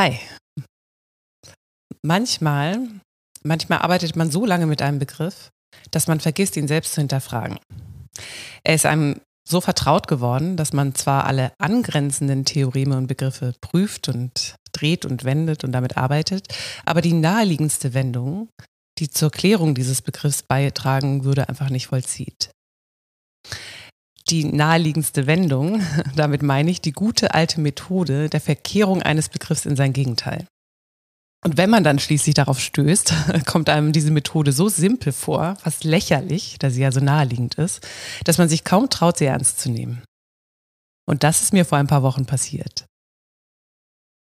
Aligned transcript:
Hi. 0.00 0.18
Manchmal, 2.02 2.88
manchmal 3.42 3.80
arbeitet 3.80 4.16
man 4.16 4.30
so 4.30 4.46
lange 4.46 4.64
mit 4.64 4.80
einem 4.80 4.98
Begriff, 4.98 5.50
dass 5.90 6.06
man 6.06 6.20
vergisst, 6.20 6.56
ihn 6.56 6.68
selbst 6.68 6.94
zu 6.94 7.02
hinterfragen. 7.02 7.58
Er 8.64 8.76
ist 8.76 8.86
einem 8.86 9.20
so 9.46 9.60
vertraut 9.60 10.08
geworden, 10.08 10.56
dass 10.56 10.72
man 10.72 10.94
zwar 10.94 11.26
alle 11.26 11.52
angrenzenden 11.58 12.46
Theoreme 12.46 12.96
und 12.96 13.08
Begriffe 13.08 13.52
prüft 13.60 14.08
und 14.08 14.54
dreht 14.72 15.04
und 15.04 15.24
wendet 15.24 15.64
und 15.64 15.72
damit 15.72 15.98
arbeitet, 15.98 16.48
aber 16.86 17.02
die 17.02 17.12
naheliegendste 17.12 17.92
Wendung, 17.92 18.48
die 19.00 19.10
zur 19.10 19.30
Klärung 19.30 19.74
dieses 19.74 20.00
Begriffs 20.00 20.42
beitragen 20.42 21.24
würde, 21.24 21.46
einfach 21.50 21.68
nicht 21.68 21.88
vollzieht. 21.88 22.50
Die 24.30 24.44
naheliegendste 24.44 25.26
Wendung, 25.26 25.82
damit 26.16 26.42
meine 26.42 26.70
ich 26.70 26.80
die 26.80 26.92
gute 26.92 27.34
alte 27.34 27.60
Methode 27.60 28.28
der 28.28 28.40
Verkehrung 28.40 29.02
eines 29.02 29.28
Begriffs 29.28 29.66
in 29.66 29.76
sein 29.76 29.92
Gegenteil. 29.92 30.46
Und 31.42 31.56
wenn 31.56 31.70
man 31.70 31.84
dann 31.84 31.98
schließlich 31.98 32.34
darauf 32.34 32.60
stößt, 32.60 33.14
kommt 33.46 33.68
einem 33.70 33.92
diese 33.92 34.10
Methode 34.10 34.52
so 34.52 34.68
simpel 34.68 35.12
vor, 35.12 35.56
fast 35.56 35.84
lächerlich, 35.84 36.56
da 36.58 36.70
sie 36.70 36.82
ja 36.82 36.92
so 36.92 37.00
naheliegend 37.00 37.54
ist, 37.54 37.86
dass 38.24 38.38
man 38.38 38.48
sich 38.48 38.62
kaum 38.62 38.90
traut, 38.90 39.18
sie 39.18 39.24
ernst 39.24 39.58
zu 39.60 39.70
nehmen. 39.70 40.02
Und 41.06 41.24
das 41.24 41.42
ist 41.42 41.52
mir 41.52 41.64
vor 41.64 41.78
ein 41.78 41.86
paar 41.86 42.02
Wochen 42.02 42.26
passiert. 42.26 42.84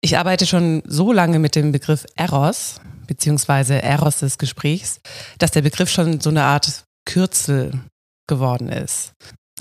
Ich 0.01 0.17
arbeite 0.19 0.45
schon 0.45 0.83
so 0.85 1.11
lange 1.11 1.39
mit 1.39 1.55
dem 1.55 1.71
Begriff 1.71 2.05
Eros, 2.15 2.79
beziehungsweise 3.07 3.81
Eros 3.81 4.19
des 4.19 4.37
Gesprächs, 4.37 4.99
dass 5.39 5.51
der 5.51 5.63
Begriff 5.63 5.89
schon 5.89 6.19
so 6.19 6.29
eine 6.29 6.43
Art 6.43 6.83
Kürzel 7.05 7.81
geworden 8.27 8.69
ist. 8.69 9.13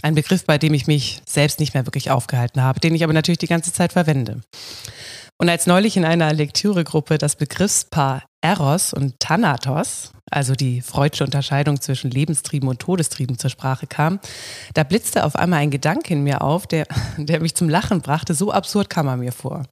Ein 0.04 0.14
Begriff, 0.14 0.44
bei 0.44 0.58
dem 0.58 0.74
ich 0.74 0.86
mich 0.86 1.22
selbst 1.26 1.60
nicht 1.60 1.72
mehr 1.72 1.86
wirklich 1.86 2.10
aufgehalten 2.10 2.62
habe, 2.62 2.78
den 2.78 2.94
ich 2.94 3.04
aber 3.04 3.14
natürlich 3.14 3.38
die 3.38 3.46
ganze 3.46 3.72
Zeit 3.72 3.94
verwende. 3.94 4.42
Und 5.40 5.48
als 5.48 5.66
neulich 5.66 5.96
in 5.96 6.04
einer 6.04 6.30
Lektüregruppe 6.34 7.16
das 7.16 7.36
Begriffspaar 7.36 8.22
Eros 8.42 8.92
und 8.92 9.18
Thanatos, 9.18 10.12
also 10.30 10.52
die 10.52 10.82
freudsche 10.82 11.24
Unterscheidung 11.24 11.80
zwischen 11.80 12.10
Lebenstrieben 12.10 12.68
und 12.68 12.80
Todestrieben 12.80 13.38
zur 13.38 13.48
Sprache 13.48 13.86
kam, 13.86 14.20
da 14.74 14.84
blitzte 14.84 15.24
auf 15.24 15.36
einmal 15.36 15.60
ein 15.60 15.70
Gedanke 15.70 16.12
in 16.12 16.22
mir 16.22 16.42
auf, 16.42 16.66
der, 16.66 16.86
der 17.16 17.40
mich 17.40 17.54
zum 17.54 17.70
Lachen 17.70 18.02
brachte. 18.02 18.34
So 18.34 18.52
absurd 18.52 18.90
kam 18.90 19.06
er 19.06 19.16
mir 19.16 19.32
vor. 19.32 19.64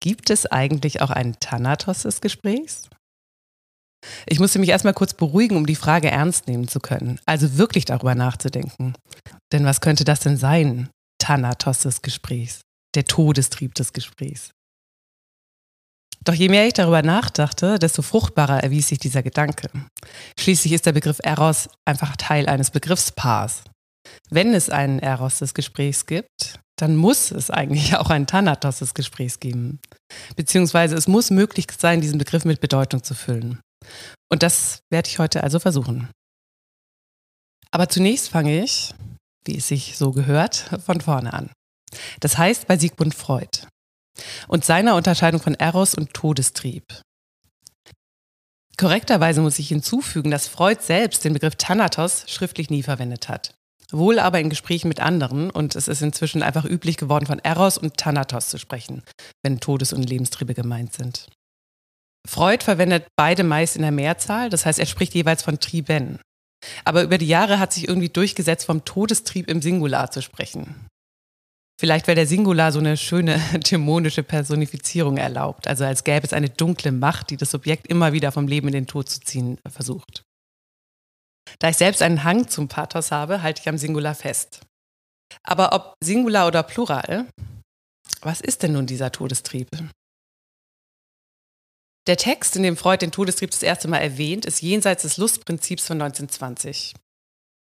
Gibt 0.00 0.28
es 0.28 0.44
eigentlich 0.44 1.00
auch 1.00 1.10
einen 1.10 1.40
Thanatos 1.40 2.02
des 2.02 2.20
Gesprächs? 2.20 2.90
Ich 4.26 4.38
musste 4.40 4.58
mich 4.58 4.68
erstmal 4.68 4.94
kurz 4.94 5.14
beruhigen, 5.14 5.56
um 5.56 5.66
die 5.66 5.74
Frage 5.74 6.10
ernst 6.10 6.48
nehmen 6.48 6.68
zu 6.68 6.80
können. 6.80 7.18
Also 7.26 7.58
wirklich 7.58 7.84
darüber 7.84 8.14
nachzudenken. 8.14 8.94
Denn 9.52 9.64
was 9.64 9.80
könnte 9.80 10.04
das 10.04 10.20
denn 10.20 10.36
sein? 10.36 10.88
Thanatos 11.18 11.80
des 11.80 12.02
Gesprächs 12.02 12.60
der 12.96 13.04
Todestrieb 13.04 13.74
des 13.74 13.92
Gesprächs. 13.92 14.50
Doch 16.24 16.34
je 16.34 16.48
mehr 16.48 16.66
ich 16.66 16.72
darüber 16.72 17.02
nachdachte, 17.02 17.78
desto 17.78 18.02
fruchtbarer 18.02 18.64
erwies 18.64 18.88
sich 18.88 18.98
dieser 18.98 19.22
Gedanke. 19.22 19.68
Schließlich 20.40 20.72
ist 20.72 20.86
der 20.86 20.92
Begriff 20.92 21.20
Eros 21.22 21.68
einfach 21.84 22.16
Teil 22.16 22.48
eines 22.48 22.72
Begriffspaars. 22.72 23.62
Wenn 24.30 24.54
es 24.54 24.70
einen 24.70 24.98
Eros 24.98 25.38
des 25.38 25.54
Gesprächs 25.54 26.06
gibt, 26.06 26.58
dann 26.76 26.96
muss 26.96 27.30
es 27.30 27.50
eigentlich 27.50 27.96
auch 27.96 28.10
einen 28.10 28.26
Thanatos 28.26 28.78
des 28.78 28.94
Gesprächs 28.94 29.38
geben. 29.38 29.78
Beziehungsweise 30.34 30.96
es 30.96 31.06
muss 31.06 31.30
möglich 31.30 31.66
sein, 31.78 32.00
diesen 32.00 32.18
Begriff 32.18 32.44
mit 32.44 32.60
Bedeutung 32.60 33.04
zu 33.04 33.14
füllen. 33.14 33.60
Und 34.28 34.42
das 34.42 34.80
werde 34.90 35.08
ich 35.08 35.18
heute 35.18 35.42
also 35.42 35.58
versuchen. 35.58 36.10
Aber 37.70 37.88
zunächst 37.88 38.28
fange 38.28 38.62
ich, 38.62 38.94
wie 39.44 39.58
es 39.58 39.68
sich 39.68 39.96
so 39.96 40.12
gehört, 40.12 40.70
von 40.84 41.00
vorne 41.00 41.32
an. 41.32 41.50
Das 42.20 42.36
heißt 42.38 42.66
bei 42.66 42.76
Sigmund 42.76 43.14
Freud 43.14 43.66
und 44.48 44.64
seiner 44.64 44.94
Unterscheidung 44.96 45.40
von 45.40 45.54
Eros 45.54 45.94
und 45.94 46.14
Todestrieb. 46.14 46.84
Korrekterweise 48.76 49.40
muss 49.40 49.58
ich 49.58 49.68
hinzufügen, 49.68 50.30
dass 50.30 50.48
Freud 50.48 50.82
selbst 50.82 51.24
den 51.24 51.32
Begriff 51.32 51.56
Thanatos 51.56 52.24
schriftlich 52.28 52.68
nie 52.68 52.82
verwendet 52.82 53.28
hat. 53.28 53.54
Wohl 53.90 54.18
aber 54.18 54.40
in 54.40 54.50
Gesprächen 54.50 54.88
mit 54.88 55.00
anderen 55.00 55.50
und 55.50 55.76
es 55.76 55.88
ist 55.88 56.02
inzwischen 56.02 56.42
einfach 56.42 56.64
üblich 56.64 56.96
geworden, 56.96 57.26
von 57.26 57.38
Eros 57.38 57.78
und 57.78 57.96
Thanatos 57.96 58.48
zu 58.48 58.58
sprechen, 58.58 59.02
wenn 59.42 59.60
Todes- 59.60 59.92
und 59.92 60.02
Lebenstriebe 60.02 60.54
gemeint 60.54 60.92
sind. 60.92 61.28
Freud 62.26 62.64
verwendet 62.64 63.06
beide 63.16 63.44
meist 63.44 63.76
in 63.76 63.82
der 63.82 63.92
Mehrzahl, 63.92 64.50
das 64.50 64.66
heißt, 64.66 64.78
er 64.78 64.86
spricht 64.86 65.14
jeweils 65.14 65.42
von 65.42 65.60
Trieben. 65.60 66.20
Aber 66.84 67.02
über 67.02 67.18
die 67.18 67.28
Jahre 67.28 67.58
hat 67.58 67.72
sich 67.72 67.88
irgendwie 67.88 68.08
durchgesetzt, 68.08 68.66
vom 68.66 68.84
Todestrieb 68.84 69.48
im 69.48 69.62
Singular 69.62 70.10
zu 70.10 70.22
sprechen. 70.22 70.86
Vielleicht 71.78 72.06
wäre 72.06 72.14
der 72.14 72.26
Singular 72.26 72.72
so 72.72 72.78
eine 72.78 72.96
schöne 72.96 73.38
dämonische 73.70 74.22
Personifizierung 74.22 75.18
erlaubt, 75.18 75.68
also 75.68 75.84
als 75.84 76.04
gäbe 76.04 76.26
es 76.26 76.32
eine 76.32 76.48
dunkle 76.48 76.90
Macht, 76.90 77.30
die 77.30 77.36
das 77.36 77.54
Objekt 77.54 77.86
immer 77.86 78.12
wieder 78.12 78.32
vom 78.32 78.48
Leben 78.48 78.68
in 78.68 78.74
den 78.74 78.86
Tod 78.86 79.08
zu 79.08 79.20
ziehen 79.20 79.58
versucht. 79.68 80.22
Da 81.58 81.68
ich 81.68 81.76
selbst 81.76 82.02
einen 82.02 82.24
Hang 82.24 82.48
zum 82.48 82.68
Pathos 82.68 83.12
habe, 83.12 83.42
halte 83.42 83.60
ich 83.60 83.68
am 83.68 83.78
Singular 83.78 84.14
fest. 84.14 84.62
Aber 85.42 85.72
ob 85.74 85.94
Singular 86.02 86.46
oder 86.46 86.62
Plural, 86.62 87.26
was 88.22 88.40
ist 88.40 88.62
denn 88.62 88.72
nun 88.72 88.86
dieser 88.86 89.12
Todestrieb? 89.12 89.68
Der 92.06 92.16
Text, 92.16 92.54
in 92.54 92.62
dem 92.62 92.76
Freud 92.76 92.98
den 92.98 93.10
Todestrieb 93.10 93.50
das 93.50 93.62
erste 93.62 93.88
Mal 93.88 93.98
erwähnt, 93.98 94.44
ist 94.46 94.62
jenseits 94.62 95.02
des 95.02 95.16
Lustprinzips 95.16 95.86
von 95.86 96.00
1920. 96.00 96.94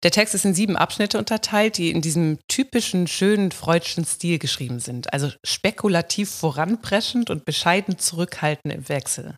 Der 0.03 0.10
Text 0.10 0.34
ist 0.34 0.44
in 0.44 0.54
sieben 0.54 0.76
Abschnitte 0.76 1.19
unterteilt, 1.19 1.78
die 1.78 1.91
in 1.91 2.00
diesem 2.00 2.38
typischen, 2.48 3.06
schönen 3.06 3.53
freudschen 3.53 4.04
Stil 4.04 4.38
geschrieben 4.38 4.81
sind. 4.81 5.12
Also 5.12 5.31
spekulativ 5.44 6.31
voranpreschend 6.31 7.31
und 7.31 7.44
bescheiden 7.44 7.98
zurückhaltend 7.98 8.75
im 8.75 8.88
Wechsel. 8.88 9.37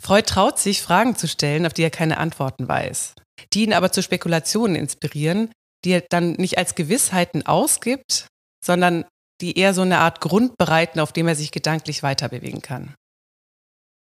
Freud 0.00 0.26
traut 0.26 0.58
sich, 0.58 0.82
Fragen 0.82 1.16
zu 1.16 1.26
stellen, 1.26 1.66
auf 1.66 1.72
die 1.72 1.82
er 1.82 1.90
keine 1.90 2.18
Antworten 2.18 2.68
weiß, 2.68 3.14
die 3.52 3.64
ihn 3.64 3.72
aber 3.72 3.90
zu 3.90 4.02
Spekulationen 4.02 4.76
inspirieren, 4.76 5.50
die 5.84 5.90
er 5.90 6.04
dann 6.08 6.32
nicht 6.32 6.58
als 6.58 6.74
Gewissheiten 6.74 7.46
ausgibt, 7.46 8.26
sondern 8.64 9.04
die 9.40 9.58
eher 9.58 9.74
so 9.74 9.82
eine 9.82 9.98
Art 9.98 10.20
Grund 10.20 10.56
bereiten, 10.56 11.00
auf 11.00 11.12
dem 11.12 11.26
er 11.26 11.34
sich 11.34 11.50
gedanklich 11.50 12.04
weiterbewegen 12.04 12.62
kann. 12.62 12.94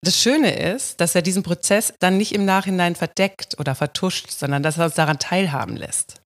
Das 0.06 0.22
Schöne 0.22 0.54
ist, 0.54 1.02
dass 1.02 1.16
er 1.16 1.24
diesen 1.24 1.42
Prozess 1.42 1.92
dann 2.00 2.18
nicht 2.18 2.36
im 2.36 2.46
Nachhinein 2.46 2.96
verdeckt 2.96 3.60
oder 3.60 3.74
vertuscht, 3.74 4.30
sondern 4.30 4.62
dass 4.62 4.78
er 4.78 4.86
uns 4.86 4.94
daran 4.94 5.18
teilhaben 5.18 5.76
lässt. 5.76 6.22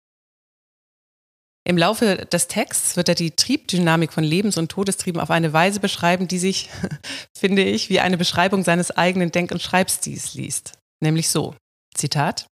Im 1.69 1.77
Laufe 1.77 2.25
des 2.25 2.49
Texts 2.49 2.97
wird 2.97 3.11
er 3.11 3.15
die 3.15 3.33
Triebdynamik 3.33 4.15
von 4.15 4.25
Lebens- 4.25 4.57
und 4.57 4.71
Todestrieben 4.71 5.21
auf 5.21 5.31
eine 5.31 5.53
Weise 5.53 5.81
beschreiben, 5.81 6.27
die 6.27 6.39
sich, 6.39 6.71
finde 7.37 7.65
ich, 7.65 7.91
wie 7.91 8.01
eine 8.01 8.17
Beschreibung 8.17 8.65
seines 8.65 8.93
eigenen 8.93 9.31
Denk- 9.31 9.51
und 9.51 9.61
Schreibstils 9.61 10.33
liest. 10.33 10.73
Nämlich 11.03 11.29
so, 11.29 11.55
Zitat, 11.95 12.47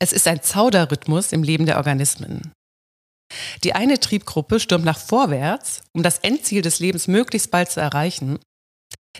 Es 0.00 0.12
ist 0.12 0.26
ein 0.26 0.42
Zauderrhythmus 0.42 1.30
im 1.30 1.44
Leben 1.44 1.64
der 1.64 1.76
Organismen. 1.76 2.52
Die 3.62 3.74
eine 3.74 4.00
Triebgruppe 4.00 4.58
stürmt 4.58 4.84
nach 4.84 4.98
vorwärts, 4.98 5.82
um 5.92 6.02
das 6.02 6.18
Endziel 6.18 6.62
des 6.62 6.80
Lebens 6.80 7.06
möglichst 7.06 7.52
bald 7.52 7.70
zu 7.70 7.80
erreichen, 7.80 8.40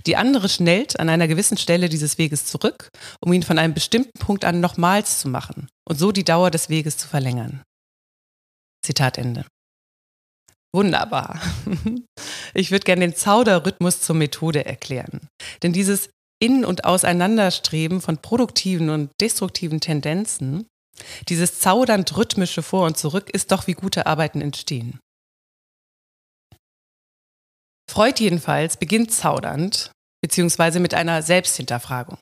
die 0.04 0.16
andere 0.16 0.48
schnellt 0.48 0.98
an 1.00 1.08
einer 1.08 1.28
gewissen 1.28 1.56
Stelle 1.56 1.88
dieses 1.88 2.18
Weges 2.18 2.46
zurück, 2.46 2.88
um 3.20 3.32
ihn 3.32 3.42
von 3.42 3.58
einem 3.58 3.74
bestimmten 3.74 4.18
Punkt 4.18 4.44
an 4.44 4.60
nochmals 4.60 5.20
zu 5.20 5.28
machen 5.28 5.68
und 5.88 5.98
so 5.98 6.12
die 6.12 6.24
Dauer 6.24 6.50
des 6.50 6.68
Weges 6.68 6.98
zu 6.98 7.08
verlängern. 7.08 7.62
Zitat 8.84 9.18
Ende. 9.18 9.46
Wunderbar. 10.74 11.40
Ich 12.54 12.70
würde 12.70 12.84
gerne 12.84 13.00
den 13.02 13.14
Zauderrhythmus 13.14 14.00
zur 14.00 14.16
Methode 14.16 14.64
erklären. 14.64 15.28
Denn 15.62 15.74
dieses 15.74 16.08
In- 16.42 16.64
und 16.64 16.84
Auseinanderstreben 16.84 18.00
von 18.00 18.16
produktiven 18.16 18.88
und 18.88 19.10
destruktiven 19.20 19.80
Tendenzen, 19.80 20.66
dieses 21.28 21.58
zaudernd 21.60 22.16
rhythmische 22.16 22.62
Vor 22.62 22.86
und 22.86 22.96
Zurück 22.96 23.28
ist 23.30 23.52
doch 23.52 23.66
wie 23.66 23.74
gute 23.74 24.06
Arbeiten 24.06 24.40
entstehen. 24.40 25.00
Freud 27.90 28.22
jedenfalls 28.22 28.76
beginnt 28.76 29.12
zaudernd, 29.12 29.92
beziehungsweise 30.26 30.80
mit 30.80 30.92
einer 30.92 31.22
Selbsthinterfragung. 31.22 32.18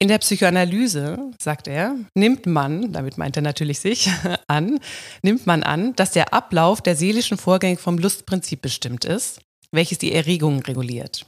In 0.00 0.06
der 0.06 0.18
Psychoanalyse, 0.18 1.32
sagt 1.42 1.66
er, 1.66 1.96
nimmt 2.14 2.46
man, 2.46 2.92
damit 2.92 3.18
meint 3.18 3.34
er 3.36 3.42
natürlich 3.42 3.80
sich, 3.80 4.08
an, 4.46 4.78
nimmt 5.22 5.46
man 5.46 5.64
an, 5.64 5.96
dass 5.96 6.12
der 6.12 6.32
Ablauf 6.32 6.80
der 6.80 6.94
seelischen 6.94 7.38
Vorgänge 7.38 7.76
vom 7.76 7.98
Lustprinzip 7.98 8.62
bestimmt 8.62 9.04
ist, 9.04 9.40
welches 9.72 9.98
die 9.98 10.12
Erregungen 10.12 10.60
reguliert. 10.60 11.26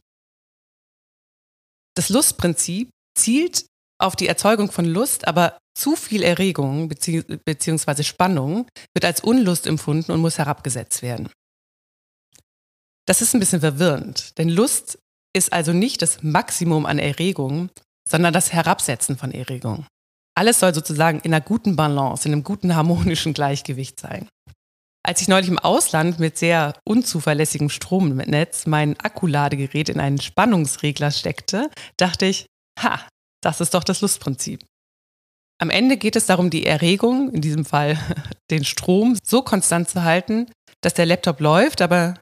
Das 1.96 2.08
Lustprinzip 2.08 2.88
zielt 3.18 3.66
auf 4.00 4.14
die 4.14 4.28
Erzeugung 4.28 4.70
von 4.70 4.84
Lust, 4.84 5.26
aber 5.26 5.58
zu 5.76 5.96
viel 5.96 6.22
Erregung 6.22 6.88
bzw. 6.88 8.04
Spannung 8.04 8.68
wird 8.94 9.04
als 9.04 9.20
Unlust 9.20 9.66
empfunden 9.66 10.12
und 10.12 10.20
muss 10.20 10.38
herabgesetzt 10.38 11.02
werden. 11.02 11.28
Das 13.06 13.20
ist 13.20 13.34
ein 13.34 13.40
bisschen 13.40 13.60
verwirrend, 13.60 14.38
denn 14.38 14.48
Lust 14.48 14.98
ist 15.34 15.52
also 15.52 15.72
nicht 15.72 16.02
das 16.02 16.22
Maximum 16.22 16.86
an 16.86 16.98
Erregung, 16.98 17.70
sondern 18.08 18.32
das 18.32 18.52
Herabsetzen 18.52 19.16
von 19.16 19.32
Erregung. 19.32 19.86
Alles 20.34 20.60
soll 20.60 20.74
sozusagen 20.74 21.20
in 21.20 21.32
einer 21.32 21.44
guten 21.44 21.76
Balance, 21.76 22.26
in 22.26 22.32
einem 22.32 22.44
guten 22.44 22.74
harmonischen 22.74 23.34
Gleichgewicht 23.34 24.00
sein. 24.00 24.28
Als 25.04 25.20
ich 25.20 25.28
neulich 25.28 25.48
im 25.48 25.58
Ausland 25.58 26.20
mit 26.20 26.38
sehr 26.38 26.74
unzuverlässigem 26.84 27.70
Stromnetz 27.70 28.66
mein 28.66 28.98
Akkuladegerät 29.00 29.88
in 29.88 30.00
einen 30.00 30.20
Spannungsregler 30.20 31.10
steckte, 31.10 31.70
dachte 31.96 32.26
ich, 32.26 32.46
ha, 32.80 33.00
das 33.42 33.60
ist 33.60 33.74
doch 33.74 33.84
das 33.84 34.00
Lustprinzip. 34.00 34.64
Am 35.60 35.70
Ende 35.70 35.96
geht 35.96 36.16
es 36.16 36.26
darum, 36.26 36.50
die 36.50 36.66
Erregung, 36.66 37.30
in 37.32 37.40
diesem 37.40 37.64
Fall 37.64 37.98
den 38.50 38.64
Strom, 38.64 39.18
so 39.24 39.42
konstant 39.42 39.88
zu 39.88 40.02
halten, 40.04 40.46
dass 40.80 40.94
der 40.94 41.06
Laptop 41.06 41.40
läuft, 41.40 41.82
aber 41.82 42.14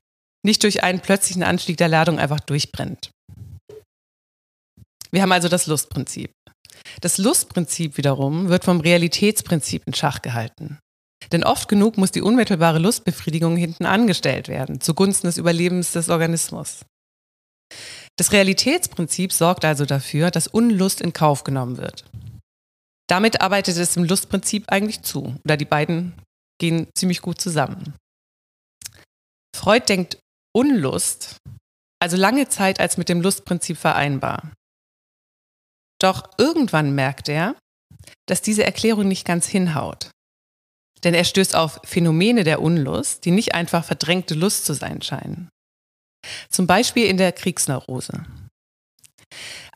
nicht 0.44 0.62
durch 0.62 0.82
einen 0.82 1.00
plötzlichen 1.00 1.42
Anstieg 1.42 1.76
der 1.76 1.88
Ladung 1.88 2.18
einfach 2.18 2.40
durchbrennt. 2.40 3.10
Wir 5.10 5.22
haben 5.22 5.32
also 5.32 5.48
das 5.48 5.66
Lustprinzip. 5.66 6.32
Das 7.00 7.18
Lustprinzip 7.18 7.96
wiederum 7.96 8.48
wird 8.48 8.64
vom 8.64 8.80
Realitätsprinzip 8.80 9.82
in 9.86 9.94
Schach 9.94 10.22
gehalten. 10.22 10.78
Denn 11.32 11.44
oft 11.44 11.68
genug 11.68 11.98
muss 11.98 12.12
die 12.12 12.22
unmittelbare 12.22 12.78
Lustbefriedigung 12.78 13.56
hinten 13.56 13.84
angestellt 13.86 14.48
werden, 14.48 14.80
zugunsten 14.80 15.26
des 15.26 15.36
Überlebens 15.36 15.92
des 15.92 16.08
Organismus. 16.08 16.84
Das 18.16 18.32
Realitätsprinzip 18.32 19.32
sorgt 19.32 19.64
also 19.64 19.84
dafür, 19.84 20.30
dass 20.30 20.46
Unlust 20.46 21.00
in 21.00 21.12
Kauf 21.12 21.44
genommen 21.44 21.76
wird. 21.76 22.04
Damit 23.08 23.40
arbeitet 23.40 23.76
es 23.76 23.96
im 23.96 24.04
Lustprinzip 24.04 24.64
eigentlich 24.68 25.02
zu, 25.02 25.36
oder 25.44 25.56
die 25.56 25.64
beiden 25.64 26.14
gehen 26.60 26.88
ziemlich 26.94 27.22
gut 27.22 27.40
zusammen. 27.40 27.94
Freud 29.56 29.86
denkt 29.88 30.18
Unlust 30.52 31.40
also 32.00 32.16
lange 32.16 32.48
Zeit 32.48 32.80
als 32.80 32.96
mit 32.96 33.08
dem 33.08 33.20
Lustprinzip 33.20 33.76
vereinbar. 33.76 34.52
Doch 36.00 36.30
irgendwann 36.38 36.94
merkt 36.94 37.28
er, 37.28 37.54
dass 38.26 38.40
diese 38.40 38.64
Erklärung 38.64 39.06
nicht 39.06 39.26
ganz 39.26 39.46
hinhaut. 39.46 40.10
Denn 41.04 41.14
er 41.14 41.24
stößt 41.24 41.54
auf 41.54 41.80
Phänomene 41.84 42.44
der 42.44 42.62
Unlust, 42.62 43.24
die 43.24 43.30
nicht 43.30 43.54
einfach 43.54 43.84
verdrängte 43.84 44.34
Lust 44.34 44.64
zu 44.64 44.72
sein 44.72 45.02
scheinen. 45.02 45.50
Zum 46.48 46.66
Beispiel 46.66 47.06
in 47.06 47.16
der 47.16 47.32
Kriegsneurose. 47.32 48.24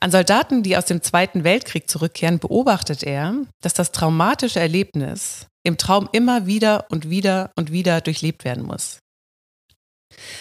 An 0.01 0.11
Soldaten, 0.11 0.63
die 0.63 0.77
aus 0.77 0.87
dem 0.87 1.03
Zweiten 1.03 1.45
Weltkrieg 1.45 1.89
zurückkehren, 1.89 2.39
beobachtet 2.39 3.03
er, 3.03 3.37
dass 3.63 3.73
das 3.73 3.93
traumatische 3.93 4.61
Erlebnis 4.61 5.47
im 5.63 5.79
Traum 5.79 6.09
immer 6.13 6.47
wieder 6.47 6.87
und 6.91 7.09
wieder 7.09 7.53
und 7.57 7.71
wieder 7.71 8.01
durchlebt 8.01 8.45
werden 8.45 8.65
muss. 8.65 8.99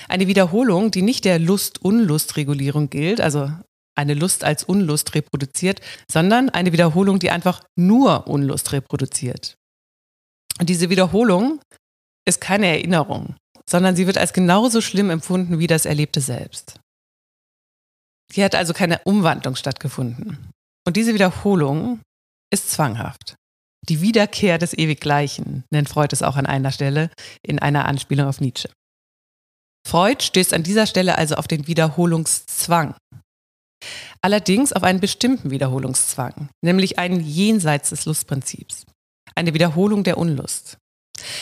Eine 0.08 0.28
Wiederholung, 0.28 0.92
die 0.92 1.02
nicht 1.02 1.26
der 1.26 1.40
Lust-Unlust-Regulierung 1.40 2.90
gilt, 2.90 3.22
also 3.22 3.52
eine 3.96 4.14
Lust 4.14 4.44
als 4.44 4.64
Unlust 4.64 5.14
reproduziert, 5.16 5.82
sondern 6.12 6.50
eine 6.50 6.72
Wiederholung, 6.72 7.20
die 7.20 7.30
einfach 7.30 7.64
nur 7.76 8.28
Unlust 8.28 8.72
reproduziert. 8.72 9.56
Und 10.60 10.70
diese 10.70 10.90
Wiederholung 10.90 11.62
ist 12.28 12.42
keine 12.42 12.68
Erinnerung, 12.68 13.36
sondern 13.70 13.96
sie 13.96 14.08
wird 14.08 14.18
als 14.18 14.34
genauso 14.34 14.82
schlimm 14.82 15.10
empfunden 15.10 15.60
wie 15.60 15.68
das 15.68 15.86
Erlebte 15.86 16.22
selbst. 16.22 16.80
Hier 18.32 18.46
hat 18.46 18.56
also 18.56 18.74
keine 18.74 19.00
Umwandlung 19.04 19.56
stattgefunden. 19.56 20.50
Und 20.88 20.98
diese 20.98 21.14
Wiederholung 21.14 22.02
ist 22.52 22.72
zwanghaft. 22.72 23.36
Die 23.90 24.02
Wiederkehr 24.02 24.58
des 24.58 24.74
Ewiggleichen 24.74 25.66
nennt 25.70 25.90
Freud 25.90 26.10
es 26.14 26.24
auch 26.24 26.38
an 26.38 26.46
einer 26.46 26.72
Stelle 26.72 27.10
in 27.42 27.60
einer 27.60 27.86
Anspielung 27.86 28.28
auf 28.28 28.40
Nietzsche. 28.40 28.70
Freud 29.86 30.24
stößt 30.24 30.54
an 30.54 30.64
dieser 30.64 30.88
Stelle 30.88 31.18
also 31.18 31.36
auf 31.36 31.48
den 31.48 31.68
Wiederholungszwang. 31.68 32.96
Allerdings 34.22 34.72
auf 34.72 34.84
einen 34.84 35.02
bestimmten 35.02 35.52
Wiederholungszwang, 35.52 36.50
nämlich 36.62 36.98
einen 37.00 37.20
jenseits 37.20 37.90
des 37.90 38.06
Lustprinzips. 38.06 38.86
Eine 39.36 39.54
Wiederholung 39.54 40.04
der 40.04 40.18
Unlust. 40.18 40.78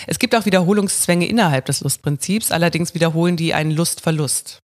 Es 0.08 0.20
gibt 0.20 0.36
auch 0.36 0.46
Wiederholungszwänge 0.46 1.28
innerhalb 1.28 1.66
des 1.66 1.82
Lustprinzips, 1.82 2.52
allerdings 2.52 2.94
wiederholen 2.94 3.38
die 3.38 3.54
einen 3.54 3.72
Lustverlust. 3.72 4.60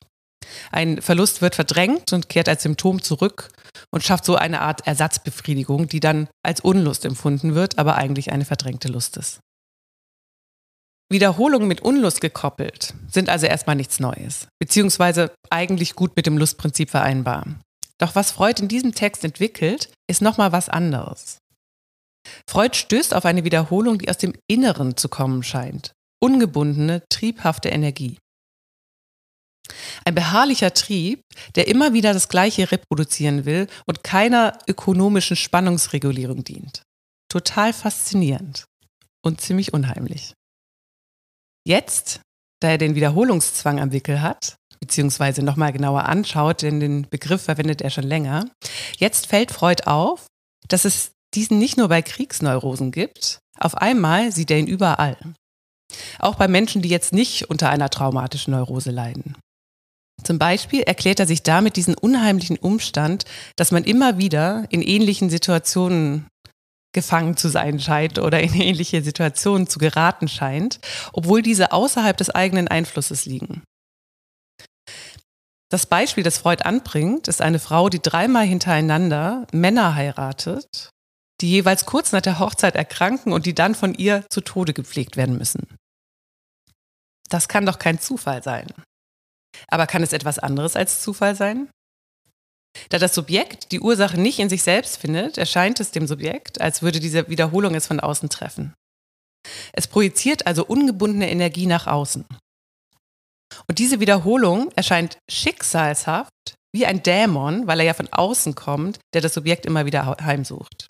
Ein 0.70 1.02
Verlust 1.02 1.42
wird 1.42 1.54
verdrängt 1.54 2.12
und 2.12 2.28
kehrt 2.28 2.48
als 2.48 2.62
Symptom 2.62 3.02
zurück 3.02 3.50
und 3.90 4.02
schafft 4.02 4.24
so 4.24 4.36
eine 4.36 4.60
Art 4.60 4.86
Ersatzbefriedigung, 4.86 5.88
die 5.88 6.00
dann 6.00 6.28
als 6.42 6.60
Unlust 6.60 7.04
empfunden 7.04 7.54
wird, 7.54 7.78
aber 7.78 7.96
eigentlich 7.96 8.32
eine 8.32 8.44
verdrängte 8.44 8.88
Lust 8.88 9.16
ist. 9.16 9.40
Wiederholungen 11.08 11.68
mit 11.68 11.82
Unlust 11.82 12.20
gekoppelt 12.20 12.94
sind 13.08 13.28
also 13.28 13.46
erstmal 13.46 13.76
nichts 13.76 14.00
Neues, 14.00 14.48
beziehungsweise 14.58 15.32
eigentlich 15.50 15.94
gut 15.94 16.16
mit 16.16 16.26
dem 16.26 16.36
Lustprinzip 16.36 16.90
vereinbar. 16.90 17.46
Doch 17.98 18.14
was 18.14 18.32
Freud 18.32 18.60
in 18.60 18.68
diesem 18.68 18.92
Text 18.92 19.24
entwickelt, 19.24 19.92
ist 20.10 20.20
nochmal 20.20 20.52
was 20.52 20.68
anderes. 20.68 21.38
Freud 22.48 22.76
stößt 22.76 23.14
auf 23.14 23.24
eine 23.24 23.44
Wiederholung, 23.44 23.98
die 23.98 24.08
aus 24.08 24.18
dem 24.18 24.34
Inneren 24.48 24.96
zu 24.96 25.08
kommen 25.08 25.44
scheint. 25.44 25.92
Ungebundene, 26.20 27.02
triebhafte 27.08 27.68
Energie. 27.68 28.18
Ein 30.04 30.14
beharrlicher 30.14 30.74
Trieb, 30.74 31.22
der 31.54 31.68
immer 31.68 31.92
wieder 31.92 32.12
das 32.12 32.28
Gleiche 32.28 32.70
reproduzieren 32.70 33.44
will 33.44 33.68
und 33.86 34.04
keiner 34.04 34.58
ökonomischen 34.68 35.36
Spannungsregulierung 35.36 36.44
dient. 36.44 36.82
Total 37.28 37.72
faszinierend 37.72 38.64
und 39.24 39.40
ziemlich 39.40 39.72
unheimlich. 39.72 40.35
Jetzt, 41.66 42.20
da 42.60 42.68
er 42.68 42.78
den 42.78 42.94
Wiederholungszwang 42.94 43.80
am 43.80 43.90
Wickel 43.90 44.22
hat, 44.22 44.56
beziehungsweise 44.78 45.42
nochmal 45.42 45.72
genauer 45.72 46.04
anschaut, 46.04 46.62
denn 46.62 46.78
den 46.78 47.08
Begriff 47.10 47.42
verwendet 47.42 47.82
er 47.82 47.90
schon 47.90 48.04
länger, 48.04 48.48
jetzt 48.98 49.26
fällt 49.26 49.50
Freud 49.50 49.82
auf, 49.84 50.26
dass 50.68 50.84
es 50.84 51.10
diesen 51.34 51.58
nicht 51.58 51.76
nur 51.76 51.88
bei 51.88 52.02
Kriegsneurosen 52.02 52.92
gibt, 52.92 53.40
auf 53.58 53.76
einmal 53.76 54.30
sieht 54.30 54.52
er 54.52 54.58
ihn 54.58 54.68
überall. 54.68 55.16
Auch 56.20 56.36
bei 56.36 56.46
Menschen, 56.46 56.82
die 56.82 56.88
jetzt 56.88 57.12
nicht 57.12 57.50
unter 57.50 57.68
einer 57.68 57.90
traumatischen 57.90 58.52
Neurose 58.52 58.92
leiden. 58.92 59.36
Zum 60.22 60.38
Beispiel 60.38 60.82
erklärt 60.82 61.18
er 61.18 61.26
sich 61.26 61.42
damit 61.42 61.76
diesen 61.76 61.94
unheimlichen 61.94 62.58
Umstand, 62.58 63.24
dass 63.56 63.72
man 63.72 63.82
immer 63.82 64.18
wieder 64.18 64.66
in 64.70 64.82
ähnlichen 64.82 65.30
Situationen 65.30 66.28
gefangen 66.92 67.36
zu 67.36 67.48
sein 67.48 67.78
scheint 67.78 68.18
oder 68.18 68.40
in 68.40 68.54
ähnliche 68.54 69.02
Situationen 69.02 69.66
zu 69.66 69.78
geraten 69.78 70.28
scheint, 70.28 70.80
obwohl 71.12 71.42
diese 71.42 71.72
außerhalb 71.72 72.16
des 72.16 72.30
eigenen 72.30 72.68
Einflusses 72.68 73.26
liegen. 73.26 73.62
Das 75.68 75.86
Beispiel, 75.86 76.22
das 76.22 76.38
Freud 76.38 76.62
anbringt, 76.62 77.26
ist 77.28 77.42
eine 77.42 77.58
Frau, 77.58 77.88
die 77.88 78.00
dreimal 78.00 78.46
hintereinander 78.46 79.46
Männer 79.52 79.94
heiratet, 79.96 80.90
die 81.40 81.50
jeweils 81.50 81.86
kurz 81.86 82.12
nach 82.12 82.20
der 82.20 82.38
Hochzeit 82.38 82.76
erkranken 82.76 83.32
und 83.32 83.46
die 83.46 83.54
dann 83.54 83.74
von 83.74 83.94
ihr 83.94 84.24
zu 84.30 84.40
Tode 84.40 84.72
gepflegt 84.72 85.16
werden 85.16 85.36
müssen. 85.36 85.66
Das 87.28 87.48
kann 87.48 87.66
doch 87.66 87.78
kein 87.78 88.00
Zufall 88.00 88.42
sein. 88.42 88.68
Aber 89.68 89.86
kann 89.86 90.02
es 90.02 90.12
etwas 90.12 90.38
anderes 90.38 90.76
als 90.76 91.02
Zufall 91.02 91.34
sein? 91.34 91.68
Da 92.88 92.98
das 92.98 93.14
Subjekt 93.14 93.72
die 93.72 93.80
Ursache 93.80 94.20
nicht 94.20 94.38
in 94.38 94.48
sich 94.48 94.62
selbst 94.62 94.98
findet, 94.98 95.38
erscheint 95.38 95.80
es 95.80 95.90
dem 95.90 96.06
Subjekt, 96.06 96.60
als 96.60 96.82
würde 96.82 97.00
diese 97.00 97.28
Wiederholung 97.28 97.74
es 97.74 97.86
von 97.86 98.00
außen 98.00 98.28
treffen. 98.28 98.74
Es 99.72 99.86
projiziert 99.86 100.46
also 100.46 100.64
ungebundene 100.64 101.30
Energie 101.30 101.66
nach 101.66 101.86
außen. 101.86 102.24
Und 103.68 103.78
diese 103.78 104.00
Wiederholung 104.00 104.70
erscheint 104.72 105.18
schicksalshaft 105.30 106.56
wie 106.72 106.86
ein 106.86 107.02
Dämon, 107.02 107.66
weil 107.66 107.80
er 107.80 107.86
ja 107.86 107.94
von 107.94 108.12
außen 108.12 108.54
kommt, 108.54 108.98
der 109.14 109.20
das 109.20 109.34
Subjekt 109.34 109.66
immer 109.66 109.86
wieder 109.86 110.16
heimsucht. 110.20 110.88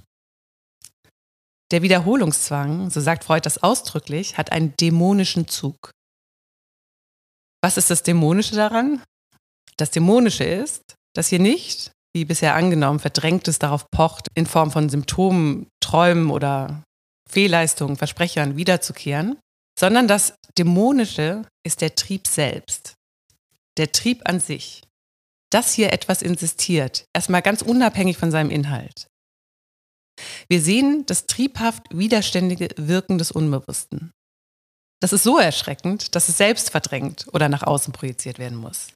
Der 1.71 1.83
Wiederholungszwang, 1.83 2.90
so 2.90 3.00
sagt 3.00 3.25
Freud 3.25 3.45
das 3.45 3.62
ausdrücklich, 3.62 4.38
hat 4.38 4.52
einen 4.52 4.76
dämonischen 4.76 5.49
Zug. 5.49 5.90
Was 7.62 7.76
ist 7.76 7.90
das 7.90 8.02
Dämonische 8.02 8.55
daran? 8.55 9.02
Das 9.76 9.90
Dämonische 9.90 10.45
ist, 10.45 10.95
dass 11.16 11.28
hier 11.28 11.38
nicht, 11.38 11.92
wie 12.14 12.25
bisher 12.25 12.54
angenommen, 12.54 13.00
verdrängtes 13.00 13.58
darauf 13.58 13.90
pocht, 13.90 14.28
in 14.35 14.46
Form 14.46 14.70
von 14.70 14.88
Symptomen, 14.88 15.68
Träumen 15.80 16.30
oder 16.30 16.82
Fehlleistungen, 17.28 17.96
Versprechern 17.96 18.56
wiederzukehren, 18.56 19.38
sondern 19.78 20.08
das 20.08 20.35
Dämonische 20.58 21.46
ist 21.66 21.80
der 21.80 21.94
Trieb 21.94 22.26
selbst. 22.26 22.94
Der 23.78 23.92
Trieb 23.92 24.23
an 24.28 24.40
sich. 24.40 24.82
Dass 25.50 25.73
hier 25.73 25.92
etwas 25.92 26.23
insistiert, 26.23 27.04
erstmal 27.14 27.42
ganz 27.42 27.62
unabhängig 27.62 28.18
von 28.18 28.30
seinem 28.30 28.50
Inhalt. 28.50 29.06
Wir 30.49 30.61
sehen 30.61 31.04
das 31.06 31.26
triebhaft 31.26 31.96
widerständige 31.96 32.68
Wirken 32.76 33.18
des 33.18 33.30
Unbewussten. 33.30 34.12
Das 35.00 35.12
ist 35.12 35.23
so 35.23 35.38
erschreckend, 35.38 36.14
dass 36.14 36.28
es 36.28 36.38
selbst 36.38 36.70
verdrängt 36.70 37.26
oder 37.32 37.49
nach 37.49 37.62
außen 37.62 37.92
projiziert 37.92 38.38
werden 38.38 38.56
muss. 38.56 38.88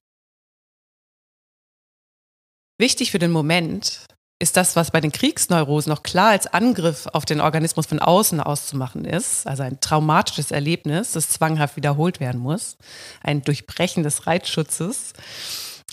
Wichtig 2.80 3.10
für 3.10 3.18
den 3.18 3.30
Moment 3.30 4.06
ist 4.40 4.56
das, 4.56 4.74
was 4.74 4.90
bei 4.90 5.02
den 5.02 5.12
Kriegsneurosen 5.12 5.90
noch 5.90 6.02
klar 6.02 6.30
als 6.30 6.46
Angriff 6.46 7.06
auf 7.12 7.26
den 7.26 7.42
Organismus 7.42 7.84
von 7.84 7.98
außen 7.98 8.40
auszumachen 8.40 9.04
ist, 9.04 9.46
also 9.46 9.62
ein 9.62 9.80
traumatisches 9.80 10.50
Erlebnis, 10.50 11.12
das 11.12 11.28
zwanghaft 11.28 11.76
wiederholt 11.76 12.20
werden 12.20 12.40
muss, 12.40 12.78
ein 13.22 13.42
Durchbrechen 13.42 14.02
des 14.02 14.26
Reizschutzes, 14.26 15.12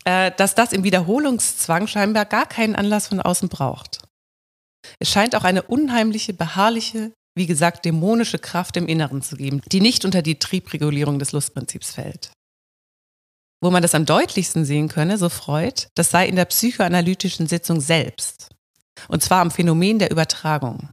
äh, 0.06 0.32
dass 0.38 0.56
das 0.56 0.72
im 0.72 0.86
Wiederholungszwang 0.86 1.88
scheinbar 1.88 2.24
gar 2.24 2.46
keinen 2.46 2.78
Anlass 2.78 3.10
von 3.10 3.20
außen 3.20 3.50
braucht. 3.50 4.00
Es 5.00 5.12
scheint 5.12 5.36
auch 5.36 5.44
eine 5.44 5.64
unheimliche, 5.64 6.34
beharrliche 6.34 7.12
wie 7.36 7.46
gesagt, 7.46 7.86
dämonische 7.86 8.40
Kraft 8.40 8.78
im 8.78 8.88
Inneren 8.88 9.22
zu 9.22 9.36
geben, 9.36 9.62
die 9.72 9.80
nicht 9.80 10.06
unter 10.06 10.24
die 10.24 10.40
Triebregulierung 10.40 11.20
des 11.20 11.34
Lustprinzips 11.34 11.92
fällt. 11.92 12.32
Wo 13.62 13.72
man 13.72 13.82
das 13.82 13.96
am 13.96 14.06
deutlichsten 14.06 14.66
sehen 14.66 14.88
könne, 14.88 15.18
so 15.18 15.30
Freud, 15.30 15.88
das 15.96 16.12
sei 16.12 16.28
in 16.28 16.36
der 16.36 16.46
psychoanalytischen 16.46 17.48
Sitzung 17.48 17.82
selbst. 17.82 18.50
Und 19.08 19.24
zwar 19.24 19.42
am 19.42 19.52
Phänomen 19.52 20.00
der 20.00 20.12
Übertragung. 20.12 20.90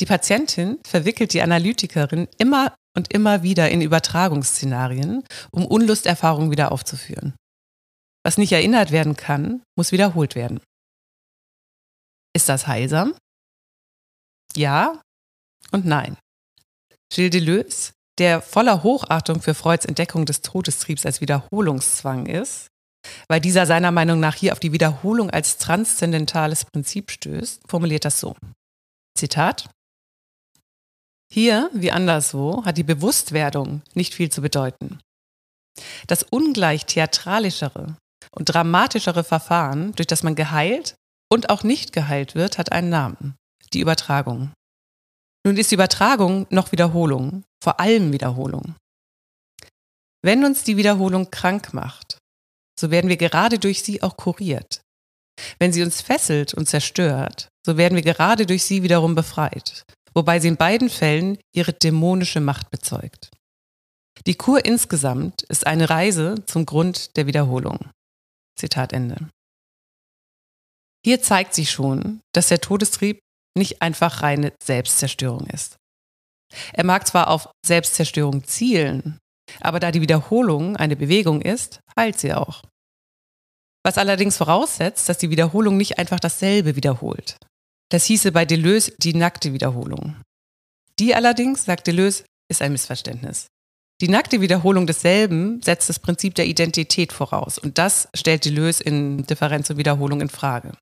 Die 0.00 0.06
Patientin 0.06 0.78
verwickelt 0.84 1.32
die 1.32 1.42
Analytikerin 1.42 2.28
immer 2.38 2.74
und 2.96 3.12
immer 3.12 3.42
wieder 3.42 3.70
in 3.70 3.80
Übertragungsszenarien, 3.80 5.24
um 5.50 5.66
Unlusterfahrungen 5.66 6.50
wieder 6.50 6.72
aufzuführen. 6.72 7.34
Was 8.22 8.36
nicht 8.36 8.52
erinnert 8.52 8.90
werden 8.90 9.16
kann, 9.16 9.62
muss 9.76 9.92
wiederholt 9.92 10.34
werden. 10.34 10.60
Ist 12.34 12.48
das 12.48 12.66
heilsam? 12.66 13.14
Ja 14.56 15.00
und 15.70 15.86
nein. 15.86 16.16
Gilles 17.12 17.30
Deleuze, 17.30 17.92
der 18.20 18.42
voller 18.42 18.82
Hochachtung 18.82 19.40
für 19.40 19.54
Freuds 19.54 19.86
Entdeckung 19.86 20.26
des 20.26 20.42
Todestriebs 20.42 21.06
als 21.06 21.22
Wiederholungszwang 21.22 22.26
ist, 22.26 22.66
weil 23.28 23.40
dieser 23.40 23.64
seiner 23.64 23.90
Meinung 23.90 24.20
nach 24.20 24.34
hier 24.34 24.52
auf 24.52 24.60
die 24.60 24.72
Wiederholung 24.72 25.30
als 25.30 25.56
transzendentales 25.56 26.66
Prinzip 26.66 27.10
stößt, 27.10 27.62
formuliert 27.66 28.04
das 28.04 28.20
so. 28.20 28.36
Zitat. 29.18 29.70
Hier, 31.32 31.70
wie 31.72 31.92
anderswo, 31.92 32.64
hat 32.64 32.76
die 32.76 32.82
Bewusstwerdung 32.82 33.82
nicht 33.94 34.14
viel 34.14 34.30
zu 34.30 34.42
bedeuten. 34.42 34.98
Das 36.06 36.22
ungleich 36.22 36.84
theatralischere 36.84 37.96
und 38.32 38.44
dramatischere 38.46 39.24
Verfahren, 39.24 39.92
durch 39.94 40.08
das 40.08 40.22
man 40.22 40.34
geheilt 40.34 40.94
und 41.32 41.48
auch 41.48 41.62
nicht 41.62 41.94
geheilt 41.94 42.34
wird, 42.34 42.58
hat 42.58 42.72
einen 42.72 42.90
Namen. 42.90 43.34
Die 43.72 43.80
Übertragung. 43.80 44.52
Nun 45.46 45.56
ist 45.56 45.72
Übertragung 45.72 46.46
noch 46.50 46.72
Wiederholung, 46.72 47.44
vor 47.62 47.80
allem 47.80 48.12
Wiederholung. 48.12 48.74
Wenn 50.22 50.44
uns 50.44 50.64
die 50.64 50.76
Wiederholung 50.76 51.30
krank 51.30 51.72
macht, 51.72 52.18
so 52.78 52.90
werden 52.90 53.08
wir 53.08 53.16
gerade 53.16 53.58
durch 53.58 53.82
sie 53.82 54.02
auch 54.02 54.16
kuriert. 54.16 54.82
Wenn 55.58 55.72
sie 55.72 55.82
uns 55.82 56.02
fesselt 56.02 56.52
und 56.52 56.68
zerstört, 56.68 57.48
so 57.64 57.78
werden 57.78 57.96
wir 57.96 58.02
gerade 58.02 58.44
durch 58.44 58.64
sie 58.64 58.82
wiederum 58.82 59.14
befreit 59.14 59.84
wobei 60.14 60.40
sie 60.40 60.48
in 60.48 60.56
beiden 60.56 60.90
Fällen 60.90 61.38
ihre 61.54 61.72
dämonische 61.72 62.40
Macht 62.40 62.70
bezeugt. 62.70 63.30
Die 64.26 64.34
Kur 64.34 64.64
insgesamt 64.64 65.42
ist 65.42 65.66
eine 65.66 65.88
Reise 65.88 66.44
zum 66.46 66.66
Grund 66.66 67.16
der 67.16 67.26
Wiederholung. 67.26 67.90
Zitat 68.58 68.92
Ende. 68.92 69.28
Hier 71.04 71.22
zeigt 71.22 71.54
sich 71.54 71.70
schon, 71.70 72.20
dass 72.32 72.48
der 72.48 72.60
Todestrieb 72.60 73.20
nicht 73.56 73.82
einfach 73.82 74.22
reine 74.22 74.52
Selbstzerstörung 74.62 75.46
ist. 75.46 75.76
Er 76.72 76.84
mag 76.84 77.06
zwar 77.06 77.28
auf 77.28 77.48
Selbstzerstörung 77.64 78.44
zielen, 78.44 79.18
aber 79.60 79.80
da 79.80 79.90
die 79.90 80.00
Wiederholung 80.00 80.76
eine 80.76 80.96
Bewegung 80.96 81.42
ist, 81.42 81.80
heilt 81.96 82.18
sie 82.18 82.34
auch. 82.34 82.62
Was 83.84 83.98
allerdings 83.98 84.36
voraussetzt, 84.36 85.08
dass 85.08 85.18
die 85.18 85.30
Wiederholung 85.30 85.76
nicht 85.76 85.98
einfach 85.98 86.20
dasselbe 86.20 86.76
wiederholt, 86.76 87.36
das 87.90 88.04
hieße 88.04 88.32
bei 88.32 88.44
Deleuze 88.44 88.92
die 88.98 89.14
nackte 89.14 89.52
Wiederholung. 89.52 90.16
Die 90.98 91.14
allerdings, 91.14 91.64
sagt 91.64 91.86
Deleuze, 91.86 92.24
ist 92.50 92.62
ein 92.62 92.72
Missverständnis. 92.72 93.46
Die 94.00 94.08
nackte 94.08 94.40
Wiederholung 94.40 94.86
desselben 94.86 95.60
setzt 95.62 95.88
das 95.88 95.98
Prinzip 95.98 96.34
der 96.34 96.46
Identität 96.46 97.12
voraus 97.12 97.58
und 97.58 97.78
das 97.78 98.08
stellt 98.14 98.44
Deleuze 98.44 98.82
in 98.82 99.26
Differenz 99.26 99.68
und 99.70 99.76
Wiederholung 99.76 100.20
in 100.20 100.30
Frage. 100.30 100.72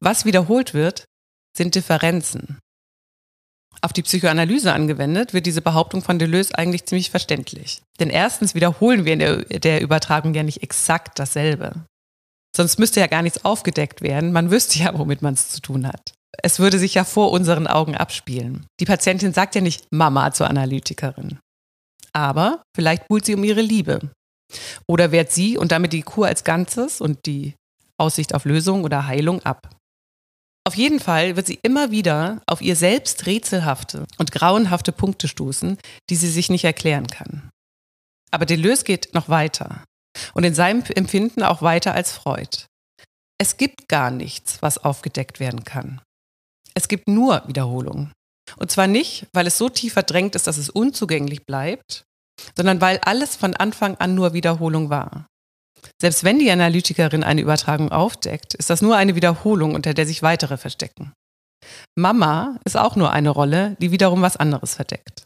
Was 0.00 0.24
wiederholt 0.24 0.72
wird, 0.72 1.04
sind 1.56 1.74
Differenzen. 1.74 2.58
Auf 3.82 3.92
die 3.92 4.02
Psychoanalyse 4.02 4.72
angewendet 4.72 5.32
wird 5.32 5.46
diese 5.46 5.62
Behauptung 5.62 6.02
von 6.02 6.18
Deleuze 6.18 6.56
eigentlich 6.56 6.84
ziemlich 6.84 7.10
verständlich. 7.10 7.82
Denn 7.98 8.10
erstens 8.10 8.54
wiederholen 8.54 9.04
wir 9.04 9.14
in 9.14 9.60
der, 9.60 9.80
Übertragung 9.80 10.34
ja 10.34 10.42
nicht 10.42 10.62
exakt 10.62 11.18
dasselbe. 11.18 11.86
Sonst 12.54 12.78
müsste 12.78 13.00
ja 13.00 13.06
gar 13.06 13.22
nichts 13.22 13.44
aufgedeckt 13.44 14.02
werden, 14.02 14.32
man 14.32 14.50
wüsste 14.50 14.80
ja, 14.80 14.98
womit 14.98 15.22
man 15.22 15.34
es 15.34 15.48
zu 15.48 15.60
tun 15.60 15.86
hat 15.86 16.12
es 16.42 16.58
würde 16.58 16.78
sich 16.78 16.94
ja 16.94 17.04
vor 17.04 17.30
unseren 17.32 17.66
Augen 17.66 17.96
abspielen. 17.96 18.66
Die 18.78 18.84
Patientin 18.84 19.32
sagt 19.32 19.54
ja 19.54 19.60
nicht 19.60 19.86
Mama 19.90 20.32
zur 20.32 20.48
Analytikerin. 20.48 21.38
Aber 22.12 22.62
vielleicht 22.74 23.08
buhlt 23.08 23.24
sie 23.24 23.34
um 23.34 23.44
ihre 23.44 23.60
Liebe. 23.60 24.10
Oder 24.88 25.12
wehrt 25.12 25.30
sie 25.30 25.56
und 25.56 25.72
damit 25.72 25.92
die 25.92 26.02
Kur 26.02 26.26
als 26.26 26.44
Ganzes 26.44 27.00
und 27.00 27.26
die 27.26 27.54
Aussicht 27.98 28.34
auf 28.34 28.44
Lösung 28.44 28.84
oder 28.84 29.06
Heilung 29.06 29.42
ab. 29.42 29.70
Auf 30.66 30.74
jeden 30.74 31.00
Fall 31.00 31.36
wird 31.36 31.46
sie 31.46 31.58
immer 31.62 31.90
wieder 31.90 32.42
auf 32.46 32.60
ihr 32.60 32.76
selbst 32.76 33.26
rätselhafte 33.26 34.06
und 34.18 34.30
grauenhafte 34.32 34.92
Punkte 34.92 35.26
stoßen, 35.26 35.78
die 36.10 36.16
sie 36.16 36.30
sich 36.30 36.50
nicht 36.50 36.64
erklären 36.64 37.06
kann. 37.06 37.50
Aber 38.30 38.46
Deleuze 38.46 38.84
geht 38.84 39.14
noch 39.14 39.28
weiter 39.28 39.84
und 40.34 40.44
in 40.44 40.54
seinem 40.54 40.82
Empfinden 40.94 41.42
auch 41.42 41.62
weiter 41.62 41.94
als 41.94 42.12
Freud. 42.12 42.66
Es 43.38 43.56
gibt 43.56 43.88
gar 43.88 44.10
nichts, 44.10 44.60
was 44.60 44.78
aufgedeckt 44.78 45.40
werden 45.40 45.64
kann. 45.64 46.02
Es 46.74 46.88
gibt 46.88 47.08
nur 47.08 47.42
Wiederholung. 47.48 48.12
Und 48.56 48.70
zwar 48.70 48.86
nicht, 48.86 49.26
weil 49.32 49.46
es 49.46 49.58
so 49.58 49.68
tief 49.68 49.94
verdrängt 49.94 50.34
ist, 50.34 50.46
dass 50.46 50.58
es 50.58 50.68
unzugänglich 50.68 51.46
bleibt, 51.46 52.04
sondern 52.56 52.80
weil 52.80 52.98
alles 52.98 53.36
von 53.36 53.54
Anfang 53.54 53.96
an 53.96 54.14
nur 54.14 54.34
Wiederholung 54.34 54.90
war. 54.90 55.26
Selbst 56.00 56.24
wenn 56.24 56.38
die 56.38 56.50
Analytikerin 56.50 57.22
eine 57.22 57.42
Übertragung 57.42 57.92
aufdeckt, 57.92 58.54
ist 58.54 58.70
das 58.70 58.80
nur 58.80 58.96
eine 58.96 59.14
Wiederholung, 59.14 59.74
unter 59.74 59.92
der 59.92 60.06
sich 60.06 60.22
weitere 60.22 60.56
verstecken. 60.56 61.12
Mama 61.94 62.58
ist 62.64 62.76
auch 62.76 62.96
nur 62.96 63.12
eine 63.12 63.30
Rolle, 63.30 63.76
die 63.80 63.90
wiederum 63.90 64.22
was 64.22 64.36
anderes 64.36 64.74
verdeckt. 64.74 65.24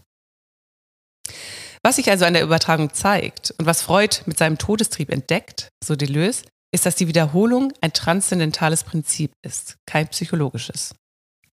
Was 1.85 1.97
sich 1.97 2.11
also 2.11 2.25
an 2.25 2.35
der 2.35 2.43
Übertragung 2.43 2.93
zeigt 2.93 3.55
und 3.59 3.67
was 3.67 3.83
Freud 3.83 4.23
mit 4.27 4.39
seinem 4.39 4.59
Todestrieb 4.59 5.11
entdeckt, 5.11 5.69
so 5.85 5.95
Deleuze, 5.95 6.45
ist, 6.75 6.87
dass 6.87 6.97
die 6.97 7.07
Wiederholung 7.07 7.73
ein 7.81 7.93
transzendentales 7.93 8.83
Prinzip 8.83 9.33
ist, 9.43 9.77
kein 9.87 10.09
psychologisches. 10.09 10.95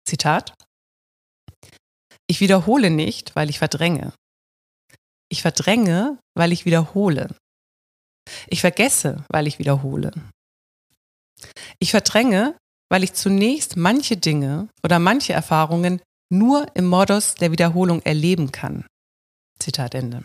Zitat. 0.08 0.56
Ich 2.28 2.40
wiederhole 2.40 2.90
nicht, 2.90 3.36
weil 3.36 3.50
ich 3.50 3.60
verdränge. 3.60 4.14
Ich 5.30 5.44
verdränge, 5.44 6.18
weil 6.34 6.52
ich 6.52 6.66
wiederhole. 6.66 7.36
Ich 8.48 8.62
vergesse, 8.62 9.24
weil 9.30 9.48
ich 9.48 9.60
wiederhole. 9.60 10.12
Ich 11.80 11.92
verdränge, 11.92 12.56
weil 12.90 13.04
ich 13.04 13.14
zunächst 13.14 13.78
manche 13.78 14.18
Dinge 14.18 14.68
oder 14.84 15.00
manche 15.00 15.34
Erfahrungen 15.34 16.02
nur 16.32 16.68
im 16.76 16.86
Modus 16.86 17.36
der 17.36 17.52
Wiederholung 17.52 18.02
erleben 18.02 18.52
kann. 18.52 18.86
Zitat 19.60 19.96
Ende. 19.96 20.24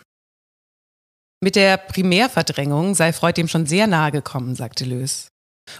Mit 1.43 1.55
der 1.55 1.77
Primärverdrängung 1.77 2.95
sei 2.95 3.13
Freud 3.13 3.33
dem 3.33 3.47
schon 3.47 3.67
sehr 3.67 3.87
nahe 3.87 4.11
gekommen, 4.11 4.55
sagte 4.55 4.85
Lös. 4.85 5.27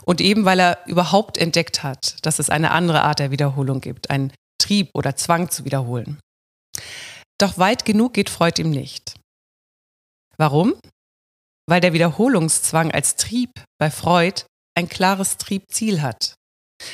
Und 0.05 0.21
eben 0.21 0.45
weil 0.45 0.59
er 0.59 0.85
überhaupt 0.85 1.37
entdeckt 1.37 1.81
hat, 1.81 2.25
dass 2.25 2.39
es 2.39 2.49
eine 2.49 2.71
andere 2.71 3.03
Art 3.03 3.19
der 3.19 3.31
Wiederholung 3.31 3.81
gibt, 3.81 4.09
einen 4.09 4.33
Trieb 4.61 4.89
oder 4.93 5.15
Zwang 5.15 5.49
zu 5.49 5.65
wiederholen. 5.65 6.19
Doch 7.39 7.57
weit 7.57 7.85
genug 7.85 8.13
geht 8.13 8.29
Freud 8.29 8.61
ihm 8.61 8.69
nicht. 8.69 9.15
Warum? 10.37 10.75
Weil 11.67 11.81
der 11.81 11.93
Wiederholungszwang 11.93 12.91
als 12.91 13.15
Trieb 13.15 13.51
bei 13.77 13.91
Freud 13.91 14.43
ein 14.75 14.87
klares 14.89 15.37
Triebziel 15.37 16.01
hat. 16.01 16.35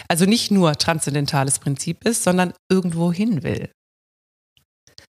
Also 0.07 0.25
nicht 0.25 0.51
nur 0.51 0.75
transzendentales 0.75 1.59
Prinzip 1.59 2.05
ist, 2.05 2.23
sondern 2.23 2.53
irgendwo 2.71 3.11
hin 3.11 3.43
will. 3.43 3.71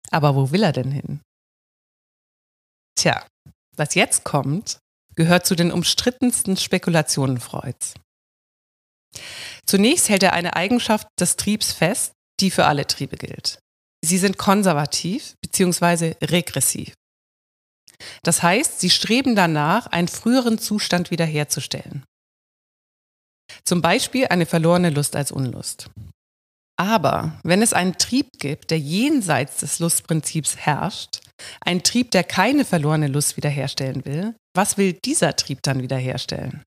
Aber 0.10 0.36
wo 0.36 0.52
will 0.52 0.64
er 0.64 0.72
denn 0.74 0.92
hin? 0.92 1.22
Tja, 2.96 3.26
was 3.76 3.96
jetzt 3.96 4.24
kommt, 4.24 4.80
gehört 5.16 5.46
zu 5.46 5.56
den 5.56 5.72
umstrittensten 5.72 6.58
Spekulationen 6.58 7.40
Freuds. 7.40 7.94
Zunächst 9.66 10.10
hält 10.10 10.24
er 10.24 10.34
eine 10.34 10.56
Eigenschaft 10.56 11.08
des 11.20 11.36
Triebs 11.36 11.72
fest, 11.72 12.14
die 12.40 12.52
für 12.52 12.66
alle 12.66 12.88
Triebe 12.88 13.18
gilt. 13.18 13.60
Sie 14.04 14.18
sind 14.18 14.38
konservativ 14.38 15.36
bzw. 15.42 16.16
regressiv. 16.26 16.94
Das 18.24 18.44
heißt, 18.44 18.80
sie 18.80 18.90
streben 18.90 19.36
danach, 19.36 19.88
einen 19.88 20.08
früheren 20.08 20.60
Zustand 20.60 21.12
wiederherzustellen. 21.12 22.04
Zum 23.66 23.82
Beispiel 23.82 24.28
eine 24.28 24.46
verlorene 24.46 24.90
Lust 24.90 25.16
als 25.16 25.32
Unlust. 25.32 25.90
Aber 26.78 27.40
wenn 27.44 27.62
es 27.62 27.74
einen 27.74 27.98
Trieb 27.98 28.28
gibt, 28.40 28.72
der 28.72 28.80
jenseits 28.80 29.58
des 29.58 29.80
Lustprinzips 29.80 30.58
herrscht, 30.58 31.22
ein 31.62 31.84
Trieb, 31.84 32.12
der 32.12 32.24
keine 32.24 32.66
verlorene 32.66 33.08
Lust 33.08 33.38
wiederherstellen 33.38 34.06
will, 34.06 34.36
was 34.56 34.78
will 34.78 34.94
dieser 34.94 35.36
Trieb 35.36 35.62
dann 35.62 35.82
wiederherstellen? 35.82 36.64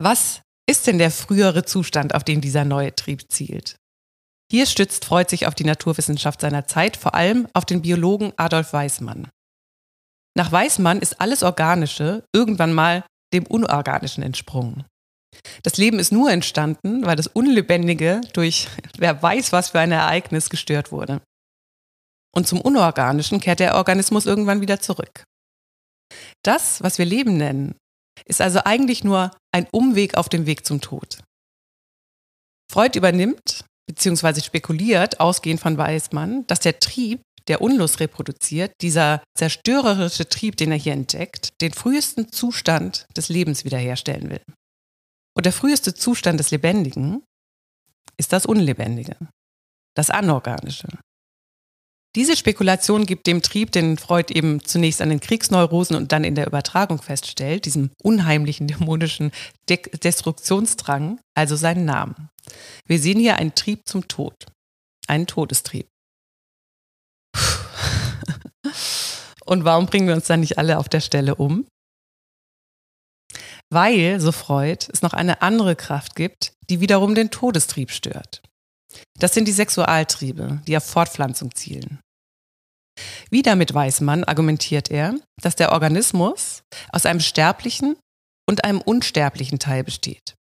Was 0.00 0.42
ist 0.68 0.86
denn 0.86 0.98
der 0.98 1.10
frühere 1.10 1.64
Zustand, 1.64 2.14
auf 2.14 2.24
den 2.24 2.40
dieser 2.40 2.64
neue 2.64 2.94
Trieb 2.94 3.30
zielt? 3.30 3.76
Hier 4.50 4.66
stützt 4.66 5.04
Freud 5.04 5.28
sich 5.28 5.46
auf 5.46 5.54
die 5.54 5.64
Naturwissenschaft 5.64 6.40
seiner 6.40 6.66
Zeit, 6.66 6.96
vor 6.96 7.14
allem 7.14 7.48
auf 7.52 7.64
den 7.64 7.82
Biologen 7.82 8.32
Adolf 8.36 8.72
Weismann. 8.72 9.28
Nach 10.36 10.52
Weismann 10.52 11.00
ist 11.00 11.20
alles 11.20 11.42
Organische 11.42 12.22
irgendwann 12.34 12.72
mal 12.72 13.04
dem 13.32 13.46
Unorganischen 13.46 14.22
entsprungen. 14.22 14.84
Das 15.62 15.76
Leben 15.78 15.98
ist 15.98 16.12
nur 16.12 16.30
entstanden, 16.30 17.04
weil 17.04 17.16
das 17.16 17.26
Unlebendige 17.26 18.20
durch 18.34 18.68
wer 18.98 19.22
weiß 19.22 19.52
was 19.52 19.70
für 19.70 19.80
ein 19.80 19.92
Ereignis 19.92 20.50
gestört 20.50 20.92
wurde. 20.92 21.20
und 22.34 22.46
zum 22.46 22.60
Unorganischen 22.60 23.40
kehrt 23.40 23.60
der 23.60 23.76
Organismus 23.76 24.26
irgendwann 24.26 24.60
wieder 24.60 24.78
zurück. 24.78 25.24
Das, 26.44 26.82
was 26.82 26.98
wir 26.98 27.06
Leben 27.06 27.38
nennen, 27.38 27.74
ist 28.26 28.42
also 28.42 28.60
eigentlich 28.64 29.04
nur 29.04 29.30
ein 29.52 29.66
Umweg 29.72 30.16
auf 30.18 30.28
dem 30.28 30.44
Weg 30.44 30.66
zum 30.66 30.82
Tod. 30.82 31.22
Freud 32.70 32.98
übernimmt 32.98 33.64
bzw. 33.88 34.42
spekuliert, 34.42 35.18
ausgehend 35.18 35.60
von 35.60 35.78
Weismann, 35.78 36.46
dass 36.46 36.60
der 36.60 36.78
Trieb, 36.78 37.22
der 37.48 37.60
Unlust 37.62 38.00
reproduziert, 38.00 38.72
dieser 38.80 39.22
zerstörerische 39.36 40.28
Trieb, 40.28 40.56
den 40.56 40.72
er 40.72 40.78
hier 40.78 40.92
entdeckt, 40.92 41.50
den 41.60 41.72
frühesten 41.72 42.32
Zustand 42.32 43.06
des 43.16 43.28
Lebens 43.28 43.64
wiederherstellen 43.64 44.30
will. 44.30 44.42
Und 45.36 45.46
der 45.46 45.52
früheste 45.52 45.94
Zustand 45.94 46.40
des 46.40 46.50
Lebendigen 46.50 47.22
ist 48.16 48.32
das 48.32 48.46
Unlebendige, 48.46 49.16
das 49.94 50.10
Anorganische. 50.10 50.88
Diese 52.16 52.34
Spekulation 52.34 53.04
gibt 53.04 53.26
dem 53.26 53.42
Trieb, 53.42 53.72
den 53.72 53.98
Freud 53.98 54.32
eben 54.32 54.64
zunächst 54.64 55.02
an 55.02 55.10
den 55.10 55.20
Kriegsneurosen 55.20 55.96
und 55.96 56.12
dann 56.12 56.24
in 56.24 56.34
der 56.34 56.46
Übertragung 56.46 57.02
feststellt, 57.02 57.66
diesem 57.66 57.90
unheimlichen 58.02 58.66
dämonischen 58.68 59.32
De 59.68 59.78
Destruktionsdrang, 59.98 61.20
also 61.34 61.56
seinen 61.56 61.84
Namen. 61.84 62.30
Wir 62.86 62.98
sehen 62.98 63.20
hier 63.20 63.36
einen 63.36 63.54
Trieb 63.54 63.86
zum 63.86 64.08
Tod, 64.08 64.34
einen 65.06 65.26
Todestrieb. 65.26 65.88
Und 69.46 69.64
warum 69.64 69.86
bringen 69.86 70.08
wir 70.08 70.14
uns 70.14 70.26
dann 70.26 70.40
nicht 70.40 70.58
alle 70.58 70.78
auf 70.78 70.88
der 70.88 71.00
Stelle 71.00 71.36
um? 71.36 71.66
Weil, 73.70 74.20
so 74.20 74.32
Freud, 74.32 74.86
es 74.92 75.02
noch 75.02 75.12
eine 75.12 75.42
andere 75.42 75.74
Kraft 75.74 76.14
gibt, 76.14 76.52
die 76.68 76.80
wiederum 76.80 77.14
den 77.14 77.30
Todestrieb 77.30 77.90
stört. 77.90 78.42
Das 79.18 79.34
sind 79.34 79.46
die 79.48 79.52
Sexualtriebe, 79.52 80.62
die 80.66 80.76
auf 80.76 80.84
Fortpflanzung 80.84 81.54
zielen. 81.54 82.00
Wieder 83.30 83.56
mit 83.56 83.74
Weismann 83.74 84.24
argumentiert 84.24 84.90
er, 84.90 85.14
dass 85.40 85.56
der 85.56 85.72
Organismus 85.72 86.62
aus 86.90 87.06
einem 87.06 87.20
sterblichen 87.20 87.96
und 88.48 88.64
einem 88.64 88.80
unsterblichen 88.80 89.58
Teil 89.58 89.84
besteht. 89.84 90.34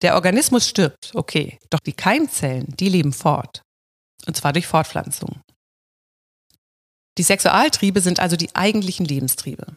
Der 0.00 0.14
Organismus 0.14 0.68
stirbt, 0.68 1.10
okay, 1.14 1.58
doch 1.68 1.80
die 1.80 1.92
Keimzellen, 1.92 2.74
die 2.78 2.88
leben 2.88 3.12
fort. 3.12 3.62
Und 4.26 4.36
zwar 4.36 4.52
durch 4.52 4.66
Fortpflanzung. 4.66 5.42
Die 7.18 7.22
Sexualtriebe 7.22 8.00
sind 8.00 8.20
also 8.20 8.36
die 8.36 8.54
eigentlichen 8.54 9.04
Lebenstriebe. 9.04 9.76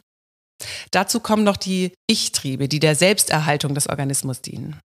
Dazu 0.92 1.20
kommen 1.20 1.44
noch 1.44 1.58
die 1.58 1.94
Ich-Triebe, 2.08 2.68
die 2.68 2.80
der 2.80 2.96
Selbsterhaltung 2.96 3.74
des 3.74 3.90
Organismus 3.90 4.42
dienen. 4.42 4.80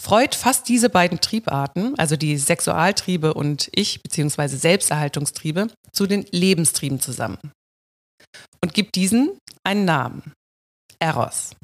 Freud 0.00 0.36
fasst 0.36 0.68
diese 0.68 0.88
beiden 0.88 1.20
Triebarten, 1.20 1.98
also 1.98 2.16
die 2.16 2.38
Sexualtriebe 2.38 3.34
und 3.34 3.68
Ich- 3.74 4.02
bzw. 4.02 4.56
Selbsterhaltungstriebe, 4.56 5.68
zu 5.92 6.06
den 6.06 6.24
Lebenstrieben 6.30 7.00
zusammen 7.00 7.52
und 8.62 8.72
gibt 8.72 8.94
diesen 8.94 9.38
einen 9.64 9.84
Namen. 9.84 10.32
Eros. 10.98 11.56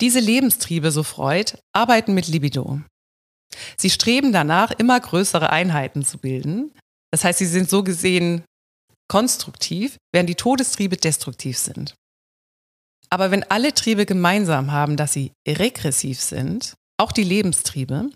Diese 0.00 0.20
Lebenstriebe, 0.20 0.92
so 0.92 1.02
Freud, 1.02 1.58
arbeiten 1.74 2.14
mit 2.14 2.28
Libido. 2.28 2.80
Sie 3.76 3.90
streben 3.90 4.32
danach, 4.32 4.70
immer 4.70 4.98
größere 4.98 5.50
Einheiten 5.50 6.04
zu 6.04 6.18
bilden. 6.18 6.72
Das 7.12 7.24
heißt, 7.24 7.40
sie 7.40 7.46
sind 7.46 7.68
so 7.68 7.82
gesehen 7.82 8.44
konstruktiv, 9.10 9.96
während 10.12 10.30
die 10.30 10.36
Todestriebe 10.36 10.96
destruktiv 10.96 11.58
sind. 11.58 11.94
Aber 13.10 13.32
wenn 13.32 13.42
alle 13.42 13.74
Triebe 13.74 14.06
gemeinsam 14.06 14.70
haben, 14.70 14.96
dass 14.96 15.12
sie 15.12 15.32
regressiv 15.46 16.20
sind, 16.20 16.74
auch 16.96 17.10
die 17.10 17.24
Lebenstriebe. 17.24 18.10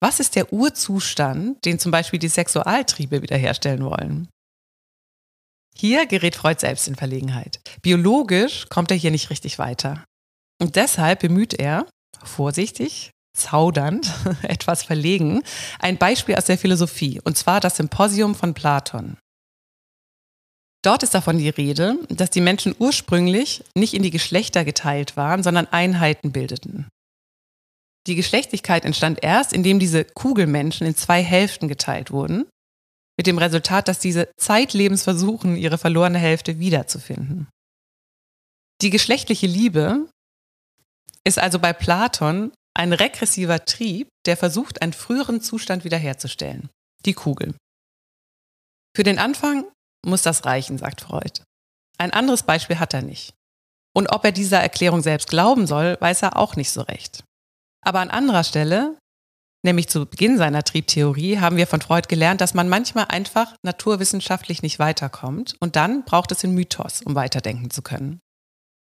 Was 0.00 0.18
ist 0.18 0.34
der 0.34 0.52
Urzustand, 0.52 1.62
den 1.66 1.78
zum 1.78 1.92
Beispiel 1.92 2.18
die 2.18 2.28
Sexualtriebe 2.28 3.20
wiederherstellen 3.20 3.84
wollen? 3.84 4.28
Hier 5.76 6.06
gerät 6.06 6.36
Freud 6.36 6.58
selbst 6.58 6.88
in 6.88 6.96
Verlegenheit. 6.96 7.60
Biologisch 7.82 8.66
kommt 8.70 8.90
er 8.90 8.96
hier 8.96 9.10
nicht 9.10 9.28
richtig 9.28 9.58
weiter. 9.58 10.04
Und 10.58 10.76
deshalb 10.76 11.20
bemüht 11.20 11.52
er, 11.52 11.86
vorsichtig, 12.24 13.10
zaudernd, 13.36 14.10
etwas 14.42 14.84
verlegen, 14.84 15.42
ein 15.80 15.98
Beispiel 15.98 16.36
aus 16.36 16.46
der 16.46 16.56
Philosophie, 16.56 17.20
und 17.22 17.36
zwar 17.36 17.60
das 17.60 17.76
Symposium 17.76 18.34
von 18.34 18.54
Platon. 18.54 19.18
Dort 20.88 21.02
ist 21.02 21.12
davon 21.12 21.36
die 21.36 21.50
Rede, 21.50 21.98
dass 22.08 22.30
die 22.30 22.40
Menschen 22.40 22.74
ursprünglich 22.78 23.62
nicht 23.74 23.92
in 23.92 24.02
die 24.02 24.10
Geschlechter 24.10 24.64
geteilt 24.64 25.18
waren, 25.18 25.42
sondern 25.42 25.66
Einheiten 25.66 26.32
bildeten. 26.32 26.88
Die 28.06 28.14
Geschlechtlichkeit 28.14 28.86
entstand 28.86 29.22
erst, 29.22 29.52
indem 29.52 29.80
diese 29.80 30.06
Kugelmenschen 30.06 30.86
in 30.86 30.96
zwei 30.96 31.22
Hälften 31.22 31.68
geteilt 31.68 32.10
wurden, 32.10 32.46
mit 33.18 33.26
dem 33.26 33.36
Resultat, 33.36 33.86
dass 33.86 33.98
diese 33.98 34.30
zeitlebens 34.38 35.02
versuchen, 35.02 35.56
ihre 35.56 35.76
verlorene 35.76 36.16
Hälfte 36.16 36.58
wiederzufinden. 36.58 37.48
Die 38.80 38.88
geschlechtliche 38.88 39.46
Liebe 39.46 40.08
ist 41.22 41.38
also 41.38 41.58
bei 41.58 41.74
Platon 41.74 42.50
ein 42.72 42.94
regressiver 42.94 43.66
Trieb, 43.66 44.08
der 44.24 44.38
versucht, 44.38 44.80
einen 44.80 44.94
früheren 44.94 45.42
Zustand 45.42 45.84
wiederherzustellen. 45.84 46.70
Die 47.04 47.12
Kugel. 47.12 47.54
Für 48.96 49.02
den 49.02 49.18
Anfang 49.18 49.66
muss 50.04 50.22
das 50.22 50.44
reichen, 50.44 50.78
sagt 50.78 51.00
Freud. 51.00 51.42
Ein 51.98 52.12
anderes 52.12 52.42
Beispiel 52.42 52.78
hat 52.78 52.94
er 52.94 53.02
nicht. 53.02 53.34
Und 53.94 54.12
ob 54.12 54.24
er 54.24 54.32
dieser 54.32 54.60
Erklärung 54.60 55.02
selbst 55.02 55.28
glauben 55.28 55.66
soll, 55.66 55.96
weiß 56.00 56.22
er 56.22 56.36
auch 56.36 56.56
nicht 56.56 56.70
so 56.70 56.82
recht. 56.82 57.24
Aber 57.84 58.00
an 58.00 58.10
anderer 58.10 58.44
Stelle, 58.44 58.96
nämlich 59.64 59.88
zu 59.88 60.06
Beginn 60.06 60.38
seiner 60.38 60.62
Triebtheorie, 60.62 61.38
haben 61.38 61.56
wir 61.56 61.66
von 61.66 61.80
Freud 61.80 62.06
gelernt, 62.08 62.40
dass 62.40 62.54
man 62.54 62.68
manchmal 62.68 63.06
einfach 63.06 63.56
naturwissenschaftlich 63.64 64.62
nicht 64.62 64.78
weiterkommt 64.78 65.56
und 65.60 65.74
dann 65.74 66.04
braucht 66.04 66.30
es 66.32 66.38
den 66.38 66.54
Mythos, 66.54 67.02
um 67.02 67.14
weiterdenken 67.14 67.70
zu 67.70 67.82
können. 67.82 68.20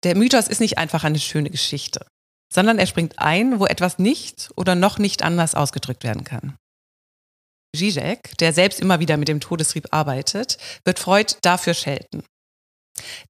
Der 0.04 0.15
Mythos 0.15 0.48
ist 0.48 0.60
nicht 0.60 0.78
einfach 0.78 1.04
eine 1.04 1.20
schöne 1.20 1.50
Geschichte, 1.50 2.06
sondern 2.52 2.80
er 2.80 2.88
springt 2.88 3.20
ein, 3.20 3.60
wo 3.60 3.65
etwas 3.65 4.00
nicht 4.00 4.52
oder 4.56 4.76
noch 4.76 4.98
nicht 4.98 5.24
anders 5.24 5.56
ausgedrückt 5.56 6.04
werden 6.04 6.24
kann. 6.24 6.56
Zizek, 7.76 8.38
der 8.40 8.54
selbst 8.54 8.80
immer 8.80 9.00
wieder 9.00 9.18
mit 9.18 9.28
dem 9.28 9.40
Todestrieb 9.40 9.88
arbeitet, 9.92 10.58
wird 10.84 11.00
Freud 11.00 11.36
dafür 11.42 11.74
schelten. 11.74 12.24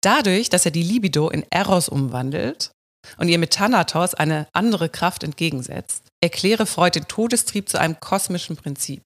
Dadurch, 0.01 0.49
dass 0.49 0.65
er 0.65 0.71
die 0.71 0.83
Libido 0.83 1.29
in 1.29 1.43
Eros 1.49 1.89
umwandelt, 1.89 2.71
und 3.17 3.29
ihr 3.29 3.39
mit 3.39 3.51
Thanatos 3.51 4.13
eine 4.13 4.47
andere 4.53 4.89
Kraft 4.89 5.23
entgegensetzt, 5.23 6.03
erkläre 6.21 6.65
Freud 6.65 6.99
den 6.99 7.07
Todestrieb 7.07 7.69
zu 7.69 7.79
einem 7.79 7.99
kosmischen 7.99 8.55
Prinzip. 8.55 9.03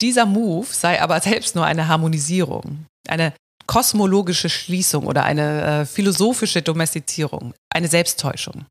Dieser 0.00 0.26
Move 0.26 0.66
sei 0.66 1.00
aber 1.00 1.20
selbst 1.20 1.54
nur 1.54 1.64
eine 1.64 1.88
Harmonisierung, 1.88 2.86
eine 3.08 3.34
kosmologische 3.66 4.50
Schließung 4.50 5.06
oder 5.06 5.24
eine 5.24 5.62
äh, 5.62 5.86
philosophische 5.86 6.62
Domestizierung, 6.62 7.54
eine 7.72 7.88
Selbsttäuschung. 7.88 8.66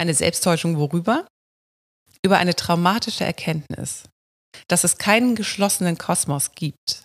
Eine 0.00 0.14
Selbsttäuschung 0.14 0.76
worüber? 0.76 1.26
Über 2.22 2.38
eine 2.38 2.54
traumatische 2.54 3.24
Erkenntnis, 3.24 4.04
dass 4.66 4.84
es 4.84 4.98
keinen 4.98 5.34
geschlossenen 5.34 5.98
Kosmos 5.98 6.52
gibt, 6.52 7.04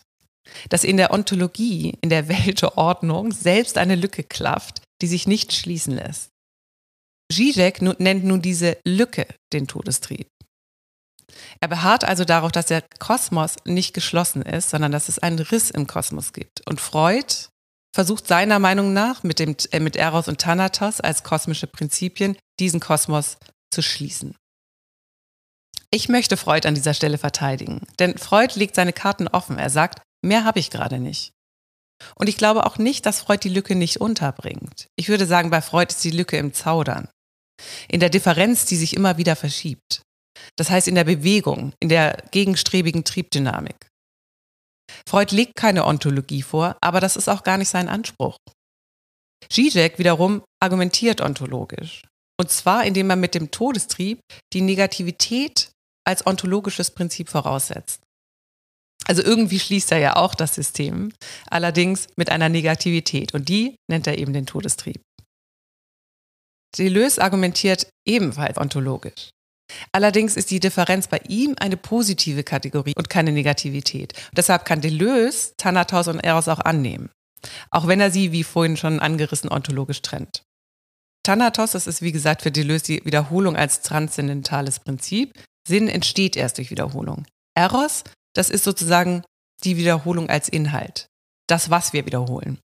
dass 0.70 0.84
in 0.84 0.98
der 0.98 1.12
Ontologie, 1.12 1.98
in 2.02 2.10
der 2.10 2.28
Weltordnung 2.28 3.32
selbst 3.32 3.78
eine 3.78 3.96
Lücke 3.96 4.24
klafft, 4.24 4.82
die 5.02 5.08
sich 5.08 5.28
nicht 5.28 5.54
schließen 5.54 5.96
lässt. 5.96 6.30
Zizek 7.32 7.82
nennt 7.82 8.24
nun 8.24 8.42
diese 8.42 8.78
Lücke 8.86 9.26
den 9.54 9.68
Todestrieb. 9.68 10.28
Er 11.60 11.68
beharrt 11.68 12.04
also 12.04 12.26
darauf, 12.26 12.52
dass 12.52 12.68
der 12.68 12.84
Kosmos 13.00 13.56
nicht 13.66 13.94
geschlossen 13.94 14.44
ist, 14.44 14.70
sondern 14.70 14.92
dass 14.92 15.10
es 15.10 15.20
einen 15.20 15.40
Riss 15.40 15.72
im 15.72 15.88
Kosmos 15.88 16.34
gibt. 16.34 16.62
Und 16.68 16.80
Freud 16.80 17.50
versucht 17.96 18.28
seiner 18.28 18.60
Meinung 18.60 18.94
nach 18.94 19.24
mit, 19.24 19.40
dem, 19.40 19.56
äh, 19.72 19.80
mit 19.80 19.96
Eros 19.96 20.28
und 20.28 20.40
Thanatos 20.40 21.00
als 21.00 21.24
kosmische 21.24 21.68
Prinzipien 21.68 22.38
diesen 22.60 22.80
Kosmos 22.80 23.38
zu 23.72 23.82
schließen. 23.82 24.36
Ich 25.94 26.10
möchte 26.10 26.38
Freud 26.38 26.68
an 26.68 26.74
dieser 26.74 26.96
Stelle 26.96 27.20
verteidigen, 27.20 27.82
denn 28.00 28.18
Freud 28.18 28.58
legt 28.58 28.76
seine 28.76 28.94
Karten 28.94 29.28
offen. 29.28 29.60
Er 29.60 29.70
sagt, 29.70 30.02
Mehr 30.24 30.46
habe 30.46 30.60
ich 30.60 30.72
gerade 30.72 31.00
nicht. 31.00 31.34
Und 32.16 32.28
ich 32.28 32.38
glaube 32.38 32.66
auch 32.66 32.78
nicht, 32.78 33.06
dass 33.06 33.22
Freud 33.22 33.40
die 33.44 33.54
Lücke 33.54 33.76
nicht 33.76 33.98
unterbringt. 33.98 34.88
Ich 34.96 35.10
würde 35.10 35.26
sagen, 35.26 35.50
bei 35.50 35.62
Freud 35.62 35.92
ist 35.92 36.04
die 36.04 36.12
Lücke 36.12 36.38
im 36.38 36.54
Zaudern. 36.54 37.10
In 37.88 38.00
der 38.00 38.10
Differenz, 38.10 38.66
die 38.66 38.78
sich 38.78 38.96
immer 38.96 39.18
wieder 39.18 39.36
verschiebt. 39.36 40.02
Das 40.58 40.70
heißt 40.70 40.88
in 40.88 40.96
der 40.96 41.04
Bewegung, 41.04 41.74
in 41.80 41.90
der 41.90 42.24
gegenstrebigen 42.32 43.04
Triebdynamik. 43.04 43.88
Freud 45.08 45.36
legt 45.36 45.56
keine 45.56 45.86
Ontologie 45.86 46.42
vor, 46.42 46.78
aber 46.82 47.00
das 47.00 47.16
ist 47.16 47.30
auch 47.30 47.44
gar 47.44 47.58
nicht 47.58 47.70
sein 47.70 47.90
Anspruch. 47.90 48.38
Zizek 49.50 50.00
wiederum 50.00 50.44
argumentiert 50.62 51.22
ontologisch. 51.22 52.04
Und 52.40 52.50
zwar, 52.50 52.86
indem 52.86 53.10
er 53.10 53.16
mit 53.16 53.36
dem 53.36 53.52
Todestrieb 53.52 54.20
die 54.54 54.62
Negativität 54.62 55.70
als 56.06 56.26
ontologisches 56.26 56.92
Prinzip 56.92 57.30
voraussetzt. 57.30 58.02
Also 59.06 59.22
irgendwie 59.22 59.60
schließt 59.60 59.92
er 59.92 59.98
ja 59.98 60.16
auch 60.16 60.34
das 60.34 60.56
System, 60.56 61.12
allerdings 61.50 62.08
mit 62.16 62.30
einer 62.30 62.50
Negativität 62.50 63.34
und 63.34 63.50
die 63.50 63.76
nennt 63.90 64.08
er 64.08 64.18
eben 64.18 64.34
den 64.34 64.46
Todestrieb. 64.46 65.02
Deleuze 66.78 67.22
argumentiert 67.22 67.88
ebenfalls 68.08 68.58
ontologisch. 68.58 69.30
Allerdings 69.92 70.36
ist 70.36 70.52
die 70.52 70.60
Differenz 70.60 71.08
bei 71.08 71.20
ihm 71.28 71.56
eine 71.60 71.78
positive 71.78 72.44
Kategorie 72.44 72.94
und 72.98 73.10
keine 73.10 73.32
Negativität. 73.32 74.14
Und 74.14 74.38
deshalb 74.38 74.66
kann 74.66 74.82
Deleuze 74.82 75.54
Thanatos 75.58 76.08
und 76.08 76.20
Eros 76.20 76.48
auch 76.48 76.60
annehmen, 76.60 77.10
auch 77.72 77.88
wenn 77.88 78.00
er 78.00 78.12
sie, 78.12 78.32
wie 78.32 78.44
vorhin 78.44 78.78
schon 78.78 79.00
angerissen, 79.00 79.52
ontologisch 79.52 80.02
trennt. 80.02 80.44
Thanatos, 81.24 81.72
das 81.72 81.88
ist 81.88 82.02
wie 82.02 82.12
gesagt 82.12 82.42
für 82.42 82.52
Deleuze 82.52 82.94
die 82.94 83.06
Wiederholung 83.06 83.56
als 83.56 83.82
transzendentales 83.82 84.80
Prinzip. 84.80 85.34
Sinn 85.68 85.88
entsteht 85.88 86.36
erst 86.36 86.58
durch 86.58 86.70
Wiederholung. 86.70 87.26
Eros, 87.56 88.04
das 88.36 88.50
ist 88.50 88.66
sozusagen 88.66 89.24
die 89.64 89.78
Wiederholung 89.78 90.30
als 90.30 90.50
Inhalt. 90.50 91.08
Das, 91.48 91.70
was 91.70 91.94
wir 91.94 92.06
wiederholen. 92.06 92.60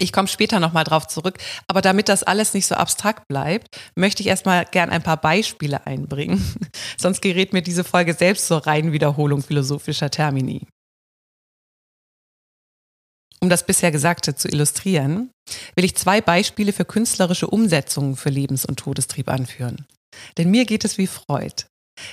Ich 0.00 0.12
komme 0.12 0.28
später 0.28 0.60
nochmal 0.60 0.84
drauf 0.84 1.08
zurück, 1.08 1.38
aber 1.66 1.80
damit 1.80 2.08
das 2.08 2.22
alles 2.22 2.54
nicht 2.54 2.66
so 2.66 2.76
abstrakt 2.76 3.26
bleibt, 3.28 3.66
möchte 3.96 4.22
ich 4.22 4.28
erstmal 4.28 4.64
gern 4.64 4.90
ein 4.90 5.02
paar 5.02 5.16
Beispiele 5.16 5.86
einbringen. 5.86 6.42
Sonst 6.96 7.20
gerät 7.20 7.52
mir 7.52 7.62
diese 7.62 7.82
Folge 7.82 8.14
selbst 8.14 8.46
zur 8.46 8.66
reinen 8.66 8.92
Wiederholung 8.92 9.42
philosophischer 9.42 10.10
Termini. 10.10 10.66
Um 13.40 13.48
das 13.48 13.64
bisher 13.64 13.92
Gesagte 13.92 14.34
zu 14.34 14.48
illustrieren, 14.48 15.30
will 15.76 15.84
ich 15.84 15.96
zwei 15.96 16.20
Beispiele 16.20 16.72
für 16.72 16.84
künstlerische 16.84 17.46
Umsetzungen 17.46 18.16
für 18.16 18.30
Lebens- 18.30 18.64
und 18.64 18.78
Todestrieb 18.78 19.28
anführen. 19.28 19.86
Denn 20.36 20.50
mir 20.50 20.64
geht 20.64 20.84
es 20.84 20.98
wie 20.98 21.06
Freud. 21.06 21.64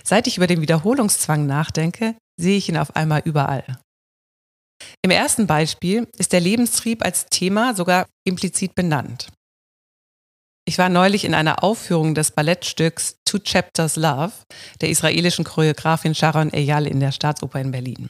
Seit 0.04 0.28
ich 0.28 0.38
über 0.38 0.48
den 0.48 0.62
Wiederholungszwang 0.62 1.46
nachdenke, 1.46 2.16
sehe 2.40 2.58
ich 2.58 2.70
ihn 2.70 2.78
auf 2.78 2.96
einmal 2.96 3.22
überall. 3.26 3.80
Im 5.02 5.12
ersten 5.12 5.48
Beispiel 5.48 6.08
ist 6.18 6.34
der 6.34 6.42
Lebenstrieb 6.42 7.04
als 7.04 7.28
Thema 7.28 7.76
sogar 7.76 8.08
implizit 8.26 8.76
benannt. 8.76 9.30
Ich 10.68 10.78
war 10.80 10.90
neulich 10.90 11.26
in 11.26 11.36
einer 11.36 11.64
Aufführung 11.64 12.16
des 12.16 12.32
Ballettstücks 12.32 13.18
Two 13.24 13.40
Chapters 13.40 13.96
Love 13.96 14.34
der 14.82 14.90
israelischen 14.90 15.46
Choreografin 15.46 16.16
Sharon 16.16 16.52
Eyal 16.52 16.88
in 16.88 17.00
der 17.00 17.12
Staatsoper 17.12 17.62
in 17.62 17.72
Berlin. 17.72 18.10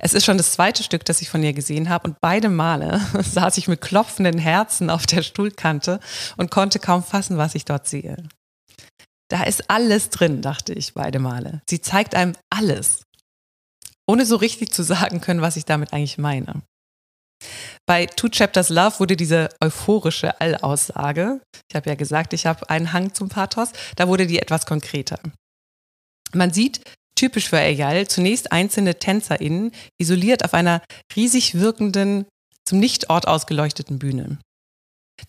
Es 0.00 0.12
ist 0.12 0.24
schon 0.24 0.38
das 0.38 0.52
zweite 0.52 0.82
Stück, 0.82 1.04
das 1.04 1.22
ich 1.22 1.28
von 1.30 1.42
ihr 1.42 1.52
gesehen 1.52 1.88
habe 1.88 2.08
und 2.08 2.16
beide 2.20 2.48
Male 2.48 3.00
saß 3.22 3.58
ich 3.58 3.68
mit 3.68 3.80
klopfenden 3.80 4.38
Herzen 4.38 4.90
auf 4.90 5.06
der 5.06 5.22
Stuhlkante 5.22 6.00
und 6.36 6.50
konnte 6.50 6.78
kaum 6.78 7.02
fassen, 7.02 7.38
was 7.38 7.54
ich 7.54 7.64
dort 7.64 7.86
sehe. 7.86 8.16
Da 9.28 9.44
ist 9.44 9.70
alles 9.70 10.10
drin, 10.10 10.42
dachte 10.42 10.72
ich 10.74 10.94
beide 10.94 11.18
Male. 11.18 11.62
Sie 11.68 11.80
zeigt 11.80 12.14
einem 12.14 12.34
alles 12.50 13.04
ohne 14.06 14.26
so 14.26 14.36
richtig 14.36 14.72
zu 14.72 14.82
sagen 14.82 15.20
können, 15.20 15.40
was 15.40 15.56
ich 15.56 15.64
damit 15.64 15.92
eigentlich 15.92 16.18
meine. 16.18 16.62
Bei 17.86 18.06
Two 18.06 18.28
Chapters 18.28 18.68
Love 18.70 19.00
wurde 19.00 19.16
diese 19.16 19.50
euphorische 19.60 20.40
Allaussage, 20.40 21.40
ich 21.68 21.76
habe 21.76 21.90
ja 21.90 21.94
gesagt, 21.94 22.32
ich 22.32 22.46
habe 22.46 22.68
einen 22.70 22.92
Hang 22.92 23.12
zum 23.12 23.28
Pathos, 23.28 23.70
da 23.96 24.08
wurde 24.08 24.26
die 24.26 24.38
etwas 24.38 24.66
konkreter. 24.66 25.18
Man 26.32 26.52
sieht, 26.52 26.80
typisch 27.14 27.48
für 27.48 27.58
Eyal, 27.58 28.06
zunächst 28.08 28.52
einzelne 28.52 28.98
TänzerInnen 28.98 29.72
isoliert 29.98 30.44
auf 30.44 30.54
einer 30.54 30.82
riesig 31.14 31.54
wirkenden, 31.54 32.26
zum 32.64 32.78
Nichtort 32.78 33.28
ausgeleuchteten 33.28 33.98
Bühne. 33.98 34.38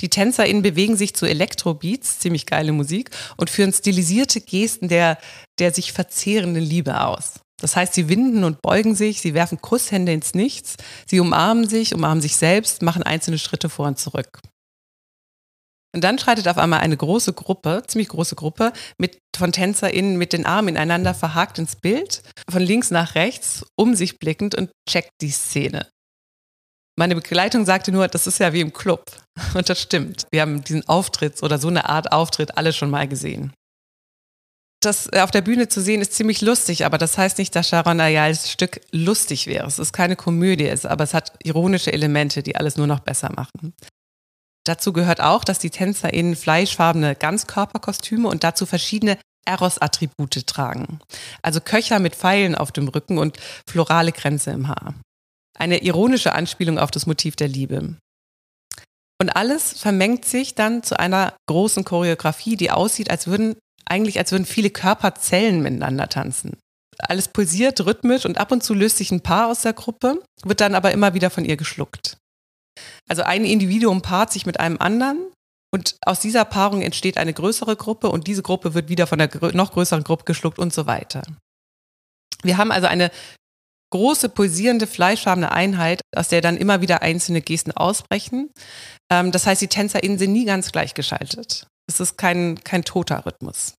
Die 0.01 0.09
TänzerInnen 0.09 0.63
bewegen 0.63 0.97
sich 0.97 1.13
zu 1.13 1.25
Elektrobeats, 1.25 2.19
ziemlich 2.19 2.45
geile 2.45 2.71
Musik, 2.71 3.11
und 3.37 3.49
führen 3.49 3.71
stilisierte 3.71 4.41
Gesten 4.41 4.87
der, 4.87 5.17
der 5.59 5.73
sich 5.73 5.93
verzehrenden 5.93 6.63
Liebe 6.63 7.01
aus. 7.01 7.39
Das 7.61 7.75
heißt, 7.75 7.93
sie 7.93 8.09
winden 8.09 8.43
und 8.43 8.61
beugen 8.61 8.95
sich, 8.95 9.21
sie 9.21 9.33
werfen 9.33 9.61
Kusshände 9.61 10.11
ins 10.11 10.33
Nichts, 10.33 10.75
sie 11.05 11.19
umarmen 11.19 11.69
sich, 11.69 11.93
umarmen 11.93 12.21
sich 12.21 12.35
selbst, 12.35 12.81
machen 12.81 13.03
einzelne 13.03 13.37
Schritte 13.37 13.69
vor 13.69 13.87
und 13.87 13.99
zurück. 13.99 14.41
Und 15.95 16.03
dann 16.03 16.19
schreitet 16.19 16.47
auf 16.49 16.57
einmal 16.57 16.81
eine 16.81 16.97
große 16.97 17.33
Gruppe, 17.33 17.81
ziemlich 17.87 18.09
große 18.09 18.35
Gruppe, 18.35 18.73
mit, 18.97 19.17
von 19.35 19.53
TänzerInnen 19.53 20.17
mit 20.17 20.33
den 20.33 20.45
Armen 20.45 20.69
ineinander 20.69 21.13
verhakt 21.13 21.57
ins 21.57 21.77
Bild, 21.77 22.21
von 22.49 22.61
links 22.61 22.91
nach 22.91 23.15
rechts, 23.15 23.65
um 23.77 23.95
sich 23.95 24.19
blickend 24.19 24.55
und 24.55 24.71
checkt 24.89 25.11
die 25.21 25.31
Szene. 25.31 25.87
Meine 26.97 27.15
Begleitung 27.15 27.65
sagte 27.65 27.93
nur, 27.93 28.09
das 28.09 28.27
ist 28.27 28.39
ja 28.39 28.51
wie 28.51 28.61
im 28.61 28.73
Club. 28.73 29.05
Und 29.53 29.67
das 29.67 29.81
stimmt. 29.81 30.27
Wir 30.31 30.41
haben 30.41 30.63
diesen 30.63 30.87
Auftritt 30.87 31.43
oder 31.43 31.57
so 31.57 31.67
eine 31.67 31.89
Art 31.89 32.13
Auftritt 32.13 32.57
alle 32.57 32.71
schon 32.71 32.89
mal 32.89 33.05
gesehen 33.05 33.51
das 34.85 35.11
auf 35.13 35.31
der 35.31 35.41
Bühne 35.41 35.67
zu 35.67 35.81
sehen 35.81 36.01
ist 36.01 36.13
ziemlich 36.13 36.41
lustig, 36.41 36.85
aber 36.85 36.97
das 36.97 37.17
heißt 37.17 37.37
nicht, 37.37 37.55
dass 37.55 37.69
Sharon 37.69 37.99
Ayals 37.99 38.51
Stück 38.51 38.81
lustig 38.91 39.47
wäre. 39.47 39.67
Es 39.67 39.79
ist 39.79 39.93
keine 39.93 40.15
Komödie, 40.15 40.71
aber 40.83 41.03
es 41.03 41.13
hat 41.13 41.33
ironische 41.43 41.91
Elemente, 41.91 42.43
die 42.43 42.55
alles 42.55 42.77
nur 42.77 42.87
noch 42.87 42.99
besser 42.99 43.31
machen. 43.35 43.73
Dazu 44.65 44.93
gehört 44.93 45.21
auch, 45.21 45.43
dass 45.43 45.59
die 45.59 45.69
TänzerInnen 45.69 46.35
fleischfarbene 46.35 47.15
Ganzkörperkostüme 47.15 48.27
und 48.27 48.43
dazu 48.43 48.65
verschiedene 48.65 49.17
Eros-Attribute 49.45 50.45
tragen. 50.47 50.99
Also 51.43 51.61
Köcher 51.61 51.99
mit 51.99 52.15
Pfeilen 52.15 52.55
auf 52.55 52.71
dem 52.71 52.87
Rücken 52.87 53.17
und 53.17 53.37
florale 53.69 54.11
Kränze 54.11 54.51
im 54.51 54.67
Haar. 54.67 54.95
Eine 55.57 55.83
ironische 55.83 56.33
Anspielung 56.33 56.79
auf 56.79 56.91
das 56.91 57.05
Motiv 57.05 57.35
der 57.35 57.47
Liebe. 57.47 57.95
Und 59.21 59.29
alles 59.29 59.79
vermengt 59.79 60.25
sich 60.25 60.55
dann 60.55 60.83
zu 60.83 60.99
einer 60.99 61.33
großen 61.47 61.85
Choreografie, 61.85 62.57
die 62.57 62.71
aussieht, 62.71 63.09
als 63.09 63.27
würden 63.27 63.55
eigentlich, 63.85 64.17
als 64.17 64.31
würden 64.31 64.45
viele 64.45 64.71
Körperzellen 64.71 65.61
miteinander 65.61 66.09
tanzen. 66.09 66.57
Alles 66.97 67.27
pulsiert 67.27 67.85
rhythmisch 67.85 68.25
und 68.25 68.37
ab 68.37 68.51
und 68.51 68.63
zu 68.63 68.73
löst 68.73 68.97
sich 68.97 69.11
ein 69.11 69.21
Paar 69.21 69.47
aus 69.47 69.61
der 69.61 69.73
Gruppe, 69.73 70.21
wird 70.43 70.59
dann 70.59 70.75
aber 70.75 70.91
immer 70.91 71.13
wieder 71.13 71.29
von 71.29 71.45
ihr 71.45 71.55
geschluckt. 71.55 72.17
Also 73.07 73.23
ein 73.23 73.45
Individuum 73.45 74.01
paart 74.01 74.31
sich 74.31 74.45
mit 74.45 74.59
einem 74.59 74.77
anderen 74.79 75.31
und 75.73 75.97
aus 76.05 76.19
dieser 76.19 76.45
Paarung 76.45 76.81
entsteht 76.81 77.17
eine 77.17 77.33
größere 77.33 77.75
Gruppe 77.75 78.09
und 78.09 78.27
diese 78.27 78.41
Gruppe 78.41 78.73
wird 78.73 78.89
wieder 78.89 79.07
von 79.07 79.19
der 79.19 79.29
noch 79.53 79.73
größeren 79.73 80.03
Gruppe 80.03 80.23
geschluckt 80.23 80.59
und 80.59 80.73
so 80.73 80.85
weiter. 80.85 81.23
Wir 82.43 82.57
haben 82.57 82.71
also 82.71 82.87
eine 82.87 83.11
große, 83.91 84.29
pulsierende, 84.29 84.87
fleischfarbene 84.87 85.51
Einheit, 85.51 86.01
aus 86.15 86.27
der 86.27 86.41
dann 86.41 86.57
immer 86.57 86.81
wieder 86.81 87.01
einzelne 87.01 87.41
Gesten 87.41 87.71
ausbrechen. 87.71 88.51
Ähm, 89.11 89.31
das 89.31 89.47
heißt, 89.47 89.61
die 89.61 89.67
TänzerInnen 89.67 90.17
sind 90.17 90.33
nie 90.33 90.45
ganz 90.45 90.71
gleichgeschaltet. 90.71 91.67
Es 91.87 91.99
ist 91.99 92.17
kein, 92.17 92.63
kein 92.63 92.83
toter 92.83 93.25
Rhythmus. 93.25 93.75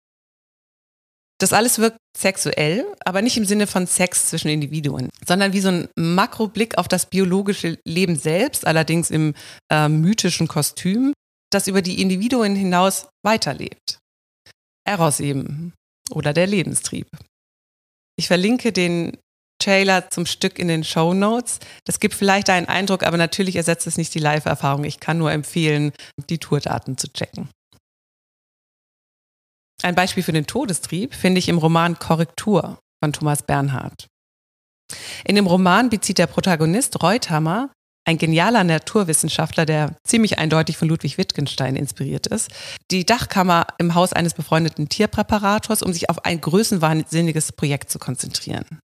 Das 1.38 1.52
alles 1.52 1.78
wirkt 1.78 1.98
sexuell, 2.16 2.86
aber 3.04 3.20
nicht 3.20 3.36
im 3.36 3.44
Sinne 3.44 3.66
von 3.66 3.86
Sex 3.86 4.30
zwischen 4.30 4.48
Individuen, 4.48 5.10
sondern 5.26 5.52
wie 5.52 5.60
so 5.60 5.68
ein 5.68 5.88
Makroblick 5.94 6.78
auf 6.78 6.88
das 6.88 7.06
biologische 7.06 7.78
Leben 7.84 8.16
selbst, 8.16 8.66
allerdings 8.66 9.10
im 9.10 9.34
äh, 9.70 9.88
mythischen 9.88 10.48
Kostüm, 10.48 11.12
das 11.50 11.68
über 11.68 11.82
die 11.82 12.00
Individuen 12.00 12.56
hinaus 12.56 13.08
weiterlebt. 13.22 13.98
Eros 14.86 15.20
eben 15.20 15.74
oder 16.10 16.32
der 16.32 16.46
Lebenstrieb. 16.46 17.08
Ich 18.18 18.28
verlinke 18.28 18.72
den 18.72 19.18
Trailer 19.58 20.10
zum 20.10 20.26
Stück 20.26 20.58
in 20.58 20.68
den 20.68 20.84
Show 20.84 21.12
Notes. 21.12 21.58
Das 21.84 22.00
gibt 22.00 22.14
vielleicht 22.14 22.50
einen 22.50 22.66
Eindruck, 22.68 23.02
aber 23.02 23.16
natürlich 23.16 23.56
ersetzt 23.56 23.86
es 23.86 23.96
nicht 23.98 24.14
die 24.14 24.20
Live-Erfahrung. 24.20 24.84
Ich 24.84 25.00
kann 25.00 25.18
nur 25.18 25.32
empfehlen, 25.32 25.92
die 26.30 26.38
Tourdaten 26.38 26.96
zu 26.96 27.12
checken. 27.12 27.48
Ein 29.86 29.94
Beispiel 29.94 30.24
für 30.24 30.32
den 30.32 30.48
Todestrieb 30.48 31.14
finde 31.14 31.38
ich 31.38 31.48
im 31.48 31.58
Roman 31.58 31.96
Korrektur 31.96 32.80
von 33.00 33.12
Thomas 33.12 33.44
Bernhard. 33.44 34.08
In 35.24 35.36
dem 35.36 35.46
Roman 35.46 35.90
bezieht 35.90 36.18
der 36.18 36.26
Protagonist 36.26 37.04
Reuthammer, 37.04 37.70
ein 38.04 38.18
genialer 38.18 38.64
Naturwissenschaftler, 38.64 39.64
der 39.64 39.96
ziemlich 40.02 40.40
eindeutig 40.40 40.76
von 40.76 40.88
Ludwig 40.88 41.18
Wittgenstein 41.18 41.76
inspiriert 41.76 42.26
ist, 42.26 42.50
die 42.90 43.06
Dachkammer 43.06 43.68
im 43.78 43.94
Haus 43.94 44.12
eines 44.12 44.34
befreundeten 44.34 44.88
Tierpräparators, 44.88 45.82
um 45.82 45.92
sich 45.92 46.10
auf 46.10 46.24
ein 46.24 46.40
größenwahnsinniges 46.40 47.52
Projekt 47.52 47.88
zu 47.88 48.00
konzentrieren. 48.00 48.80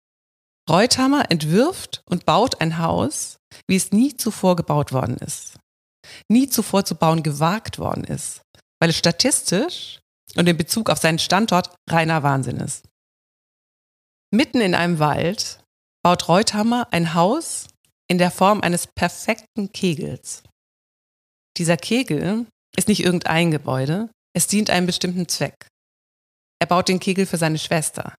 Reuthammer 0.68 1.30
entwirft 1.30 2.02
und 2.06 2.26
baut 2.26 2.60
ein 2.60 2.78
Haus, 2.78 3.36
wie 3.68 3.76
es 3.76 3.92
nie 3.92 4.16
zuvor 4.16 4.56
gebaut 4.56 4.92
worden 4.92 5.18
ist. 5.18 5.60
Nie 6.28 6.48
zuvor 6.48 6.84
zu 6.84 6.96
bauen 6.96 7.22
gewagt 7.22 7.78
worden 7.78 8.02
ist, 8.02 8.40
weil 8.80 8.90
es 8.90 8.96
statistisch 8.96 10.00
und 10.36 10.48
in 10.48 10.56
Bezug 10.56 10.90
auf 10.90 10.98
seinen 10.98 11.18
Standort 11.18 11.74
reiner 11.88 12.22
Wahnsinn 12.22 12.58
ist. 12.58 12.86
Mitten 14.30 14.60
in 14.60 14.74
einem 14.74 14.98
Wald 14.98 15.60
baut 16.02 16.28
Reuthammer 16.28 16.88
ein 16.90 17.14
Haus 17.14 17.68
in 18.08 18.18
der 18.18 18.30
Form 18.30 18.60
eines 18.60 18.86
perfekten 18.86 19.72
Kegels. 19.72 20.42
Dieser 21.56 21.76
Kegel 21.76 22.46
ist 22.76 22.88
nicht 22.88 23.02
irgendein 23.02 23.50
Gebäude, 23.50 24.10
es 24.34 24.46
dient 24.46 24.70
einem 24.70 24.86
bestimmten 24.86 25.28
Zweck. 25.28 25.66
Er 26.60 26.66
baut 26.66 26.88
den 26.88 27.00
Kegel 27.00 27.26
für 27.26 27.38
seine 27.38 27.58
Schwester. 27.58 28.14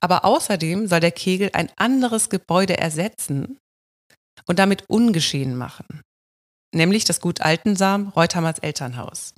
Aber 0.00 0.24
außerdem 0.24 0.86
soll 0.86 1.00
der 1.00 1.12
Kegel 1.12 1.50
ein 1.54 1.70
anderes 1.76 2.28
Gebäude 2.28 2.76
ersetzen 2.76 3.58
und 4.46 4.58
damit 4.58 4.88
ungeschehen 4.88 5.56
machen, 5.56 6.02
nämlich 6.74 7.04
das 7.04 7.20
Gut 7.20 7.40
Altensam, 7.40 8.08
Reuthammers 8.08 8.58
Elternhaus. 8.58 9.34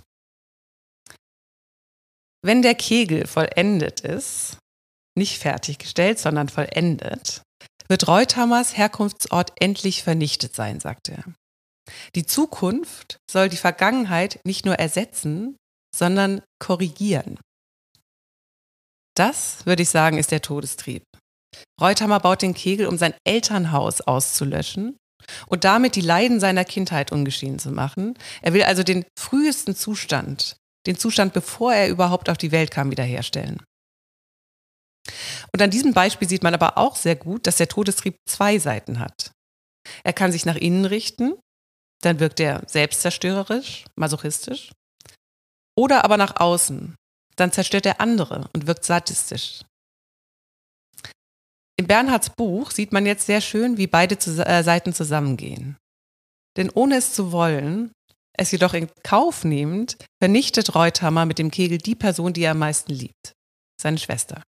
Wenn 2.45 2.63
der 2.63 2.75
Kegel 2.75 3.27
vollendet 3.27 4.01
ist, 4.01 4.59
nicht 5.17 5.39
fertiggestellt, 5.39 6.19
sondern 6.19 6.49
vollendet, 6.49 7.43
wird 7.89 8.09
Reuthammers 8.09 8.77
Herkunftsort 8.77 9.53
endlich 9.61 10.03
vernichtet 10.03 10.55
sein, 10.55 10.81
sagt 10.81 11.09
er. 11.09 11.25
Die 12.15 12.27
Zukunft 12.27 13.19
soll 13.31 13.49
die 13.49 13.57
Vergangenheit 13.57 14.41
nicht 14.45 14.65
nur 14.65 14.77
ersetzen, 14.77 15.57
sondern 15.95 16.43
korrigieren. 16.59 17.39
Das, 19.15 19.67
würde 19.67 19.83
ich 19.83 19.91
sagen, 19.91 20.17
ist 20.19 20.31
der 20.31 20.43
Todestrieb. 20.43 21.03
Reuthammer 21.81 22.19
baut 22.21 22.43
den 22.43 22.55
Kegel, 22.55 22.87
um 22.87 22.97
sein 22.97 23.15
Elternhaus 23.25 24.01
auszulöschen 24.01 24.97
und 25.47 25.65
damit 25.65 25.97
die 25.97 26.01
Leiden 26.01 26.41
seiner 26.41 26.65
Kindheit 26.65 27.13
ungeschehen 27.13 27.59
zu 27.59 27.71
machen. 27.71 28.19
Er 28.41 28.55
will 28.55 28.63
also 28.63 28.83
den 28.83 29.05
frühesten 29.19 29.77
Zustand, 29.77 30.57
den 30.87 30.99
Zustand, 30.99 31.33
bevor 31.33 31.75
er 31.75 31.89
überhaupt 31.89 32.29
auf 32.29 32.39
die 32.39 32.53
Welt 32.53 32.71
kam, 32.71 32.91
wiederherstellen. 32.91 33.63
Und 35.53 35.61
an 35.61 35.71
diesem 35.71 35.93
Beispiel 35.93 36.29
sieht 36.29 36.43
man 36.43 36.55
aber 36.55 36.79
auch 36.79 36.97
sehr 36.97 37.17
gut, 37.17 37.47
dass 37.47 37.57
der 37.57 37.69
Todestrieb 37.69 38.17
zwei 38.29 38.59
Seiten 38.59 38.99
hat. 38.99 39.33
Er 40.05 40.13
kann 40.13 40.33
sich 40.33 40.47
nach 40.47 40.57
innen 40.57 40.85
richten, 40.85 41.35
dann 42.03 42.21
wirkt 42.21 42.41
er 42.41 42.63
selbstzerstörerisch, 42.67 43.85
masochistisch. 43.97 44.73
Oder 45.77 46.05
aber 46.05 46.17
nach 46.17 46.37
außen, 46.37 46.95
dann 47.37 47.53
zerstört 47.53 47.87
er 47.87 48.01
andere 48.01 48.49
und 48.53 48.67
wirkt 48.67 48.85
sadistisch. 48.85 49.65
In 51.79 51.87
Bernhards 51.87 52.31
Buch 52.31 52.71
sieht 52.71 52.93
man 52.93 53.07
jetzt 53.07 53.27
sehr 53.27 53.41
schön, 53.41 53.77
wie 53.79 53.87
beide 53.87 54.15
äh, 54.15 54.63
Seiten 54.63 54.93
zusammengehen. 54.93 55.77
Denn 56.57 56.71
ohne 56.71 56.97
es 56.97 57.15
zu 57.15 57.33
wollen, 57.33 57.93
es 58.39 58.51
jedoch 58.51 58.75
in 58.75 58.89
Kauf 59.03 59.45
nehmend, 59.45 59.97
vernichtet 60.21 60.75
Reuthammer 60.75 61.27
mit 61.27 61.39
dem 61.39 61.51
Kegel 61.51 61.79
die 61.79 61.95
Person, 61.95 62.33
die 62.33 62.43
er 62.43 62.53
am 62.53 62.59
meisten 62.59 62.93
liebt, 62.93 63.33
seine 63.81 63.99
Schwester. 63.99 64.43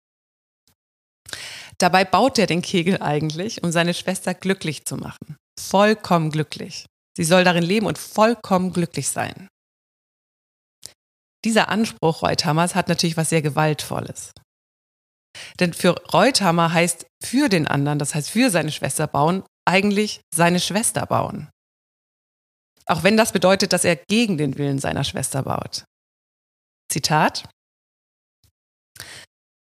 Dabei 1.78 2.04
baut 2.04 2.38
er 2.38 2.46
den 2.46 2.62
Kegel 2.62 3.02
eigentlich, 3.02 3.62
um 3.62 3.72
seine 3.72 3.94
Schwester 3.94 4.34
glücklich 4.34 4.84
zu 4.84 4.96
machen. 4.96 5.36
Vollkommen 5.58 6.30
glücklich. 6.30 6.86
Sie 7.16 7.24
soll 7.24 7.44
darin 7.44 7.64
leben 7.64 7.86
und 7.86 7.98
vollkommen 7.98 8.72
glücklich 8.72 9.08
sein. 9.08 9.48
Dieser 11.44 11.68
Anspruch 11.68 12.22
Reuthammers 12.22 12.74
hat 12.74 12.88
natürlich 12.88 13.16
was 13.16 13.30
sehr 13.30 13.42
Gewaltvolles. 13.42 14.32
Denn 15.58 15.72
für 15.72 15.96
Reuthammer 16.12 16.72
heißt 16.72 17.06
für 17.22 17.48
den 17.48 17.66
anderen, 17.66 17.98
das 17.98 18.14
heißt 18.14 18.30
für 18.30 18.50
seine 18.50 18.70
Schwester 18.70 19.06
bauen, 19.06 19.42
eigentlich 19.66 20.20
seine 20.34 20.60
Schwester 20.60 21.06
bauen. 21.06 21.50
Auch 22.92 23.05
wenn 23.05 23.16
das 23.16 23.33
bedeutet, 23.33 23.72
dass 23.72 23.87
er 23.87 23.96
gegen 23.96 24.37
den 24.37 24.59
Willen 24.59 24.78
seiner 24.78 25.02
Schwester 25.02 25.44
baut. 25.44 25.87
Zitat. 26.90 27.48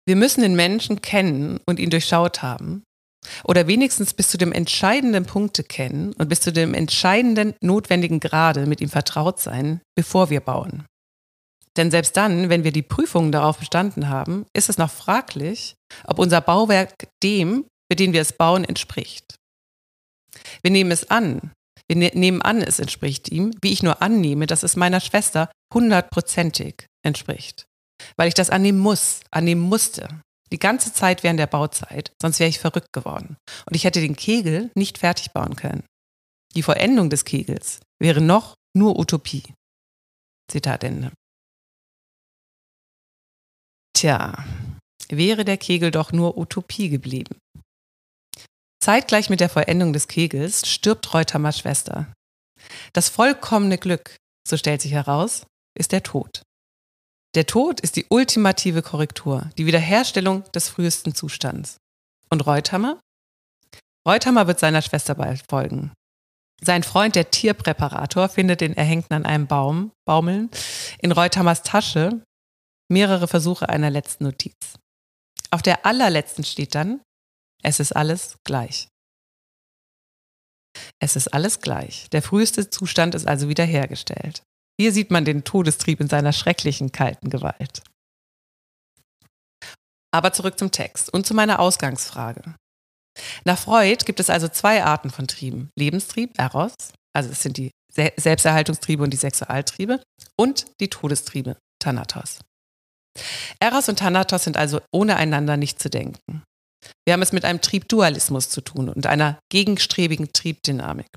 Wir 0.08 0.16
müssen 0.16 0.42
den 0.42 0.56
Menschen 0.56 1.04
kennen 1.04 1.60
und 1.68 1.78
ihn 1.78 1.92
durchschaut 1.92 2.42
haben. 2.42 2.82
Oder 3.44 3.68
wenigstens 3.68 4.16
bis 4.16 4.30
zu 4.30 4.40
dem 4.40 4.52
entscheidenden 4.52 5.28
Punkte 5.28 5.64
kennen 5.64 6.14
und 6.14 6.28
bis 6.28 6.42
zu 6.42 6.52
dem 6.52 6.74
entscheidenden 6.74 7.54
notwendigen 7.62 8.20
Grade 8.20 8.66
mit 8.66 8.82
ihm 8.82 8.90
vertraut 8.90 9.40
sein, 9.40 9.80
bevor 9.96 10.32
wir 10.32 10.40
bauen. 10.40 10.88
Denn 11.78 11.92
selbst 11.92 12.18
dann, 12.18 12.50
wenn 12.50 12.64
wir 12.64 12.72
die 12.72 12.82
Prüfungen 12.82 13.32
darauf 13.32 13.60
bestanden 13.60 14.10
haben, 14.10 14.48
ist 14.56 14.70
es 14.70 14.80
noch 14.80 14.90
fraglich, 14.90 15.76
ob 16.06 16.18
unser 16.18 16.42
Bauwerk 16.42 16.96
dem, 17.22 17.68
für 17.92 17.96
den 17.96 18.12
wir 18.12 18.22
es 18.22 18.34
bauen, 18.34 18.64
entspricht. 18.64 19.36
Wir 20.64 20.72
nehmen 20.72 20.90
es 20.90 21.12
an. 21.12 21.52
Wir 21.90 21.96
ne 21.96 22.12
nehmen 22.14 22.42
an, 22.42 22.62
es 22.62 22.80
entspricht 22.80 23.30
ihm, 23.30 23.52
wie 23.62 23.74
ich 23.74 23.82
nur 23.82 24.02
annehme, 24.02 24.46
dass 24.46 24.64
es 24.64 24.76
meiner 24.76 25.00
Schwester 25.00 25.52
hundertprozentig 25.74 26.86
entspricht. 27.04 27.66
Weil 28.16 28.28
ich 28.28 28.36
das 28.36 28.52
annehmen 28.52 28.80
muss, 28.80 29.22
annehmen 29.32 29.62
musste. 29.62 30.22
Die 30.52 30.60
ganze 30.60 30.94
Zeit 30.94 31.24
während 31.24 31.40
der 31.40 31.48
Bauzeit, 31.48 32.12
sonst 32.22 32.40
wäre 32.40 32.50
ich 32.50 32.60
verrückt 32.60 32.94
geworden. 32.94 33.38
Und 33.66 33.76
ich 33.76 33.84
hätte 33.84 34.02
den 34.02 34.16
Kegel 34.16 34.72
nicht 34.76 35.00
fertig 35.00 35.32
bauen 35.32 35.56
können. 35.56 35.84
Die 36.56 36.64
Vollendung 36.64 37.10
des 37.10 37.26
Kegels 37.26 37.80
wäre 38.00 38.22
noch 38.22 38.56
nur 38.76 38.98
Utopie. 38.98 39.44
Zitat 40.50 40.84
Ende. 40.84 41.12
Tja, 43.94 44.46
wäre 45.10 45.44
der 45.44 45.58
Kegel 45.58 45.92
doch 45.92 46.12
nur 46.12 46.38
Utopie 46.38 46.90
geblieben. 46.90 47.36
Zeitgleich 48.80 49.30
mit 49.30 49.40
der 49.40 49.50
Vollendung 49.50 49.94
des 49.94 50.08
Kegels 50.08 50.68
stirbt 50.68 51.14
Reuthammers 51.14 51.60
Schwester. 51.60 52.08
Das 52.94 53.10
vollkommene 53.10 53.78
Glück, 53.78 54.16
so 54.48 54.58
stellt 54.58 54.82
sich 54.82 54.94
heraus, 54.94 55.46
ist 55.78 55.92
der 55.92 56.04
Tod. 56.04 56.44
Der 57.36 57.46
Tod 57.46 57.80
ist 57.82 57.96
die 57.96 58.06
ultimative 58.10 58.82
Korrektur, 58.82 59.50
die 59.58 59.66
Wiederherstellung 59.66 60.44
des 60.52 60.70
frühesten 60.70 61.14
Zustands. 61.14 61.78
Und 62.30 62.46
Reuthammer? 62.48 63.00
Reuthammer 64.08 64.48
wird 64.48 64.60
seiner 64.60 64.82
Schwester 64.82 65.16
bald 65.16 65.44
folgen. 65.50 65.92
Sein 66.62 66.84
Freund, 66.84 67.16
der 67.16 67.30
Tierpräparator, 67.30 68.30
findet 68.30 68.62
den 68.62 68.76
Erhängten 68.76 69.14
an 69.14 69.26
einem 69.26 69.48
Baum 69.48 69.92
baumeln. 70.06 70.50
In 71.00 71.12
Reuthammers 71.12 71.64
Tasche 71.64 72.22
mehrere 72.90 73.28
Versuche 73.28 73.70
einer 73.70 73.90
letzten 73.90 74.24
Notiz. 74.26 74.56
Auf 75.52 75.62
der 75.62 75.86
allerletzten 75.86 76.44
steht 76.44 76.76
dann, 76.76 77.02
es 77.64 77.80
ist 77.80 77.92
alles 77.96 78.38
gleich. 78.44 78.88
Es 81.00 81.16
ist 81.16 81.34
alles 81.34 81.60
gleich. 81.62 82.10
Der 82.12 82.22
früheste 82.22 82.70
Zustand 82.70 83.16
ist 83.16 83.28
also 83.28 83.50
wiederhergestellt. 83.50 84.44
Hier 84.80 84.94
sieht 84.94 85.12
man 85.12 85.26
den 85.26 85.44
Todestrieb 85.44 86.00
in 86.00 86.08
seiner 86.08 86.32
schrecklichen 86.32 86.92
kalten 86.92 87.30
Gewalt. 87.30 87.82
Aber 90.12 90.32
zurück 90.34 90.58
zum 90.58 90.72
Text 90.72 91.14
und 91.14 91.26
zu 91.26 91.34
meiner 91.34 91.60
Ausgangsfrage. 91.60 92.56
Nach 93.44 93.58
Freud 93.58 94.06
gibt 94.06 94.20
es 94.20 94.30
also 94.30 94.48
zwei 94.48 94.84
Arten 94.84 95.10
von 95.10 95.28
Trieben. 95.28 95.70
Lebenstrieb, 95.78 96.40
Eros, 96.40 96.74
also 97.14 97.30
es 97.30 97.42
sind 97.42 97.58
die 97.58 97.72
Selbsterhaltungstriebe 97.92 99.04
und 99.04 99.12
die 99.12 99.18
Sexualtriebe, 99.18 100.02
und 100.38 100.66
die 100.80 100.90
Todestriebe, 100.90 101.58
Thanatos. 101.80 102.40
Eros 103.60 103.90
und 103.90 104.00
Thanatos 104.00 104.44
sind 104.44 104.58
also 104.58 104.80
ohne 104.92 105.18
einander 105.18 105.58
nicht 105.58 105.82
zu 105.82 105.90
denken. 105.90 106.44
Wir 107.06 107.14
haben 107.14 107.22
es 107.22 107.32
mit 107.32 107.46
einem 107.46 107.62
Triebdualismus 107.62 108.50
zu 108.50 108.62
tun 108.62 108.90
und 108.90 109.06
einer 109.06 109.40
gegenstrebigen 109.50 110.32
Triebdynamik. 110.32 111.08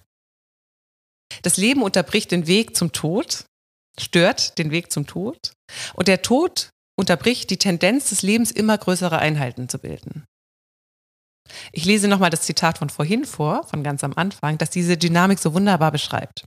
Das 1.42 1.57
Leben 1.57 1.83
unterbricht 1.83 2.31
den 2.31 2.46
Weg 2.46 2.77
zum 2.77 2.92
Tod, 2.92 3.46
stört 3.98 4.59
den 4.59 4.70
Weg 4.70 4.92
zum 4.92 5.07
Tod 5.07 5.53
und 5.94 6.09
der 6.09 6.22
Tod 6.22 6.70
unterbricht 6.98 7.51
die 7.51 7.59
Tendenz 7.59 8.11
des 8.11 8.22
Lebens, 8.22 8.51
immer 8.51 8.77
größere 8.77 9.18
Einheiten 9.18 9.68
zu 9.68 9.79
bilden. 9.79 10.25
Ich 11.72 11.85
lese 11.85 12.09
nochmal 12.09 12.31
das 12.31 12.42
Zitat 12.42 12.79
von 12.79 12.90
vorhin 12.90 13.25
vor, 13.25 13.64
von 13.64 13.83
ganz 13.83 14.05
am 14.05 14.14
Anfang, 14.14 14.59
das 14.59 14.70
diese 14.70 14.96
Dynamik 14.96 15.38
so 15.38 15.55
wunderbar 15.55 15.90
beschreibt. 15.90 16.44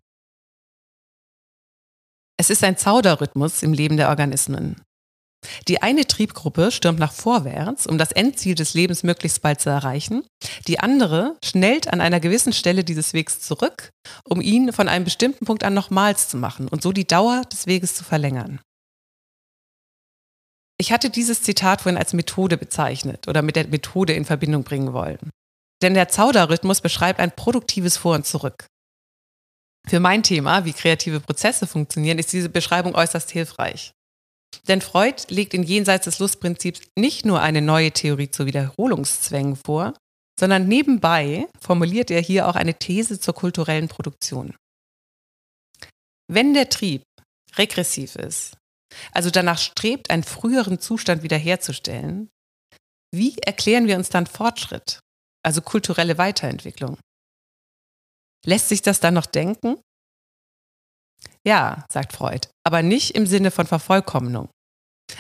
Es 2.38 2.49
ist 2.49 2.63
ein 2.63 2.78
Zauderrhythmus 2.78 3.63
im 3.63 3.73
Leben 3.73 3.97
der 3.97 4.10
Organismen. 4.10 4.82
Die 5.67 5.81
eine 5.81 6.05
Triebgruppe 6.05 6.71
stürmt 6.71 6.99
nach 6.99 7.13
vorwärts, 7.13 7.88
um 7.88 7.97
das 7.97 8.12
Endziel 8.12 8.55
des 8.55 8.73
Lebens 8.73 9.03
möglichst 9.03 9.41
bald 9.41 9.62
zu 9.62 9.69
erreichen. 9.69 10.23
Die 10.67 10.79
andere 10.79 11.36
schnellt 11.43 11.91
an 11.91 12.01
einer 12.01 12.19
gewissen 12.19 12.53
Stelle 12.53 12.84
dieses 12.84 13.13
Wegs 13.13 13.41
zurück, 13.41 13.91
um 14.23 14.41
ihn 14.41 14.73
von 14.73 14.88
einem 14.88 15.05
bestimmten 15.05 15.45
Punkt 15.45 15.63
an 15.63 15.73
nochmals 15.73 16.29
zu 16.29 16.38
machen 16.38 16.67
und 16.67 16.81
so 16.81 16.91
die 16.91 17.08
Dauer 17.08 17.43
des 17.51 17.67
Weges 17.67 17.95
zu 17.95 18.03
verlängern. 18.03 18.60
Ich 20.77 20.91
hatte 20.91 21.10
dieses 21.10 21.41
Zitat 21.41 21.81
vorhin 21.81 21.97
als 21.97 22.13
Methode 22.13 22.58
bezeichnet 22.58 23.27
oder 23.27 23.41
mit 23.41 23.55
der 23.55 23.67
Methode 23.67 24.13
in 24.13 24.25
Verbindung 24.25 24.63
bringen 24.63 24.93
wollen. 24.93 25.29
Denn 25.81 25.93
der 25.93 26.10
Zauderrhythmus 26.10 26.81
beschreibt 26.81 27.19
ein 27.19 27.36
produktives 27.36 27.97
Vor 27.97 28.15
und 28.15 28.25
Zurück. 28.25 28.67
Für 29.88 29.99
mein 29.99 30.23
Thema, 30.23 30.65
wie 30.65 30.73
kreative 30.73 31.19
Prozesse 31.19 31.67
funktionieren, 31.67 32.17
ist 32.17 32.34
diese 32.34 32.49
Beschreibung 32.49 32.95
äußerst 32.95 33.29
hilfreich. 33.31 33.91
Denn 34.67 34.81
Freud 34.81 35.23
legt 35.29 35.53
in 35.53 35.63
Jenseits 35.63 36.05
des 36.05 36.19
Lustprinzips 36.19 36.81
nicht 36.97 37.25
nur 37.25 37.41
eine 37.41 37.62
neue 37.62 37.91
Theorie 37.91 38.31
zu 38.31 38.45
Wiederholungszwängen 38.45 39.55
vor, 39.55 39.93
sondern 40.39 40.67
nebenbei 40.67 41.47
formuliert 41.60 42.12
er 42.12 42.21
hier 42.21 42.47
auch 42.47 42.55
eine 42.55 42.73
These 42.73 43.19
zur 43.19 43.34
kulturellen 43.34 43.88
Produktion. 43.88 44.55
Wenn 46.27 46.53
der 46.53 46.69
Trieb 46.69 47.03
regressiv 47.58 48.15
ist, 48.15 48.58
also 49.12 49.29
danach 49.29 49.60
strebt, 49.60 50.10
einen 50.10 50.23
früheren 50.23 50.79
Zustand 50.79 51.23
wiederherzustellen, 51.23 52.29
wie 53.13 53.38
erklären 53.38 53.88
wir 53.88 53.97
uns 53.97 54.10
dann 54.10 54.27
Fortschritt, 54.27 54.99
also 55.43 55.62
kulturelle 55.62 56.17
Weiterentwicklung? 56.17 56.97
Lässt 58.45 58.69
sich 58.69 58.81
das 58.81 58.99
dann 58.99 59.13
noch 59.13 59.25
denken? 59.25 59.79
Ja, 61.45 61.86
sagt 61.91 62.13
Freud, 62.13 62.47
aber 62.65 62.82
nicht 62.82 63.15
im 63.15 63.28
Sinne 63.28 63.51
von 63.51 63.67
Vervollkommnung. 63.67 64.49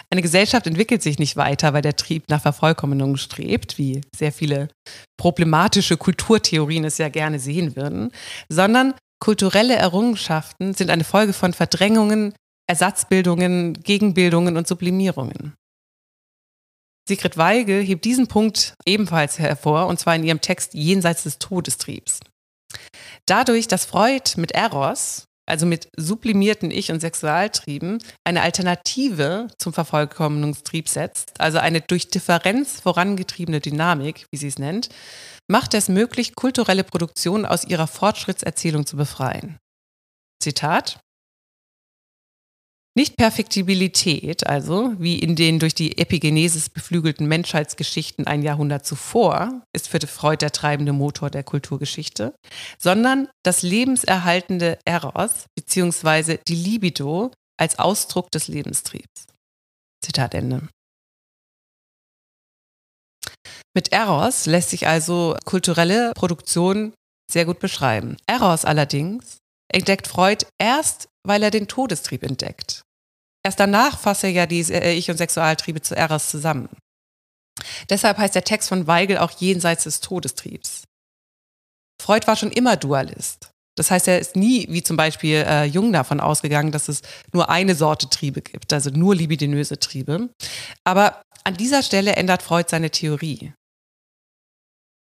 Eine 0.09 0.21
Gesellschaft 0.21 0.65
entwickelt 0.65 1.03
sich 1.03 1.19
nicht 1.19 1.37
weiter, 1.37 1.73
weil 1.73 1.81
der 1.81 1.95
Trieb 1.95 2.23
nach 2.29 2.41
Vervollkommnung 2.41 3.17
strebt, 3.17 3.77
wie 3.77 4.01
sehr 4.15 4.31
viele 4.31 4.69
problematische 5.17 5.97
Kulturtheorien 5.97 6.83
es 6.85 6.97
ja 6.97 7.09
gerne 7.09 7.39
sehen 7.39 7.75
würden, 7.75 8.11
sondern 8.49 8.95
kulturelle 9.19 9.75
Errungenschaften 9.75 10.73
sind 10.73 10.89
eine 10.89 11.03
Folge 11.03 11.33
von 11.33 11.53
Verdrängungen, 11.53 12.33
Ersatzbildungen, 12.67 13.73
Gegenbildungen 13.73 14.57
und 14.57 14.67
Sublimierungen. 14.67 15.53
Sigrid 17.07 17.37
Weigel 17.37 17.83
hebt 17.83 18.03
diesen 18.05 18.27
Punkt 18.27 18.73
ebenfalls 18.85 19.37
hervor, 19.37 19.85
und 19.85 19.99
zwar 19.99 20.15
in 20.15 20.23
ihrem 20.23 20.41
Text 20.41 20.73
Jenseits 20.73 21.23
des 21.23 21.37
Todestriebs. 21.37 22.19
Dadurch, 23.27 23.67
dass 23.67 23.85
Freud 23.85 24.31
mit 24.37 24.51
Eros 24.51 25.24
also 25.45 25.65
mit 25.65 25.89
sublimierten 25.97 26.71
Ich- 26.71 26.91
und 26.91 26.99
Sexualtrieben, 26.99 27.99
eine 28.23 28.41
Alternative 28.41 29.47
zum 29.57 29.73
Vervollkommnungstrieb 29.73 30.89
setzt, 30.89 31.39
also 31.39 31.59
eine 31.59 31.81
durch 31.81 32.09
Differenz 32.09 32.81
vorangetriebene 32.81 33.59
Dynamik, 33.59 34.25
wie 34.31 34.37
sie 34.37 34.47
es 34.47 34.59
nennt, 34.59 34.89
macht 35.47 35.73
es 35.73 35.89
möglich, 35.89 36.35
kulturelle 36.35 36.83
Produktion 36.83 37.45
aus 37.45 37.63
ihrer 37.63 37.87
Fortschrittserzählung 37.87 38.85
zu 38.85 38.97
befreien. 38.97 39.59
Zitat 40.41 40.99
nicht-Perfektibilität, 42.97 44.47
also 44.47 44.93
wie 44.97 45.19
in 45.19 45.35
den 45.35 45.59
durch 45.59 45.75
die 45.75 45.97
Epigenesis 45.97 46.69
beflügelten 46.69 47.27
Menschheitsgeschichten 47.27 48.25
ein 48.25 48.41
Jahrhundert 48.41 48.85
zuvor, 48.85 49.61
ist 49.73 49.89
für 49.89 49.99
Freud 49.99 50.37
der 50.37 50.51
treibende 50.51 50.93
Motor 50.93 51.29
der 51.29 51.43
Kulturgeschichte, 51.43 52.33
sondern 52.79 53.27
das 53.43 53.63
lebenserhaltende 53.63 54.79
Eros 54.85 55.45
bzw. 55.55 56.37
die 56.47 56.55
Libido 56.55 57.31
als 57.57 57.79
Ausdruck 57.79 58.31
des 58.31 58.47
Lebenstriebs. 58.47 59.27
Zitat 60.01 60.33
Ende. 60.33 60.67
Mit 63.75 63.91
Eros 63.91 64.45
lässt 64.45 64.69
sich 64.69 64.87
also 64.87 65.35
kulturelle 65.43 66.13
Produktion 66.15 66.93
sehr 67.29 67.43
gut 67.43 67.59
beschreiben. 67.59 68.15
Eros 68.25 68.63
allerdings 68.63 69.39
entdeckt 69.69 70.07
Freud 70.07 70.45
erst, 70.57 71.09
weil 71.27 71.43
er 71.43 71.51
den 71.51 71.67
Todestrieb 71.67 72.23
entdeckt. 72.23 72.84
Erst 73.45 73.59
danach 73.59 73.99
fasst 73.99 74.23
er 74.23 74.31
ja 74.31 74.47
die 74.47 74.61
äh, 74.71 74.93
Ich- 74.93 75.11
und 75.11 75.17
Sexualtriebe 75.17 75.79
zu 75.79 75.95
Eros 75.95 76.29
zusammen. 76.29 76.67
Deshalb 77.91 78.17
heißt 78.17 78.33
der 78.33 78.43
Text 78.43 78.69
von 78.69 78.87
Weigel 78.87 79.19
auch 79.19 79.29
jenseits 79.29 79.83
des 79.83 80.01
Todestriebs. 80.01 80.85
Freud 82.01 82.25
war 82.25 82.37
schon 82.37 82.49
immer 82.49 82.75
Dualist. 82.75 83.51
Das 83.77 83.91
heißt, 83.91 84.07
er 84.07 84.17
ist 84.17 84.35
nie, 84.35 84.65
wie 84.71 84.81
zum 84.81 84.97
Beispiel 84.97 85.45
äh, 85.47 85.65
Jung, 85.65 85.93
davon 85.93 86.19
ausgegangen, 86.21 86.71
dass 86.71 86.87
es 86.87 87.03
nur 87.33 87.47
eine 87.51 87.75
Sorte 87.75 88.09
Triebe 88.09 88.41
gibt, 88.41 88.73
also 88.73 88.89
nur 88.89 89.13
libidinöse 89.13 89.77
Triebe. 89.77 90.31
Aber 90.83 91.21
an 91.43 91.55
dieser 91.55 91.83
Stelle 91.83 92.15
ändert 92.15 92.41
Freud 92.41 92.65
seine 92.67 92.89
Theorie. 92.89 93.53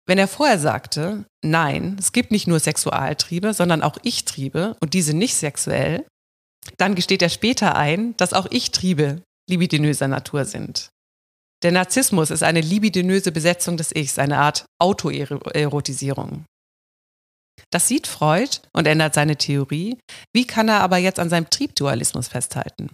Wenn 0.06 0.18
er 0.18 0.28
vorher 0.28 0.58
sagte, 0.58 1.24
nein, 1.42 1.96
es 1.98 2.12
gibt 2.12 2.30
nicht 2.30 2.46
nur 2.46 2.60
Sexualtriebe, 2.60 3.54
sondern 3.54 3.82
auch 3.82 3.96
Ich-Triebe 4.02 4.76
und 4.80 4.92
diese 4.92 5.14
nicht 5.14 5.34
sexuell, 5.34 6.04
dann 6.76 6.94
gesteht 6.94 7.22
er 7.22 7.28
später 7.28 7.76
ein, 7.76 8.16
dass 8.16 8.32
auch 8.32 8.46
Ich-Triebe 8.50 9.22
libidinöser 9.48 10.08
Natur 10.08 10.44
sind. 10.44 10.90
Der 11.62 11.72
Narzissmus 11.72 12.30
ist 12.30 12.42
eine 12.42 12.60
libidinöse 12.60 13.32
Besetzung 13.32 13.76
des 13.76 13.94
Ichs, 13.94 14.18
eine 14.18 14.38
Art 14.38 14.66
Autoerotisierung. 14.78 16.44
Das 17.70 17.88
sieht 17.88 18.06
Freud 18.06 18.60
und 18.72 18.86
ändert 18.86 19.14
seine 19.14 19.36
Theorie. 19.36 19.98
Wie 20.34 20.46
kann 20.46 20.68
er 20.68 20.80
aber 20.80 20.98
jetzt 20.98 21.18
an 21.18 21.30
seinem 21.30 21.48
Triebdualismus 21.48 22.28
festhalten? 22.28 22.90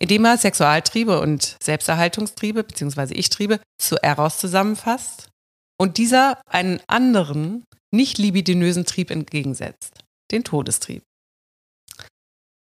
Indem 0.00 0.24
er 0.24 0.38
Sexualtriebe 0.38 1.20
und 1.20 1.56
Selbsterhaltungstriebe 1.62 2.64
bzw. 2.64 3.14
Ich-Triebe 3.14 3.60
zu 3.78 3.96
Eros 4.02 4.38
zusammenfasst 4.38 5.28
und 5.78 5.98
dieser 5.98 6.40
einen 6.46 6.80
anderen, 6.86 7.64
nicht 7.92 8.18
libidinösen 8.18 8.86
Trieb 8.86 9.10
entgegensetzt, 9.10 10.00
den 10.32 10.44
Todestrieb. 10.44 11.02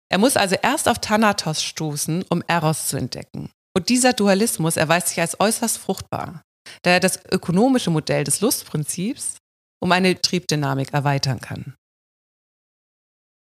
Er 0.08 0.18
muss 0.18 0.36
also 0.36 0.56
erst 0.62 0.88
auf 0.88 1.00
Thanatos 1.00 1.62
stoßen, 1.62 2.24
um 2.28 2.42
Eros 2.46 2.88
zu 2.88 2.96
entdecken. 2.96 3.50
Und 3.76 3.88
dieser 3.88 4.12
Dualismus 4.12 4.76
erweist 4.76 5.08
sich 5.08 5.20
als 5.20 5.38
äußerst 5.38 5.78
fruchtbar, 5.78 6.42
da 6.82 6.90
er 6.90 7.00
das 7.00 7.24
ökonomische 7.30 7.90
Modell 7.90 8.24
des 8.24 8.40
Lustprinzips 8.40 9.36
um 9.82 9.92
eine 9.92 10.20
Triebdynamik 10.20 10.94
erweitern 10.94 11.40
kann. 11.40 11.74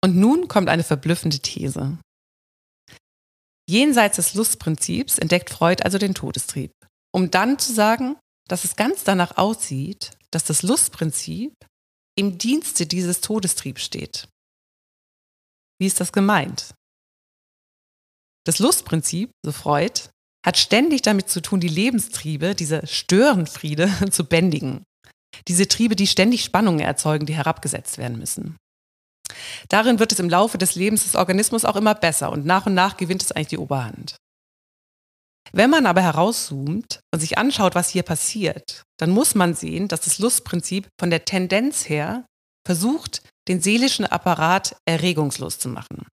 Und 0.05 0.17
nun 0.17 0.49
kommt 0.49 0.69
eine 0.69 0.85
verblüffende 0.85 1.39
These. 1.39 1.99
Jenseits 3.69 4.17
des 4.17 4.35
Lustprinzips 4.35 5.19
entdeckt 5.19 5.51
Freud 5.51 5.85
also 5.85 5.99
den 5.99 6.15
Todestrieb, 6.15 6.73
um 7.15 7.31
dann 7.31 7.59
zu 7.59 7.73
sagen, 7.73 8.17
dass 8.49 8.65
es 8.65 8.77
ganz 8.77 9.05
danach 9.05 9.37
aussieht, 9.37 10.17
dass 10.31 10.45
das 10.45 10.63
Lustprinzip 10.63 11.55
im 12.19 12.39
Dienste 12.39 12.87
dieses 12.87 13.21
Todestriebs 13.21 13.83
steht. 13.83 14.29
Wie 15.83 15.87
ist 15.87 15.99
das 15.99 16.13
gemeint? 16.13 16.77
Das 18.47 18.61
Lustprinzip, 18.61 19.33
so 19.45 19.51
Freud, 19.51 20.03
hat 20.47 20.57
ständig 20.57 21.03
damit 21.03 21.29
zu 21.29 21.43
tun, 21.43 21.59
die 21.59 21.67
Lebenstriebe, 21.67 22.55
diese 22.55 22.87
Störenfriede, 22.87 23.91
zu 24.13 24.23
bändigen. 24.23 24.85
Diese 25.49 25.67
Triebe, 25.67 25.97
die 25.97 26.07
ständig 26.07 26.45
Spannungen 26.45 26.79
erzeugen, 26.79 27.27
die 27.27 27.35
herabgesetzt 27.35 27.99
werden 27.99 28.17
müssen. 28.17 28.57
Darin 29.71 29.99
wird 29.99 30.13
es 30.13 30.21
im 30.21 30.31
Laufe 30.31 30.57
des 30.57 30.77
Lebens 30.77 31.03
des 31.03 31.17
Organismus 31.17 31.65
auch 31.65 31.75
immer 31.75 31.97
besser 31.97 32.31
und 32.31 32.47
nach 32.47 32.67
und 32.67 32.75
nach 32.75 32.97
gewinnt 32.97 33.23
es 33.23 33.33
eigentlich 33.33 33.49
die 33.49 33.59
Oberhand. 33.59 34.15
Wenn 35.51 35.69
man 35.69 35.87
aber 35.87 36.03
herauszoomt 36.03 37.01
und 37.13 37.19
sich 37.19 37.39
anschaut, 37.39 37.75
was 37.75 37.89
hier 37.89 38.05
passiert, 38.05 38.85
dann 39.01 39.11
muss 39.11 39.35
man 39.35 39.55
sehen, 39.55 39.89
dass 39.89 40.03
das 40.03 40.21
Lustprinzip 40.21 40.87
von 41.01 41.11
der 41.11 41.25
Tendenz 41.25 41.89
her 41.89 42.25
versucht, 42.65 43.25
den 43.49 43.61
seelischen 43.61 44.07
Apparat 44.07 44.77
erregungslos 44.87 45.59
zu 45.59 45.69
machen. 45.69 46.07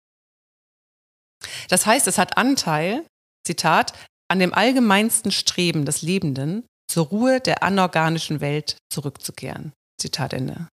Das 1.68 1.86
heißt, 1.86 2.06
es 2.06 2.18
hat 2.18 2.36
Anteil, 2.36 3.06
Zitat, 3.46 3.92
an 4.28 4.38
dem 4.38 4.52
allgemeinsten 4.52 5.32
Streben 5.32 5.84
des 5.84 6.02
Lebenden, 6.02 6.66
zur 6.90 7.06
Ruhe 7.06 7.40
der 7.40 7.62
anorganischen 7.62 8.40
Welt 8.40 8.78
zurückzukehren. 8.90 9.72
Zitat 10.00 10.32
Ende. 10.32 10.68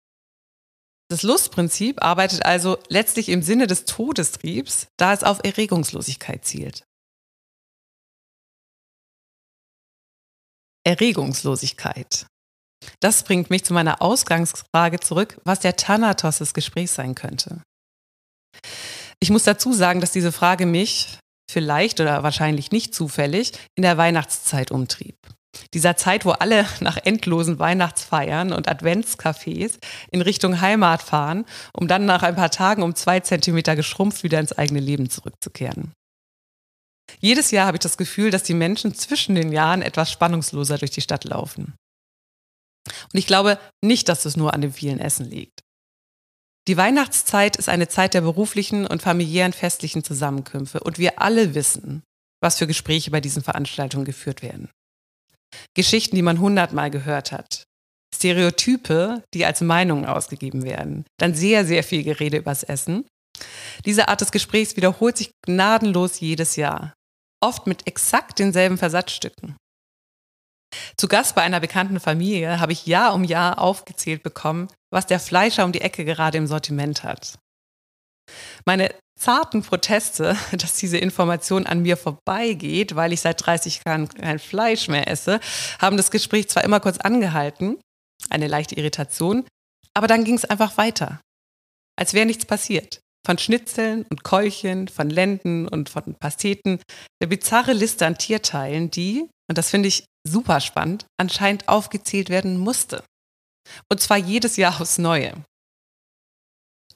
Das 1.09 1.23
Lustprinzip 1.23 2.03
arbeitet 2.03 2.45
also 2.45 2.79
letztlich 2.87 3.29
im 3.29 3.43
Sinne 3.43 3.67
des 3.67 3.85
Todestriebs, 3.85 4.87
da 4.97 5.13
es 5.13 5.23
auf 5.23 5.39
Erregungslosigkeit 5.43 6.45
zielt. 6.45 6.83
Erregungslosigkeit. 10.85 12.25
Das 12.99 13.23
bringt 13.23 13.49
mich 13.49 13.63
zu 13.63 13.73
meiner 13.73 14.01
Ausgangsfrage 14.01 14.99
zurück, 14.99 15.39
was 15.43 15.59
der 15.59 15.75
Thanatos 15.75 16.39
des 16.39 16.53
Gesprächs 16.53 16.95
sein 16.95 17.15
könnte. 17.15 17.61
Ich 19.19 19.29
muss 19.29 19.43
dazu 19.43 19.73
sagen, 19.73 20.01
dass 20.01 20.11
diese 20.11 20.31
Frage 20.31 20.65
mich 20.65 21.17
vielleicht 21.49 21.99
oder 21.99 22.23
wahrscheinlich 22.23 22.71
nicht 22.71 22.93
zufällig 22.93 23.53
in 23.75 23.83
der 23.83 23.97
Weihnachtszeit 23.97 24.71
umtrieb. 24.71 25.15
Dieser 25.73 25.95
Zeit, 25.95 26.25
wo 26.25 26.31
alle 26.31 26.65
nach 26.79 26.97
endlosen 26.97 27.59
Weihnachtsfeiern 27.59 28.53
und 28.53 28.69
Adventscafés 28.69 29.77
in 30.11 30.21
Richtung 30.21 30.61
Heimat 30.61 31.01
fahren, 31.01 31.45
um 31.73 31.87
dann 31.87 32.05
nach 32.05 32.23
ein 32.23 32.35
paar 32.35 32.51
Tagen 32.51 32.83
um 32.83 32.95
zwei 32.95 33.19
Zentimeter 33.19 33.75
geschrumpft 33.75 34.23
wieder 34.23 34.39
ins 34.39 34.53
eigene 34.53 34.79
Leben 34.79 35.09
zurückzukehren. 35.09 35.91
Jedes 37.19 37.51
Jahr 37.51 37.67
habe 37.67 37.77
ich 37.77 37.83
das 37.83 37.97
Gefühl, 37.97 38.31
dass 38.31 38.43
die 38.43 38.53
Menschen 38.53 38.95
zwischen 38.95 39.35
den 39.35 39.51
Jahren 39.51 39.81
etwas 39.81 40.11
spannungsloser 40.11 40.77
durch 40.77 40.91
die 40.91 41.01
Stadt 41.01 41.25
laufen. 41.25 41.73
Und 42.85 43.17
ich 43.17 43.27
glaube 43.27 43.59
nicht, 43.83 44.09
dass 44.09 44.25
es 44.25 44.37
nur 44.37 44.53
an 44.53 44.61
dem 44.61 44.73
vielen 44.73 44.99
Essen 44.99 45.29
liegt. 45.29 45.61
Die 46.67 46.77
Weihnachtszeit 46.77 47.57
ist 47.57 47.67
eine 47.67 47.89
Zeit 47.89 48.13
der 48.13 48.21
beruflichen 48.21 48.87
und 48.87 49.01
familiären 49.01 49.53
festlichen 49.53 50.03
Zusammenkünfte 50.03 50.79
und 50.79 50.97
wir 50.97 51.21
alle 51.21 51.55
wissen, 51.55 52.03
was 52.41 52.57
für 52.57 52.67
Gespräche 52.67 53.11
bei 53.11 53.19
diesen 53.19 53.43
Veranstaltungen 53.43 54.05
geführt 54.05 54.41
werden. 54.41 54.69
Geschichten, 55.75 56.15
die 56.15 56.21
man 56.21 56.39
hundertmal 56.39 56.89
gehört 56.89 57.31
hat. 57.31 57.65
Stereotype, 58.15 59.23
die 59.33 59.45
als 59.45 59.61
Meinungen 59.61 60.05
ausgegeben 60.05 60.63
werden. 60.63 61.05
Dann 61.19 61.35
sehr, 61.35 61.65
sehr 61.65 61.83
viel 61.83 62.03
Gerede 62.03 62.37
übers 62.37 62.63
Essen. 62.63 63.05
Diese 63.85 64.07
Art 64.07 64.21
des 64.21 64.31
Gesprächs 64.31 64.77
wiederholt 64.77 65.17
sich 65.17 65.31
gnadenlos 65.45 66.19
jedes 66.19 66.55
Jahr. 66.55 66.93
Oft 67.41 67.67
mit 67.67 67.87
exakt 67.87 68.39
denselben 68.39 68.77
Versatzstücken. 68.77 69.57
Zu 70.97 71.07
Gast 71.07 71.35
bei 71.35 71.41
einer 71.41 71.59
bekannten 71.59 71.99
Familie 71.99 72.59
habe 72.59 72.71
ich 72.71 72.85
Jahr 72.85 73.13
um 73.13 73.23
Jahr 73.23 73.59
aufgezählt 73.59 74.23
bekommen, 74.23 74.67
was 74.91 75.07
der 75.07 75.19
Fleischer 75.19 75.65
um 75.65 75.71
die 75.71 75.81
Ecke 75.81 76.05
gerade 76.05 76.37
im 76.37 76.47
Sortiment 76.47 77.03
hat. 77.03 77.37
Meine 78.65 78.93
zarten 79.19 79.61
Proteste, 79.61 80.35
dass 80.51 80.75
diese 80.75 80.97
Information 80.97 81.65
an 81.65 81.81
mir 81.81 81.97
vorbeigeht, 81.97 82.95
weil 82.95 83.13
ich 83.13 83.21
seit 83.21 83.45
30 83.45 83.81
Jahren 83.85 84.09
kein 84.09 84.39
Fleisch 84.39 84.87
mehr 84.87 85.07
esse, 85.07 85.39
haben 85.79 85.97
das 85.97 86.11
Gespräch 86.11 86.49
zwar 86.49 86.63
immer 86.63 86.79
kurz 86.79 86.97
angehalten, 86.97 87.79
eine 88.29 88.47
leichte 88.47 88.75
Irritation, 88.75 89.45
aber 89.93 90.07
dann 90.07 90.23
ging 90.23 90.35
es 90.35 90.45
einfach 90.45 90.77
weiter, 90.77 91.21
als 91.99 92.13
wäre 92.13 92.25
nichts 92.25 92.45
passiert. 92.45 92.99
Von 93.25 93.37
Schnitzeln 93.37 94.05
und 94.09 94.23
Keulchen, 94.23 94.89
von 94.89 95.09
Lenden 95.09 95.67
und 95.67 95.89
von 95.89 96.15
Pasteten, 96.15 96.81
eine 97.21 97.29
bizarre 97.29 97.71
Liste 97.71 98.05
an 98.05 98.17
Tierteilen, 98.17 98.91
die, 98.91 99.29
und 99.47 99.57
das 99.57 99.69
finde 99.69 99.87
ich 99.87 100.03
super 100.27 100.61
spannend, 100.61 101.05
anscheinend 101.17 101.67
aufgezählt 101.67 102.29
werden 102.29 102.57
musste. 102.57 103.03
Und 103.89 104.01
zwar 104.01 104.17
jedes 104.17 104.57
Jahr 104.57 104.79
aufs 104.79 104.97
Neue. 104.97 105.33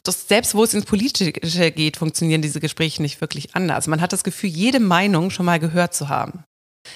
Das, 0.03 0.27
selbst 0.27 0.55
wo 0.55 0.63
es 0.63 0.73
ins 0.73 0.85
Politische 0.85 1.31
geht, 1.31 1.97
funktionieren 1.97 2.41
diese 2.41 2.59
Gespräche 2.59 3.01
nicht 3.01 3.19
wirklich 3.19 3.55
anders. 3.55 3.87
Man 3.87 3.99
hat 3.99 4.13
das 4.13 4.23
Gefühl, 4.23 4.49
jede 4.49 4.79
Meinung 4.79 5.31
schon 5.31 5.45
mal 5.45 5.59
gehört 5.59 5.93
zu 5.93 6.07
haben. 6.07 6.43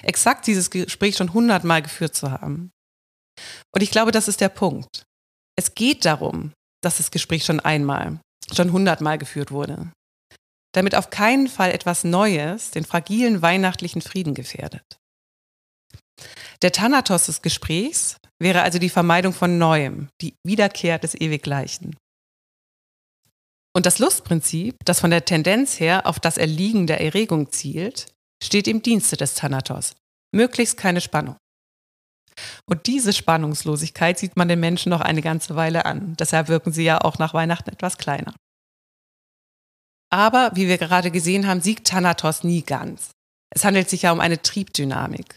Exakt 0.03 0.47
dieses 0.47 0.69
Gespräch 0.69 1.17
schon 1.17 1.33
hundertmal 1.33 1.81
geführt 1.81 2.15
zu 2.15 2.31
haben. 2.31 2.71
Und 3.73 3.81
ich 3.81 3.91
glaube, 3.91 4.11
das 4.11 4.27
ist 4.27 4.39
der 4.39 4.49
Punkt. 4.49 5.03
Es 5.57 5.75
geht 5.75 6.05
darum, 6.05 6.53
dass 6.81 6.97
das 6.97 7.11
Gespräch 7.11 7.43
schon 7.43 7.59
einmal 7.59 8.19
schon 8.53 8.71
hundertmal 8.71 9.17
geführt 9.17 9.51
wurde. 9.51 9.91
Damit 10.73 10.95
auf 10.95 11.09
keinen 11.09 11.47
Fall 11.47 11.71
etwas 11.71 12.03
Neues 12.03 12.71
den 12.71 12.85
fragilen 12.85 13.41
weihnachtlichen 13.41 14.01
Frieden 14.01 14.33
gefährdet. 14.33 15.00
Der 16.61 16.71
Thanatos 16.71 17.25
des 17.25 17.41
Gesprächs 17.41 18.17
wäre 18.39 18.61
also 18.61 18.79
die 18.79 18.89
Vermeidung 18.89 19.33
von 19.33 19.57
Neuem, 19.57 20.09
die 20.21 20.35
Wiederkehr 20.45 20.99
des 20.99 21.15
Ewiggleichen. 21.15 21.95
Und 23.73 23.85
das 23.85 23.99
Lustprinzip, 23.99 24.75
das 24.83 24.99
von 24.99 25.11
der 25.11 25.25
Tendenz 25.25 25.79
her 25.79 26.05
auf 26.05 26.19
das 26.19 26.37
Erliegen 26.37 26.87
der 26.87 27.01
Erregung 27.01 27.51
zielt, 27.51 28.07
steht 28.43 28.67
im 28.67 28.81
Dienste 28.81 29.15
des 29.15 29.35
Thanatos. 29.35 29.95
Möglichst 30.35 30.77
keine 30.77 31.01
Spannung. 31.01 31.37
Und 32.65 32.87
diese 32.87 33.13
Spannungslosigkeit 33.13 34.17
sieht 34.17 34.35
man 34.35 34.47
den 34.47 34.59
Menschen 34.59 34.89
noch 34.89 35.01
eine 35.01 35.21
ganze 35.21 35.55
Weile 35.55 35.85
an. 35.85 36.15
Deshalb 36.17 36.47
wirken 36.47 36.71
sie 36.71 36.83
ja 36.83 37.01
auch 37.01 37.19
nach 37.19 37.33
Weihnachten 37.33 37.69
etwas 37.69 37.97
kleiner. 37.97 38.33
Aber 40.09 40.51
wie 40.55 40.67
wir 40.67 40.77
gerade 40.77 41.11
gesehen 41.11 41.47
haben, 41.47 41.61
siegt 41.61 41.87
Thanatos 41.87 42.43
nie 42.43 42.63
ganz. 42.63 43.11
Es 43.53 43.63
handelt 43.63 43.89
sich 43.89 44.03
ja 44.03 44.11
um 44.11 44.19
eine 44.19 44.41
Triebdynamik. 44.41 45.35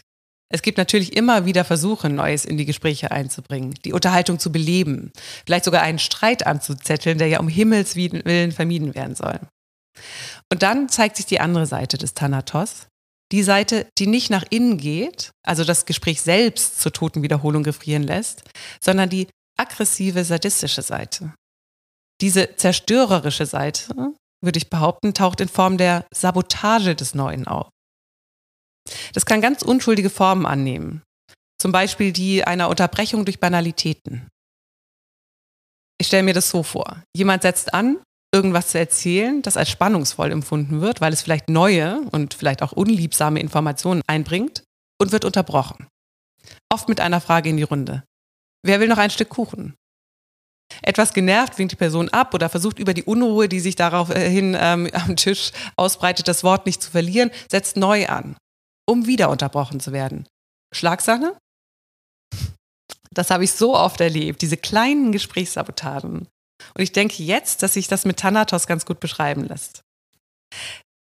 Es 0.55 0.61
gibt 0.61 0.77
natürlich 0.77 1.17
immer 1.17 1.43
wieder 1.43 1.65
Versuche, 1.65 2.09
Neues 2.09 2.45
in 2.45 2.55
die 2.55 2.63
Gespräche 2.63 3.11
einzubringen, 3.11 3.73
die 3.83 3.91
Unterhaltung 3.91 4.39
zu 4.39 4.53
beleben, 4.53 5.11
vielleicht 5.45 5.65
sogar 5.65 5.81
einen 5.81 5.99
Streit 5.99 6.47
anzuzetteln, 6.47 7.17
der 7.17 7.27
ja 7.27 7.41
um 7.41 7.49
Himmels 7.49 7.97
Willen 7.97 8.53
vermieden 8.53 8.95
werden 8.95 9.15
soll. 9.15 9.37
Und 10.49 10.63
dann 10.63 10.87
zeigt 10.87 11.17
sich 11.17 11.25
die 11.25 11.41
andere 11.41 11.65
Seite 11.65 11.97
des 11.97 12.13
Thanatos, 12.13 12.87
die 13.33 13.43
Seite, 13.43 13.85
die 13.97 14.07
nicht 14.07 14.29
nach 14.29 14.45
innen 14.49 14.77
geht, 14.77 15.31
also 15.45 15.65
das 15.65 15.85
Gespräch 15.85 16.21
selbst 16.21 16.79
zur 16.79 16.93
toten 16.93 17.21
Wiederholung 17.21 17.63
gefrieren 17.63 18.03
lässt, 18.03 18.43
sondern 18.79 19.09
die 19.09 19.27
aggressive, 19.57 20.23
sadistische 20.23 20.83
Seite. 20.83 21.33
Diese 22.21 22.55
zerstörerische 22.55 23.45
Seite, 23.45 23.93
würde 24.41 24.57
ich 24.57 24.69
behaupten, 24.69 25.13
taucht 25.13 25.41
in 25.41 25.49
Form 25.49 25.77
der 25.77 26.05
Sabotage 26.13 26.95
des 26.95 27.13
Neuen 27.13 27.45
auf. 27.45 27.67
Das 29.13 29.25
kann 29.25 29.41
ganz 29.41 29.61
unschuldige 29.61 30.09
Formen 30.09 30.45
annehmen, 30.45 31.01
zum 31.59 31.71
Beispiel 31.71 32.11
die 32.11 32.43
einer 32.43 32.69
Unterbrechung 32.69 33.25
durch 33.25 33.39
Banalitäten. 33.39 34.27
Ich 35.97 36.07
stelle 36.07 36.23
mir 36.23 36.33
das 36.33 36.49
so 36.49 36.63
vor. 36.63 37.01
Jemand 37.15 37.43
setzt 37.43 37.73
an, 37.73 37.97
irgendwas 38.33 38.67
zu 38.67 38.79
erzählen, 38.79 39.41
das 39.41 39.55
als 39.57 39.69
spannungsvoll 39.69 40.31
empfunden 40.31 40.81
wird, 40.81 40.99
weil 40.99 41.13
es 41.13 41.21
vielleicht 41.21 41.49
neue 41.49 42.01
und 42.11 42.33
vielleicht 42.33 42.61
auch 42.61 42.73
unliebsame 42.73 43.39
Informationen 43.39 44.01
einbringt 44.07 44.63
und 44.99 45.11
wird 45.11 45.23
unterbrochen. 45.23 45.87
Oft 46.71 46.89
mit 46.89 46.99
einer 46.99 47.21
Frage 47.21 47.49
in 47.49 47.57
die 47.57 47.63
Runde. 47.63 48.03
Wer 48.63 48.79
will 48.79 48.87
noch 48.87 48.97
ein 48.97 49.09
Stück 49.09 49.29
Kuchen? 49.29 49.75
Etwas 50.81 51.13
genervt 51.13 51.57
winkt 51.57 51.71
die 51.71 51.77
Person 51.77 52.09
ab 52.09 52.33
oder 52.33 52.49
versucht 52.49 52.79
über 52.79 52.93
die 52.93 53.03
Unruhe, 53.03 53.47
die 53.47 53.59
sich 53.59 53.75
daraufhin 53.75 54.57
ähm, 54.59 54.89
am 54.93 55.15
Tisch 55.15 55.51
ausbreitet, 55.77 56.27
das 56.27 56.43
Wort 56.43 56.65
nicht 56.65 56.81
zu 56.81 56.91
verlieren, 56.91 57.31
setzt 57.49 57.77
neu 57.77 58.07
an, 58.07 58.35
um 58.85 59.05
wieder 59.05 59.29
unterbrochen 59.29 59.79
zu 59.79 59.91
werden. 59.91 60.27
Schlagsahne? 60.73 61.37
Das 63.11 63.29
habe 63.29 63.43
ich 63.45 63.53
so 63.53 63.75
oft 63.75 64.01
erlebt, 64.01 64.41
diese 64.41 64.57
kleinen 64.57 65.11
Gesprächssabotagen. 65.11 66.27
Und 66.73 66.81
ich 66.81 66.91
denke 66.91 67.23
jetzt, 67.23 67.63
dass 67.63 67.73
sich 67.73 67.87
das 67.87 68.05
mit 68.05 68.17
Thanatos 68.17 68.67
ganz 68.67 68.85
gut 68.85 68.99
beschreiben 68.99 69.45
lässt. 69.45 69.81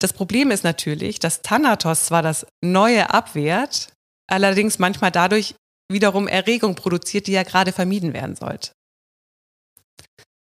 Das 0.01 0.13
Problem 0.13 0.51
ist 0.51 0.65
natürlich, 0.65 1.21
dass 1.21 1.43
Thanatos 1.43 2.07
zwar 2.07 2.23
das 2.23 2.47
Neue 2.63 3.11
abwehrt, 3.11 3.93
allerdings 4.29 4.79
manchmal 4.79 5.11
dadurch 5.11 5.55
wiederum 5.91 6.27
Erregung 6.29 6.75
produziert, 6.75 7.27
die 7.27 7.33
ja 7.33 7.43
gerade 7.43 7.73
vermieden 7.73 8.13
werden 8.13 8.37
sollte. 8.37 8.73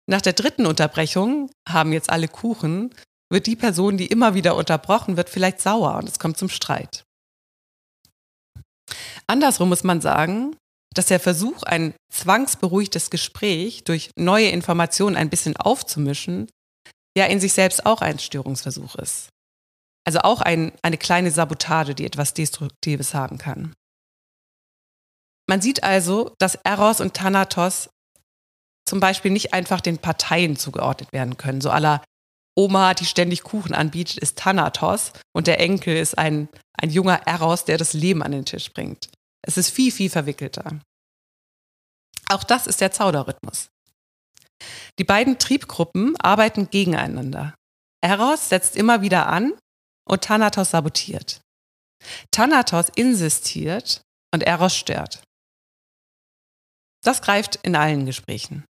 Nach 0.09 0.21
der 0.21 0.33
dritten 0.33 0.67
Unterbrechung 0.67 1.51
haben 1.69 1.93
jetzt 1.93 2.11
alle 2.11 2.29
Kuchen, 2.29 2.95
wird 3.31 3.47
die 3.47 3.57
Person, 3.57 3.97
die 3.97 4.07
immer 4.07 4.35
wieder 4.35 4.57
unterbrochen 4.57 5.17
wird, 5.17 5.31
vielleicht 5.31 5.61
sauer 5.61 5.97
und 5.97 6.09
es 6.09 6.19
kommt 6.19 6.37
zum 6.37 6.49
Streit. 6.49 7.05
Andersrum 9.33 9.71
muss 9.71 9.83
man 9.83 10.03
sagen, 10.03 10.55
dass 10.95 11.07
der 11.07 11.19
Versuch, 11.19 11.63
ein 11.63 11.95
zwangsberuhigtes 12.13 13.09
Gespräch 13.09 13.83
durch 13.83 14.11
neue 14.15 14.51
Informationen 14.51 15.17
ein 15.17 15.31
bisschen 15.31 15.57
aufzumischen, 15.57 16.51
ja 17.17 17.25
in 17.25 17.41
sich 17.41 17.55
selbst 17.55 17.87
auch 17.87 18.03
ein 18.03 18.19
Störungsversuch 18.19 18.95
ist. 18.97 19.31
Also 20.05 20.19
auch 20.19 20.43
ein, 20.43 20.73
eine 20.83 20.99
kleine 20.99 21.31
Sabotage, 21.31 21.95
die 21.95 22.05
etwas 22.05 22.35
Destruktives 22.35 23.15
haben 23.15 23.39
kann. 23.39 23.73
Man 25.49 25.63
sieht 25.63 25.83
also, 25.83 26.35
dass 26.39 26.57
Eros 26.57 27.01
und 27.01 27.15
Thanatos 27.15 27.89
zum 28.87 29.01
Beispiel 29.01 29.31
nicht 29.31 29.55
einfach 29.55 29.81
den 29.81 29.97
Parteien 29.97 30.57
zugeordnet 30.57 31.11
werden 31.15 31.39
können. 31.39 31.63
So 31.63 31.71
aller 31.71 32.05
Oma, 32.55 32.93
die 32.93 33.07
ständig 33.07 33.45
Kuchen 33.45 33.75
anbietet, 33.75 34.19
ist 34.19 34.37
Thanatos 34.37 35.15
und 35.35 35.47
der 35.47 35.59
Enkel 35.59 35.97
ist 35.97 36.19
ein, 36.19 36.51
ein 36.75 36.91
junger 36.91 37.27
Eros, 37.27 37.65
der 37.65 37.79
das 37.79 37.95
Leben 37.95 38.23
an 38.23 38.33
den 38.33 38.45
Tisch 38.45 38.71
bringt. 38.75 39.09
Es 39.43 39.57
ist 39.57 39.71
viel, 39.71 39.93
viel 39.93 40.11
verwickelter. 40.11 40.81
Auch 42.29 42.45
das 42.45 42.67
ist 42.67 42.81
der 42.81 42.93
Zauderrhythmus. 42.93 43.69
Die 44.99 45.05
beiden 45.05 45.39
Triebgruppen 45.39 46.17
arbeiten 46.17 46.71
gegeneinander. 46.71 47.55
Eros 48.01 48.49
setzt 48.49 48.77
immer 48.77 49.03
wieder 49.03 49.27
an 49.27 49.59
und 50.09 50.25
Thanatos 50.25 50.71
sabotiert. 50.71 51.41
Thanatos 52.31 52.87
insistiert 52.95 54.03
und 54.33 54.43
Eros 54.43 54.77
stört. 54.77 55.23
Das 57.05 57.23
greift 57.23 57.57
in 57.57 57.77
allen 57.77 58.07
Gesprächen. 58.07 58.65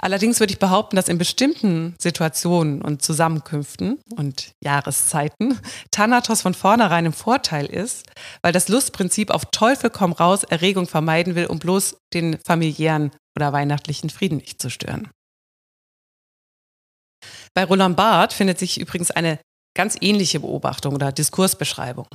Allerdings 0.00 0.40
würde 0.40 0.52
ich 0.52 0.58
behaupten, 0.58 0.96
dass 0.96 1.08
in 1.08 1.18
bestimmten 1.18 1.94
Situationen 1.98 2.82
und 2.82 3.02
Zusammenkünften 3.02 4.00
und 4.16 4.52
Jahreszeiten 4.62 5.58
Thanatos 5.90 6.42
von 6.42 6.54
vornherein 6.54 7.06
im 7.06 7.12
Vorteil 7.12 7.66
ist, 7.66 8.06
weil 8.42 8.52
das 8.52 8.68
Lustprinzip 8.68 9.30
auf 9.30 9.46
Teufel 9.46 9.90
komm 9.90 10.12
raus 10.12 10.42
Erregung 10.44 10.86
vermeiden 10.86 11.34
will, 11.34 11.46
um 11.46 11.58
bloß 11.58 11.98
den 12.12 12.38
familiären 12.44 13.12
oder 13.36 13.52
weihnachtlichen 13.52 14.10
Frieden 14.10 14.38
nicht 14.38 14.60
zu 14.60 14.70
stören. 14.70 15.08
Bei 17.54 17.64
Roland 17.64 17.96
Barth 17.96 18.32
findet 18.32 18.58
sich 18.58 18.80
übrigens 18.80 19.10
eine 19.10 19.38
ganz 19.76 19.96
ähnliche 20.00 20.40
Beobachtung 20.40 20.94
oder 20.94 21.12
Diskursbeschreibung. 21.12 22.06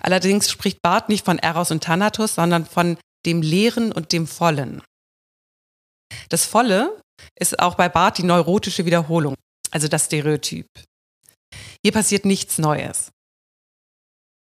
Allerdings 0.00 0.50
spricht 0.50 0.82
Barth 0.82 1.08
nicht 1.08 1.24
von 1.24 1.38
Eros 1.38 1.70
und 1.70 1.82
Thanatos, 1.82 2.34
sondern 2.34 2.66
von 2.66 2.98
dem 3.24 3.40
Leeren 3.40 3.92
und 3.92 4.12
dem 4.12 4.26
Vollen. 4.26 4.82
Das 6.28 6.46
Volle 6.46 7.00
ist 7.38 7.58
auch 7.58 7.74
bei 7.74 7.88
Barth 7.88 8.18
die 8.18 8.22
neurotische 8.24 8.84
Wiederholung, 8.84 9.34
also 9.70 9.88
das 9.88 10.06
Stereotyp. 10.06 10.66
Hier 11.82 11.92
passiert 11.92 12.24
nichts 12.24 12.58
Neues. 12.58 13.10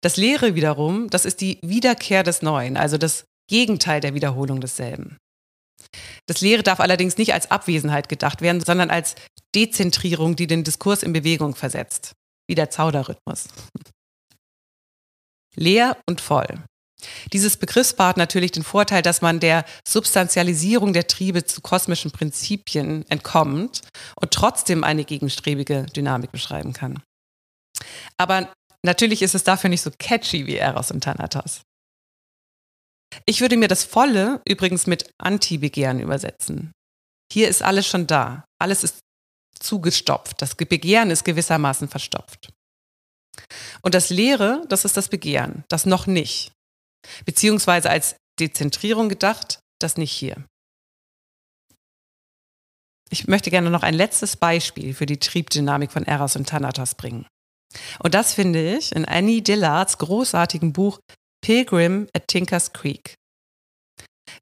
Das 0.03 0.17
Leere 0.17 0.55
wiederum, 0.55 1.09
das 1.11 1.25
ist 1.25 1.41
die 1.41 1.59
Wiederkehr 1.63 2.23
des 2.25 2.43
Neuen, 2.43 2.77
also 2.77 2.99
das 2.99 3.25
Gegenteil 3.49 4.01
der 4.01 4.15
Wiederholung 4.15 4.61
desselben. 4.61 5.19
Das 6.27 6.41
Leere 6.41 6.63
darf 6.63 6.81
allerdings 6.81 7.19
nicht 7.19 7.33
als 7.35 7.51
Abwesenheit 7.51 8.09
gedacht 8.09 8.41
werden, 8.41 8.61
sondern 8.61 8.91
als 8.91 9.15
Dezentrierung, 9.55 10.37
die 10.37 10.47
den 10.47 10.65
Diskurs 10.65 11.03
in 11.03 11.13
Bewegung 11.13 11.55
versetzt, 11.55 12.13
wie 12.49 12.55
der 12.55 12.71
Zauderrhythmus. 12.71 13.49
Leer 15.55 15.99
und 16.09 16.21
voll. 16.21 16.65
Dieses 17.33 17.57
Begriffspaar 17.57 18.11
hat 18.11 18.17
natürlich 18.17 18.53
den 18.53 18.63
Vorteil, 18.63 19.03
dass 19.03 19.23
man 19.23 19.41
der 19.41 19.65
Substantialisierung 19.87 20.93
der 20.93 21.07
Triebe 21.07 21.45
zu 21.45 21.61
kosmischen 21.61 22.11
Prinzipien 22.11 23.05
entkommt 23.09 23.83
und 24.21 24.33
trotzdem 24.33 24.85
eine 24.85 25.05
gegenstrebige 25.05 25.87
Dynamik 25.87 26.33
beschreiben 26.33 26.73
kann. 26.73 27.03
Aber 28.17 28.53
natürlich 28.83 29.23
ist 29.23 29.35
es 29.35 29.45
dafür 29.45 29.71
nicht 29.71 29.83
so 29.83 29.91
catchy 29.99 30.47
wie 30.47 30.57
Eros 30.57 30.91
und 30.91 31.03
Thanatos. 31.03 31.63
Ich 33.27 33.41
würde 33.41 33.57
mir 33.57 33.69
das 33.69 33.85
Volle 33.85 34.41
übrigens 34.47 34.87
mit 34.87 35.11
Anti-Begehren 35.19 36.01
übersetzen. 36.01 36.73
Hier 37.33 37.49
ist 37.49 37.63
alles 37.63 37.87
schon 37.87 38.07
da. 38.07 38.45
Alles 38.59 38.85
ist 38.85 39.01
zugestopft. 39.59 40.41
Das 40.41 40.55
Begehren 40.55 41.11
ist 41.11 41.25
gewissermaßen 41.25 41.89
verstopft. 41.89 42.51
Und 43.83 43.95
das 43.95 44.11
Leere, 44.11 44.65
das 44.69 44.85
ist 44.85 44.97
das 44.97 45.09
Begehren, 45.09 45.65
das 45.69 45.87
noch 45.87 46.07
nicht. 46.07 46.53
Beziehungsweise 47.25 47.91
als 47.91 48.17
Dezentrierung 48.39 49.09
gedacht, 49.09 49.61
das 49.81 49.97
nicht 49.97 50.13
hier. 50.13 50.45
Ich 53.11 53.29
möchte 53.29 53.51
gerne 53.51 53.71
noch 53.71 53.83
ein 53.83 53.95
letztes 53.95 54.37
Beispiel 54.37 54.95
für 54.95 55.05
die 55.05 55.19
Triebdynamik 55.19 55.93
von 55.93 56.07
Eros 56.07 56.37
und 56.37 56.49
Thanatos 56.49 56.95
bringen. 56.95 57.27
Und 57.99 58.15
das 58.15 58.33
finde 58.33 58.77
ich 58.77 58.95
in 58.95 59.05
Annie 59.05 59.43
Dillards 59.43 59.99
großartigen 59.99 60.73
Buch 60.73 60.99
Pilgrim 61.43 62.09
at 62.15 62.29
Tinker's 62.29 62.73
Creek. 62.73 63.17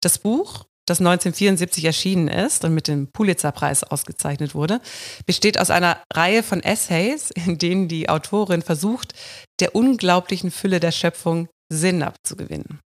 Das 0.01 0.19
Buch, 0.19 0.67
das 0.87 1.01
1974 1.01 1.85
erschienen 1.85 2.29
ist 2.29 2.65
und 2.65 2.75
mit 2.75 2.89
dem 2.89 3.11
Pulitzerpreis 3.11 3.83
ausgezeichnet 3.85 4.55
wurde, 4.55 4.81
besteht 5.27 5.59
aus 5.59 5.71
einer 5.71 6.03
Reihe 6.13 6.43
von 6.43 6.63
Essays, 6.63 7.31
in 7.31 7.59
denen 7.59 7.89
die 7.89 8.09
Autorin 8.09 8.63
versucht, 8.63 9.15
der 9.61 9.75
unglaublichen 9.75 10.51
Fülle 10.51 10.79
der 10.81 10.93
Schöpfung 10.93 11.49
Sinn 11.71 12.03
abzugewinnen. 12.03 12.81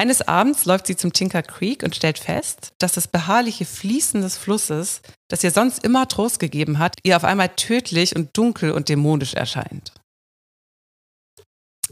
Eines 0.00 0.22
Abends 0.22 0.64
läuft 0.64 0.86
sie 0.86 0.96
zum 0.96 1.12
Tinker 1.12 1.42
Creek 1.42 1.82
und 1.82 1.96
stellt 1.96 2.20
fest, 2.20 2.72
dass 2.78 2.92
das 2.92 3.08
beharrliche 3.08 3.64
Fließen 3.64 4.22
des 4.22 4.36
Flusses, 4.36 5.02
das 5.28 5.42
ihr 5.42 5.50
sonst 5.50 5.82
immer 5.82 6.06
Trost 6.06 6.38
gegeben 6.38 6.78
hat, 6.78 6.94
ihr 7.02 7.16
auf 7.16 7.24
einmal 7.24 7.48
tödlich 7.48 8.14
und 8.14 8.36
dunkel 8.36 8.70
und 8.70 8.88
dämonisch 8.88 9.34
erscheint. 9.34 9.92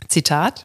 Zitat 0.08 0.62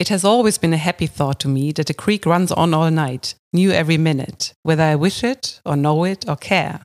It 0.00 0.10
has 0.10 0.24
always 0.24 0.58
been 0.58 0.72
a 0.72 0.78
happy 0.78 1.06
thought 1.06 1.40
to 1.40 1.48
me 1.48 1.74
that 1.74 1.88
the 1.88 1.94
creek 1.94 2.24
runs 2.24 2.50
on 2.50 2.72
all 2.72 2.90
night, 2.90 3.36
new 3.52 3.70
every 3.70 3.98
minute, 3.98 4.54
whether 4.62 4.82
I 4.82 4.96
wish 4.96 5.22
it 5.22 5.60
or 5.66 5.76
know 5.76 6.06
it 6.06 6.26
or 6.26 6.36
care. 6.36 6.80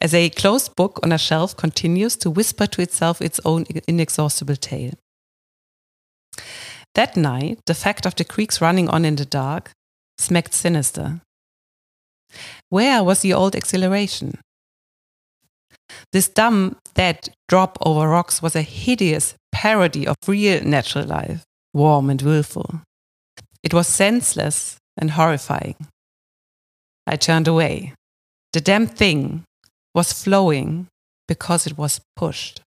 As 0.00 0.12
a 0.12 0.28
closed 0.30 0.74
book 0.74 0.98
on 1.04 1.12
a 1.12 1.18
shelf 1.18 1.56
continues 1.56 2.16
to 2.16 2.30
whisper 2.30 2.66
to 2.66 2.82
itself 2.82 3.22
its 3.22 3.38
own 3.44 3.64
inexhaustible 3.86 4.56
tale. 4.56 4.94
That 6.94 7.16
night, 7.16 7.58
the 7.66 7.74
fact 7.74 8.06
of 8.06 8.14
the 8.14 8.24
creeks 8.24 8.60
running 8.60 8.88
on 8.88 9.04
in 9.04 9.16
the 9.16 9.24
dark 9.24 9.72
smacked 10.18 10.54
sinister. 10.54 11.20
Where 12.68 13.02
was 13.02 13.20
the 13.20 13.32
old 13.32 13.54
exhilaration? 13.54 14.38
This 16.12 16.28
dumb, 16.28 16.76
dead 16.94 17.34
drop 17.48 17.78
over 17.80 18.08
rocks 18.08 18.40
was 18.40 18.56
a 18.56 18.62
hideous 18.62 19.34
parody 19.52 20.06
of 20.06 20.16
real 20.26 20.62
natural 20.64 21.06
life, 21.06 21.44
warm 21.72 22.10
and 22.10 22.22
willful. 22.22 22.80
It 23.62 23.74
was 23.74 23.86
senseless 23.86 24.76
and 24.96 25.12
horrifying. 25.12 25.76
I 27.06 27.16
turned 27.16 27.48
away. 27.48 27.94
The 28.52 28.60
damn 28.60 28.86
thing 28.86 29.44
was 29.94 30.12
flowing 30.12 30.86
because 31.26 31.66
it 31.66 31.76
was 31.76 32.00
pushed. 32.16 32.60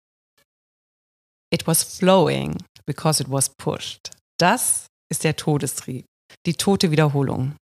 It 1.55 1.69
was 1.69 1.85
flowing 1.85 2.57
because 2.85 3.23
it 3.23 3.31
was 3.31 3.49
pushed. 3.49 4.11
Das 4.41 4.87
ist 5.09 5.23
der 5.23 5.37
Todestrieb, 5.37 6.05
die 6.47 6.55
tote 6.55 6.91
Wiederholung. 6.91 7.55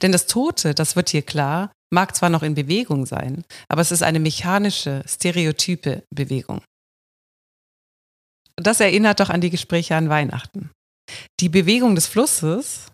Denn 0.00 0.10
das 0.10 0.26
Tote, 0.26 0.74
das 0.74 0.96
wird 0.96 1.10
hier 1.10 1.20
klar, 1.20 1.70
mag 1.92 2.16
zwar 2.16 2.30
noch 2.30 2.42
in 2.42 2.54
Bewegung 2.54 3.04
sein, 3.04 3.44
aber 3.68 3.82
es 3.82 3.92
ist 3.92 4.02
eine 4.02 4.20
mechanische, 4.20 5.02
stereotype 5.06 6.02
Bewegung. 6.14 6.62
Das 8.56 8.80
erinnert 8.80 9.20
doch 9.20 9.28
an 9.28 9.42
die 9.42 9.50
Gespräche 9.50 9.96
an 9.96 10.08
Weihnachten. 10.08 10.70
Die 11.40 11.50
Bewegung 11.50 11.94
des 11.94 12.06
Flusses 12.06 12.86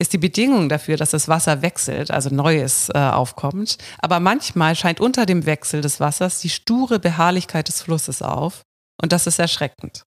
ist 0.00 0.12
die 0.12 0.18
Bedingung 0.18 0.68
dafür, 0.68 0.96
dass 0.96 1.10
das 1.10 1.26
Wasser 1.26 1.62
wechselt, 1.62 2.12
also 2.12 2.30
Neues 2.30 2.88
äh, 2.90 2.98
aufkommt. 2.98 3.78
Aber 3.98 4.20
manchmal 4.20 4.76
scheint 4.76 5.00
unter 5.00 5.26
dem 5.26 5.44
Wechsel 5.44 5.80
des 5.80 5.98
Wassers 5.98 6.40
die 6.40 6.50
sture 6.50 7.00
Beharrlichkeit 7.00 7.66
des 7.66 7.82
Flusses 7.82 8.22
auf. 8.22 8.62
Und 9.00 9.12
das 9.12 9.26
ist 9.26 9.38
erschreckend. 9.38 10.04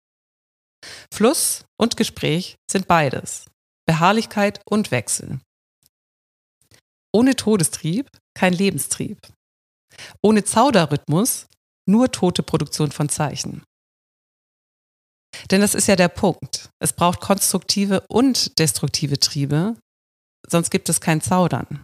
Fluss 1.14 1.66
und 1.80 1.98
Gespräch 1.98 2.56
sind 2.70 2.88
beides. 2.88 3.46
Beharrlichkeit 3.88 4.62
und 4.66 4.92
Wechsel. 4.92 5.40
Ohne 7.14 7.36
Todestrieb 7.36 8.10
kein 8.36 8.54
Lebenstrieb. 8.54 9.20
Ohne 10.22 10.44
Zauderrhythmus 10.44 11.48
nur 11.88 12.12
tote 12.12 12.44
Produktion 12.44 12.92
von 12.92 13.10
Zeichen. 13.10 13.64
Denn 15.52 15.62
das 15.62 15.76
ist 15.76 15.88
ja 15.88 15.96
der 15.96 16.08
Punkt. 16.08 16.70
Es 16.80 16.94
braucht 16.94 17.20
konstruktive 17.22 18.06
und 18.10 18.58
destruktive 18.58 19.20
Triebe, 19.20 19.78
sonst 20.48 20.70
gibt 20.70 20.90
es 20.90 21.02
kein 21.02 21.22
Zaudern. 21.22 21.84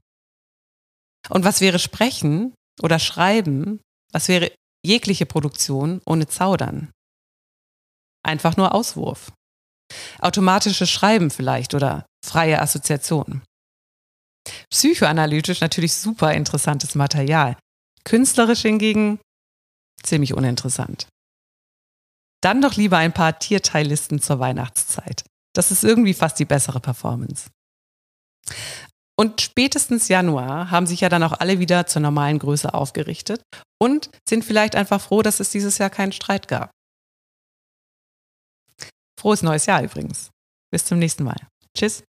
Und 1.30 1.44
was 1.44 1.62
wäre 1.62 1.80
Sprechen 1.80 2.54
oder 2.82 2.98
Schreiben? 3.00 3.80
Was 4.12 4.28
wäre 4.28 4.52
jegliche 4.86 5.26
Produktion 5.26 6.02
ohne 6.06 6.28
Zaudern? 6.28 6.92
Einfach 8.24 8.58
nur 8.58 8.74
Auswurf. 8.74 9.32
Automatisches 10.20 10.90
Schreiben 10.90 11.32
vielleicht 11.32 11.74
oder 11.74 12.06
freie 12.26 12.62
Assoziation. 12.62 13.42
Psychoanalytisch 14.70 15.62
natürlich 15.62 15.94
super 15.94 16.34
interessantes 16.34 16.96
Material. 16.96 17.58
Künstlerisch 18.04 18.62
hingegen 18.62 19.20
ziemlich 20.04 20.34
uninteressant. 20.34 21.08
Dann 22.42 22.62
doch 22.62 22.76
lieber 22.76 22.98
ein 22.98 23.14
paar 23.14 23.38
Tierteillisten 23.38 24.20
zur 24.20 24.40
Weihnachtszeit. 24.40 25.24
Das 25.54 25.70
ist 25.72 25.84
irgendwie 25.84 26.14
fast 26.14 26.40
die 26.40 26.46
bessere 26.46 26.80
Performance. 26.80 27.50
Und 29.22 29.40
spätestens 29.40 30.08
Januar 30.08 30.72
haben 30.72 30.88
sich 30.88 31.02
ja 31.02 31.08
dann 31.08 31.22
auch 31.22 31.34
alle 31.34 31.60
wieder 31.60 31.86
zur 31.86 32.02
normalen 32.02 32.40
Größe 32.40 32.74
aufgerichtet 32.74 33.44
und 33.80 34.10
sind 34.28 34.44
vielleicht 34.44 34.76
einfach 34.76 35.00
froh, 35.00 35.22
dass 35.22 35.40
es 35.40 35.52
dieses 35.52 35.78
Jahr 35.78 35.92
keinen 35.92 36.12
Streit 36.12 36.48
gab. 36.48 36.72
Frohes 39.20 39.44
neues 39.44 39.68
Jahr 39.68 39.84
übrigens. 39.84 40.32
Bis 40.72 40.86
zum 40.86 40.98
nächsten 40.98 41.24
Mal. 41.24 41.38
Tschüss. 41.78 42.04